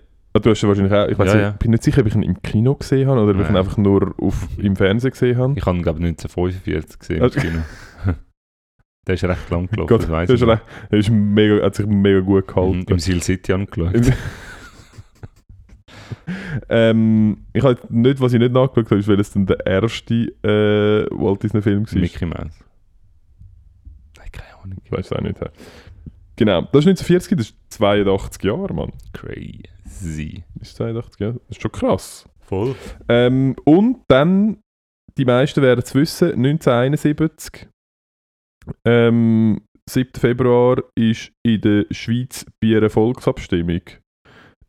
du 0.43 0.51
hast 0.51 0.62
ihn 0.62 0.68
wahrscheinlich 0.68 0.93
auch, 0.93 1.09
ich 1.09 1.18
weiß 1.18 1.28
Ja, 1.28 1.35
nicht, 1.35 1.43
ja. 1.45 1.51
bin 1.53 1.70
nicht 1.70 1.82
sicher, 1.82 2.01
ob 2.01 2.07
ich 2.09 2.14
ihn 2.14 2.22
im 2.22 2.43
Kino 2.43 2.74
gesehen 2.74 3.09
habe 3.09 3.20
oder 3.20 3.35
ob 3.39 3.41
ich 3.45 3.49
ihn 3.51 3.57
einfach 3.57 3.76
nur 3.76 4.14
auf, 4.20 4.49
im 4.59 4.74
Fernsehen 4.76 5.11
gesehen 5.12 5.39
habe. 5.39 5.55
Ich 5.57 5.64
habe 5.64 5.76
ihn, 5.78 5.82
glaube 5.82 5.99
ich, 6.01 6.05
1945 6.07 6.99
gesehen. 6.99 7.22
Also- 7.22 7.41
im 7.41 7.47
Kino. 7.47 7.62
Der 9.07 9.16
ist 9.16 9.24
recht 9.24 9.51
lang 9.51 9.66
gelaufen, 9.66 9.87
Gott, 9.87 10.03
das 10.05 10.11
weiss 10.11 10.28
das 10.28 10.35
ist 10.37 10.41
ich. 10.41 10.47
noch. 10.47 10.55
recht- 10.55 10.64
er 10.91 10.99
ist 10.99 11.11
mega, 11.11 11.62
hat 11.62 11.74
sich 11.74 11.87
mega 11.87 12.20
gut 12.20 12.49
gehalten. 12.49 12.85
Im 12.89 12.99
Seal 12.99 13.22
City 13.22 13.53
angeschaut. 13.53 13.93
Ähm, 16.70 17.45
ich 17.53 17.62
habe 17.62 17.78
nicht, 17.91 18.18
was 18.20 18.32
ich 18.32 18.39
nicht 18.39 18.53
nachgeschaut 18.53 18.87
habe, 18.91 19.01
ist, 19.01 19.09
welches 19.09 19.32
denn 19.32 19.45
der 19.47 19.64
erste 19.66 20.14
äh, 20.43 21.07
Walt 21.11 21.43
Disney 21.43 21.61
Film 21.61 21.85
war. 21.91 21.99
Mickey 22.01 22.24
Mouse. 22.24 22.39
Nein, 24.16 24.28
keine 24.32 24.57
Ahnung. 24.62 24.78
Ich 24.85 24.91
weiß 24.93 25.05
es 25.07 25.12
auch 25.12 25.20
nicht. 25.20 25.39
Genau, 26.37 26.62
das 26.62 26.85
ist 26.85 26.89
1940, 26.89 27.39
das 27.39 27.47
ist 27.51 27.57
82 27.70 28.43
Jahre, 28.43 28.74
Mann. 28.74 28.93
Crazy. 29.12 30.45
Das 30.55 30.68
ist 30.68 30.76
82 30.76 31.20
Jahre, 31.20 31.35
das 31.35 31.57
ist 31.57 31.62
schon 31.62 31.72
krass. 31.72 32.28
Voll. 32.41 32.74
Ähm, 33.09 33.57
und 33.64 34.03
dann, 34.09 34.59
die 35.16 35.24
meisten 35.24 35.62
werden 35.62 35.82
es 35.85 35.95
wissen, 35.95 36.32
1971, 36.32 37.68
ähm, 38.85 39.62
7. 39.89 40.11
Februar, 40.18 40.82
ist 40.99 41.32
in 41.47 41.61
der 41.61 41.87
Schweiz 41.91 42.45
bei 42.61 42.76
einer 42.76 42.91
Volksabstimmung 42.91 43.82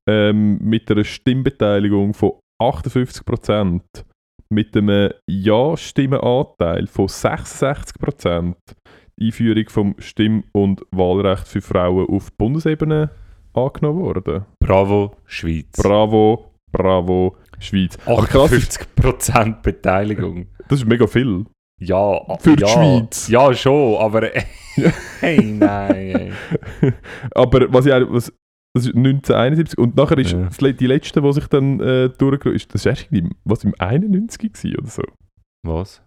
ähm, 0.07 0.59
mit 0.59 0.89
einer 0.91 1.03
Stimmbeteiligung 1.03 2.13
von 2.13 2.33
58%, 2.61 3.81
mit 4.49 4.77
einem 4.77 5.11
Ja-Stimmenanteil 5.29 6.87
von 6.87 7.07
66%, 7.07 8.55
die 8.65 8.84
Einführung 9.21 9.69
vom 9.69 9.95
Stimm- 9.99 10.43
und 10.51 10.81
Wahlrecht 10.91 11.47
für 11.47 11.61
Frauen 11.61 12.07
auf 12.09 12.31
Bundesebene 12.33 13.09
angenommen 13.53 14.01
worden. 14.01 14.45
Bravo, 14.59 15.15
Schweiz. 15.25 15.71
Bravo, 15.81 16.51
bravo, 16.71 17.37
Schweiz. 17.59 17.97
Aber 18.05 18.25
krass 18.25 18.51
ist, 18.51 18.79
58% 18.99 19.61
Beteiligung. 19.61 20.47
das 20.67 20.79
ist 20.79 20.85
mega 20.87 21.07
viel. 21.07 21.45
Ja, 21.81 22.21
Für 22.39 22.55
die 22.55 22.61
ja, 22.61 22.67
Schweiz. 22.69 23.27
Ja, 23.29 23.53
schon, 23.53 23.97
aber 23.97 24.29
hey, 25.19 25.41
nein. 25.43 26.33
ey. 26.81 26.93
Aber 27.33 27.71
was 27.73 27.85
ich 27.85 27.93
auch- 27.93 28.11
was, 28.11 28.31
das 28.73 28.87
ist 28.87 28.95
1971 28.95 29.77
und 29.77 29.95
nachher 29.95 30.17
ist 30.17 30.33
Ja. 30.33 30.71
die 30.73 30.87
letzte, 30.87 31.21
die 31.21 31.33
sich 31.33 31.47
dann 31.47 31.79
äh, 31.79 32.09
durchgegangen 32.09 32.55
ist, 32.57 32.73
das 32.73 32.85
erst 32.85 33.07
irgendwie, 33.11 33.35
was 33.45 33.63
im 33.63 33.73
91 33.79 34.51
gewesen 34.53 34.77
oder 34.77 34.87
so. 34.87 35.03
Was? 35.65 36.01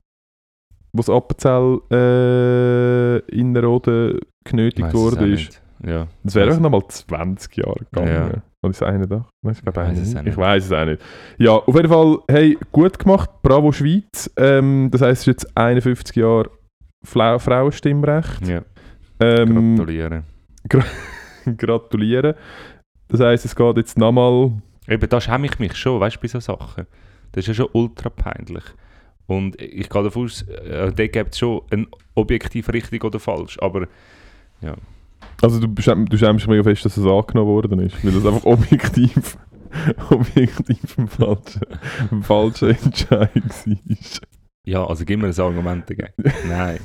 Wo 0.93 0.99
das 0.99 1.11
Appenzell 1.11 1.81
äh, 1.93 3.19
Innerrhoden 3.31 4.19
genötigt 4.45 4.87
Weiss 4.87 4.95
es 4.95 5.01
auch 5.01 5.05
worden 5.05 5.33
ist. 5.33 5.63
Ja. 5.87 6.07
Das 6.25 6.35
wäre 6.35 6.55
auch 6.55 6.61
nochmal 6.61 6.83
20 6.89 7.57
Jahre 7.57 7.85
gegangen. 7.91 8.33
Ja. 8.35 8.43
Und 8.61 8.71
ist 8.73 8.83
einer 8.83 9.07
da? 9.07 9.29
Nein, 9.43 9.55
ich 9.55 9.63
glaube 9.63 9.93
Ich 9.93 9.99
es 10.01 10.15
Ich 10.27 10.37
weiß 10.37 10.65
es 10.65 10.73
auch 10.73 10.85
nicht. 10.85 11.01
Ja, 11.39 11.53
auf 11.53 11.75
jeden 11.75 11.89
Fall, 11.89 12.19
hey, 12.29 12.59
gut 12.73 12.99
gemacht, 12.99 13.31
bravo 13.43 13.71
Schweiz. 13.71 14.31
Ähm, 14.37 14.89
das 14.91 15.01
heisst, 15.01 15.23
es 15.23 15.27
ist 15.29 15.45
jetzt 15.45 15.57
51 15.57 16.17
Jahre 16.17 16.51
Fla 17.05 17.39
Frauenstimmrecht. 17.39 18.47
Ja, 18.47 18.63
Ähm, 19.21 19.77
gratulieren. 19.77 20.25
gratulieren. 21.57 22.35
Das 23.07 23.21
heisst, 23.21 23.45
es 23.45 23.55
geht 23.55 23.77
jetzt 23.77 23.97
nochmal. 23.97 24.53
Eben, 24.89 25.09
da 25.09 25.21
schäme 25.21 25.47
ich 25.47 25.59
mich 25.61 25.77
schon, 25.77 26.01
weißt 26.01 26.17
du, 26.17 26.21
bei 26.21 26.29
so 26.29 26.41
Sachen. 26.41 26.87
Das 27.33 27.43
ist 27.43 27.49
ja 27.49 27.55
schon 27.55 27.69
ultra 27.73 28.11
peinlich. 28.11 28.65
Und 29.29 29.61
ich 29.61 29.89
gehe 29.89 30.03
davon 30.03 30.25
aus, 30.25 30.43
äh, 30.43 30.91
da 30.91 31.07
gibt 31.07 31.35
es 31.35 31.39
schon 31.39 31.61
ein 31.71 31.87
objektiv 32.15 32.71
richtig 32.71 33.05
oder 33.05 33.21
falsch, 33.21 33.59
aber 33.61 33.87
Also, 35.43 35.61
du, 35.61 35.69
du 35.69 36.17
schämst 36.19 36.49
mega 36.49 36.63
fest, 36.65 36.85
dass 36.85 36.97
es 36.97 37.07
angenommen 37.07 37.51
worden 37.51 37.79
ist, 37.81 38.03
weil 38.05 38.13
das 38.13 38.27
einfach 38.27 38.45
objektiv, 38.45 39.37
objektiv 40.11 40.99
ein 40.99 41.09
falscher, 41.09 41.61
ein 42.11 42.23
falscher 42.23 42.69
Entscheid 42.85 43.31
war. 43.35 44.28
Ja, 44.69 44.85
also 44.87 45.05
gib 45.05 45.21
mir 45.21 45.29
ein 45.29 45.41
Argument 45.41 45.89
dagegen. 45.89 46.13
Nein, 46.49 46.79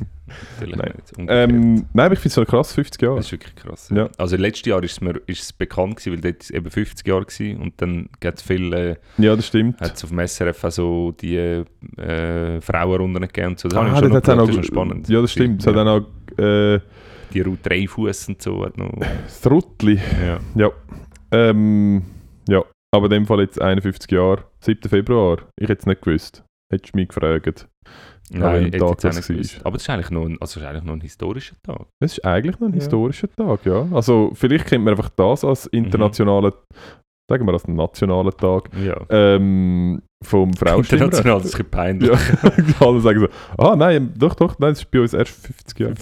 natürlich 0.60 0.76
Nein. 0.78 0.94
nicht. 0.96 1.30
Ähm, 1.30 1.74
nein, 1.94 2.06
aber 2.06 2.14
ich 2.14 2.20
finde 2.20 2.30
es 2.30 2.34
so 2.36 2.46
krass, 2.46 2.74
50 2.74 3.02
Jahre. 3.02 3.18
Das 3.18 3.26
ist 3.26 3.32
wirklich 3.34 3.56
krass. 3.56 3.92
Ja. 3.94 4.10
Also 4.18 4.38
letztes 4.38 4.66
Jahr 4.68 4.82
ist 4.84 4.94
es, 4.94 5.02
mir, 5.02 5.20
ist 5.28 5.42
es 5.44 5.54
bekannt 5.54 5.98
gewesen, 5.98 6.14
weil 6.24 6.32
dort 6.32 6.50
eben 6.50 6.70
50 6.72 7.08
Jahre 7.08 7.26
gewesen 7.26 7.62
und 7.62 7.74
dann 7.82 8.10
gibt 8.20 8.38
es 8.38 8.42
viele, 8.44 8.92
äh, 8.92 8.96
Ja, 9.18 9.36
das 9.36 9.48
stimmt. 9.48 9.82
hat 9.82 9.96
es 9.96 10.04
auf 10.04 10.10
dem 10.12 10.20
SRF 10.26 10.64
auch 10.64 10.72
so 10.72 11.12
die 11.12 11.36
äh, 11.38 12.62
Frauenrunden 12.62 13.22
gegeben 13.22 13.50
und 13.50 13.60
so. 13.60 13.68
Das, 13.68 13.78
Ah, 13.80 14.00
schon 14.00 14.12
dort 14.12 14.28
noch 14.28 14.34
auch 14.34 14.38
geschaut, 14.38 14.40
das 14.40 14.50
ist 14.50 14.58
noch 14.58 14.64
spannend. 14.64 15.10
Ja, 15.10 15.22
das 15.22 15.32
stimmt. 15.32 15.62
Es 15.62 15.68
hat 15.68 15.76
ja. 15.76 15.84
dann 15.84 16.02
auch 16.02 16.42
äh, 16.44 16.80
Die 17.34 17.42
Ruth 17.42 17.60
Dreifuss 17.64 18.28
und 18.30 18.42
so 18.42 18.66
hat 18.66 18.78
noch... 18.78 18.92
das 19.26 19.46
Ruttli. 19.50 20.00
ja. 20.56 20.72
Ähm, 21.32 22.04
ja, 22.48 22.64
aber 22.94 23.06
in 23.06 23.12
dem 23.12 23.26
Fall 23.26 23.42
jetzt 23.42 23.60
51 23.60 24.10
Jahre, 24.12 24.44
7. 24.60 24.88
Februar. 24.90 25.40
Ich 25.60 25.68
hätte 25.68 25.82
es 25.82 25.86
nicht 25.88 26.02
gewusst. 26.02 26.44
Hättest 26.74 26.94
du 26.94 26.98
mich 26.98 27.08
gefragt. 27.10 27.68
Nein, 28.32 28.66
hätte 28.66 28.78
Tag 28.80 29.04
jetzt 29.04 29.30
nicht 29.30 29.60
war. 29.60 29.66
Aber 29.68 29.74
das 29.74 29.84
ist 29.84 29.90
eigentlich 29.90 30.10
noch 30.12 30.26
ein, 30.26 30.38
also 30.42 30.60
ist 30.60 30.66
eigentlich 30.66 30.84
noch 30.84 30.94
ein 30.94 31.02
historischer 31.02 31.56
Tag. 31.62 31.86
Es 32.00 32.14
ist 32.14 32.26
eigentlich 32.26 32.60
noch 32.60 32.68
ein 32.68 32.74
Ja. 32.74 32.80
historischer 32.80 33.30
Tag, 33.36 33.66
ja. 33.66 33.88
Also 33.92 34.32
vielleicht 34.34 34.66
kennt 34.68 34.84
man 34.86 34.94
einfach 34.96 35.10
das 35.10 35.44
als 35.44 35.66
internationalen, 35.68 36.54
sagen 37.30 37.46
wir 37.46 37.54
als 37.54 37.68
nationalen 37.68 38.32
Tag 38.32 38.70
Ja. 38.84 38.96
ähm, 39.10 40.02
vom 40.24 40.54
Frauenstimmrecht. 40.54 41.14
International, 41.14 41.42
das 41.42 41.48
ist 41.50 41.56
ein 41.56 41.66
bisschen 41.66 41.72
peinlich. 41.72 42.10
Ja, 42.80 42.86
alle 42.88 43.02
sagen 43.02 43.20
so, 43.20 43.28
ah 43.64 43.76
nein, 43.76 44.14
doch, 44.18 44.36
doch, 44.36 44.58
nein, 44.58 44.72
das 44.72 44.80
ist 44.80 44.90
bei 44.92 45.02
uns 45.02 45.14
erst 45.14 45.34
50 45.46 45.80
Jahre. 45.80 45.94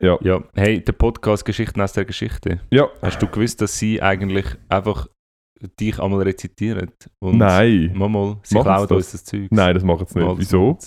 Ja. 0.00 0.18
Ja, 0.22 0.42
hey, 0.54 0.82
der 0.82 0.92
Podcast 0.92 1.44
Geschichten 1.44 1.80
aus 1.80 1.92
der 1.94 2.04
Geschichte. 2.06 2.60
Ja, 2.70 2.88
Hast 3.02 3.20
du 3.20 3.26
gewusst, 3.26 3.60
dass 3.60 3.78
sie 3.78 4.00
eigentlich 4.00 4.46
einfach 4.68 5.08
dich 5.68 5.98
einmal 5.98 6.22
rezitieren? 6.22 6.90
Und 7.18 7.38
nein, 7.38 7.92
Mal, 7.94 8.08
mal, 8.08 8.36
sie 8.42 8.54
Machen's 8.54 8.64
klauen 8.66 8.88
das? 8.88 8.96
uns 8.96 9.12
das 9.12 9.24
Zeug. 9.24 9.48
nein, 9.50 9.74
das 9.74 9.84
machen 9.84 10.06
sie 10.06 10.18
nicht. 10.18 10.28
Mal, 10.28 10.38
Wieso? 10.38 10.78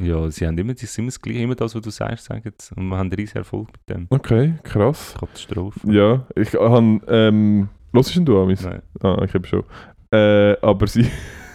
Ja, 0.00 0.30
sie 0.30 0.46
haben 0.46 0.56
immer, 0.56 0.74
sie 0.74 0.86
sind 0.86 1.02
immer 1.04 1.08
das 1.08 1.20
Gleiche, 1.20 1.40
immer 1.40 1.54
das, 1.54 1.74
was 1.74 1.82
du 1.82 1.90
sagst, 1.90 2.24
sagen 2.24 2.42
sie. 2.58 2.74
Und 2.74 2.88
wir 2.88 2.96
haben 2.96 3.12
riesen 3.12 3.36
Erfolg 3.38 3.68
mit 3.72 3.88
dem. 3.96 4.06
Okay, 4.08 4.54
krass. 4.62 5.14
Katastrophe. 5.18 5.80
Ja, 5.92 6.26
ich 6.34 6.54
habe, 6.54 7.00
ähm, 7.08 7.68
hörst 7.92 8.16
du 8.16 8.42
Amis? 8.42 8.62
Nein. 8.64 8.80
Ah, 9.00 9.22
ich 9.24 9.34
habe 9.34 9.46
schon. 9.46 9.64
Äh, 10.10 10.56
aber 10.62 10.86
sie, 10.86 11.06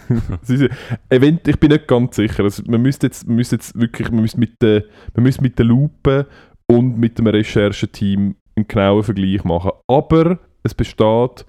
sie 0.42 0.68
event, 1.08 1.48
ich 1.48 1.58
bin 1.58 1.70
nicht 1.70 1.88
ganz 1.88 2.14
sicher. 2.16 2.44
Also, 2.44 2.62
man 2.68 2.80
müsste 2.80 3.08
jetzt, 3.08 3.26
man 3.26 3.36
müsste 3.36 3.56
jetzt 3.56 3.78
wirklich, 3.78 4.10
man 4.10 4.20
müsste 4.22 4.38
mit 4.38 4.62
der, 4.62 4.84
man 5.14 5.24
müsste 5.24 5.42
mit 5.42 5.58
der 5.58 5.66
Lupe 5.66 6.26
und 6.66 6.96
mit 6.96 7.18
dem 7.18 7.26
Rechercheteam 7.26 8.36
einen 8.54 8.68
genauen 8.68 9.02
Vergleich 9.02 9.42
machen. 9.42 9.72
Aber 9.88 10.38
es 10.62 10.74
besteht 10.74 11.44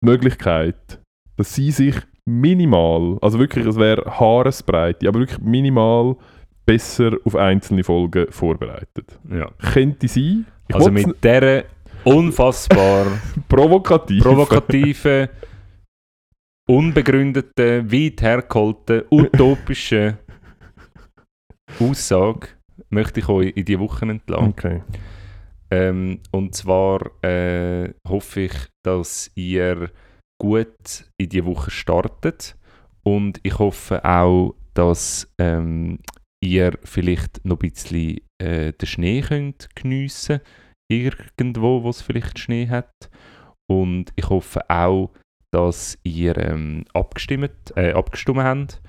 Möglichkeit, 0.00 1.00
dass 1.36 1.54
sie 1.54 1.70
sich 1.70 1.96
minimal, 2.26 3.18
also 3.20 3.38
wirklich, 3.38 3.66
es 3.66 3.76
wäre 3.76 4.04
Haaresbreite, 4.18 5.08
aber 5.08 5.20
wirklich 5.20 5.40
minimal 5.40 6.16
besser 6.66 7.12
auf 7.24 7.34
einzelne 7.36 7.82
Folgen 7.84 8.30
vorbereitet. 8.30 9.18
Ja. 9.30 9.50
Könnte 9.72 10.08
sein. 10.08 10.46
Ich 10.68 10.74
Also 10.74 10.90
mit 10.90 11.24
dieser 11.24 11.64
unfassbar 12.04 13.06
provokativ. 13.48 14.22
provokativen, 14.22 15.28
unbegründeten, 16.68 17.90
weit 17.90 18.22
hergeholten, 18.22 19.02
utopischen 19.10 20.18
Aussage 21.80 22.48
möchte 22.88 23.20
ich 23.20 23.28
euch 23.28 23.56
in 23.56 23.64
die 23.64 23.78
Wochen 23.78 24.10
entlassen. 24.10 24.48
Okay. 24.48 24.82
Ähm, 25.70 26.20
und 26.32 26.54
zwar 26.54 27.00
äh, 27.22 27.92
hoffe 28.08 28.40
ich, 28.40 28.54
dass 28.84 29.30
ihr 29.34 29.90
gut 30.40 31.04
in 31.18 31.28
die 31.28 31.44
Woche 31.44 31.70
startet. 31.70 32.56
Und 33.02 33.40
ich 33.42 33.58
hoffe 33.58 34.04
auch, 34.04 34.54
dass 34.74 35.32
ähm, 35.38 35.98
ihr 36.42 36.78
vielleicht 36.82 37.44
noch 37.44 37.56
ein 37.56 37.70
bisschen 37.70 38.20
äh, 38.38 38.72
den 38.72 38.86
Schnee 38.86 39.20
könnt 39.22 39.68
geniessen 39.74 40.40
Irgendwo, 40.90 41.84
wo 41.84 41.90
es 41.90 42.02
vielleicht 42.02 42.40
Schnee 42.40 42.68
hat. 42.68 43.10
Und 43.70 44.12
ich 44.16 44.28
hoffe 44.28 44.68
auch, 44.68 45.12
dass 45.52 45.96
ihr 46.02 46.36
ähm, 46.36 46.84
abgestimmt, 46.92 47.52
äh, 47.76 47.92
abgestimmt 47.92 48.40
habt. 48.40 48.82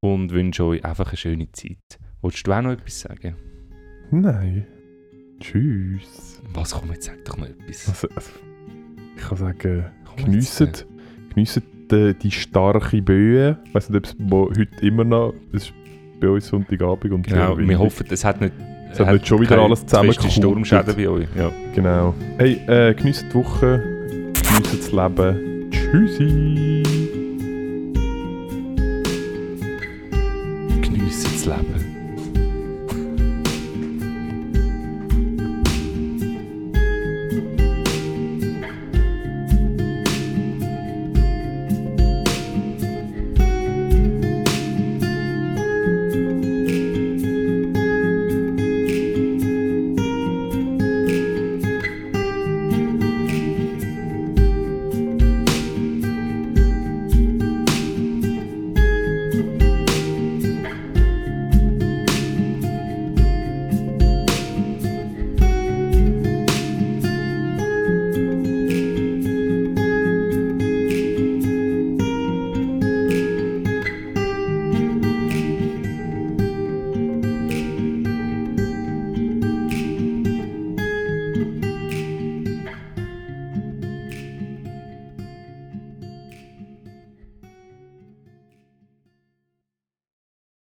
Und 0.00 0.30
wünsche 0.30 0.64
euch 0.64 0.84
einfach 0.84 1.08
eine 1.08 1.16
schöne 1.16 1.50
Zeit. 1.50 1.98
Wolltest 2.22 2.46
du 2.46 2.52
auch 2.52 2.62
noch 2.62 2.70
etwas 2.70 3.00
sagen? 3.00 3.34
Nein. 4.12 4.66
Tschüss. 5.40 6.40
Was 6.52 6.72
komm, 6.72 6.92
jetzt 6.92 7.06
sag 7.06 7.24
doch 7.24 7.36
noch 7.38 7.46
etwas. 7.46 7.88
Also, 7.88 8.08
also, 8.14 8.30
ich 9.16 9.22
kann 9.22 9.38
sagen, 9.38 9.84
geniessen, 10.16 11.62
die, 11.90 12.14
die 12.14 12.30
starke 12.30 13.02
Böe. 13.02 13.58
Ich 13.64 13.74
weiß 13.74 13.90
nicht, 13.90 14.16
ob 14.30 14.52
es 14.52 14.58
heute 14.58 14.86
immer 14.86 15.04
noch. 15.04 15.34
Es 15.52 15.64
ist 15.64 15.72
bei 16.20 16.28
uns 16.28 16.46
Sonntagabend 16.46 17.12
und 17.12 17.26
Genau, 17.26 17.56
wir 17.58 17.78
hoffen, 17.78 18.06
es 18.10 18.24
hat 18.24 18.40
nicht... 18.40 18.52
Es 18.92 18.98
hat 18.98 19.12
nicht 19.12 19.26
schon 19.26 19.40
wieder 19.40 19.58
alles 19.58 19.86
zu 19.86 19.96
feste 19.96 20.20
zusammengekocht. 20.20 20.32
Sturmschäden 20.32 20.96
bei 20.96 21.08
euch. 21.08 21.28
Ja. 21.36 21.52
Genau. 21.74 22.12
Hey, 22.38 22.60
äh, 22.66 22.92
geniessen 22.92 23.28
die 23.30 23.34
Woche, 23.36 23.78
geniessen 24.32 24.78
das 24.78 24.92
Leben. 24.92 25.70
Tschüssi. 25.70 26.82
Geniessen 30.82 31.30
das 31.32 31.46
Leben. 31.46 31.79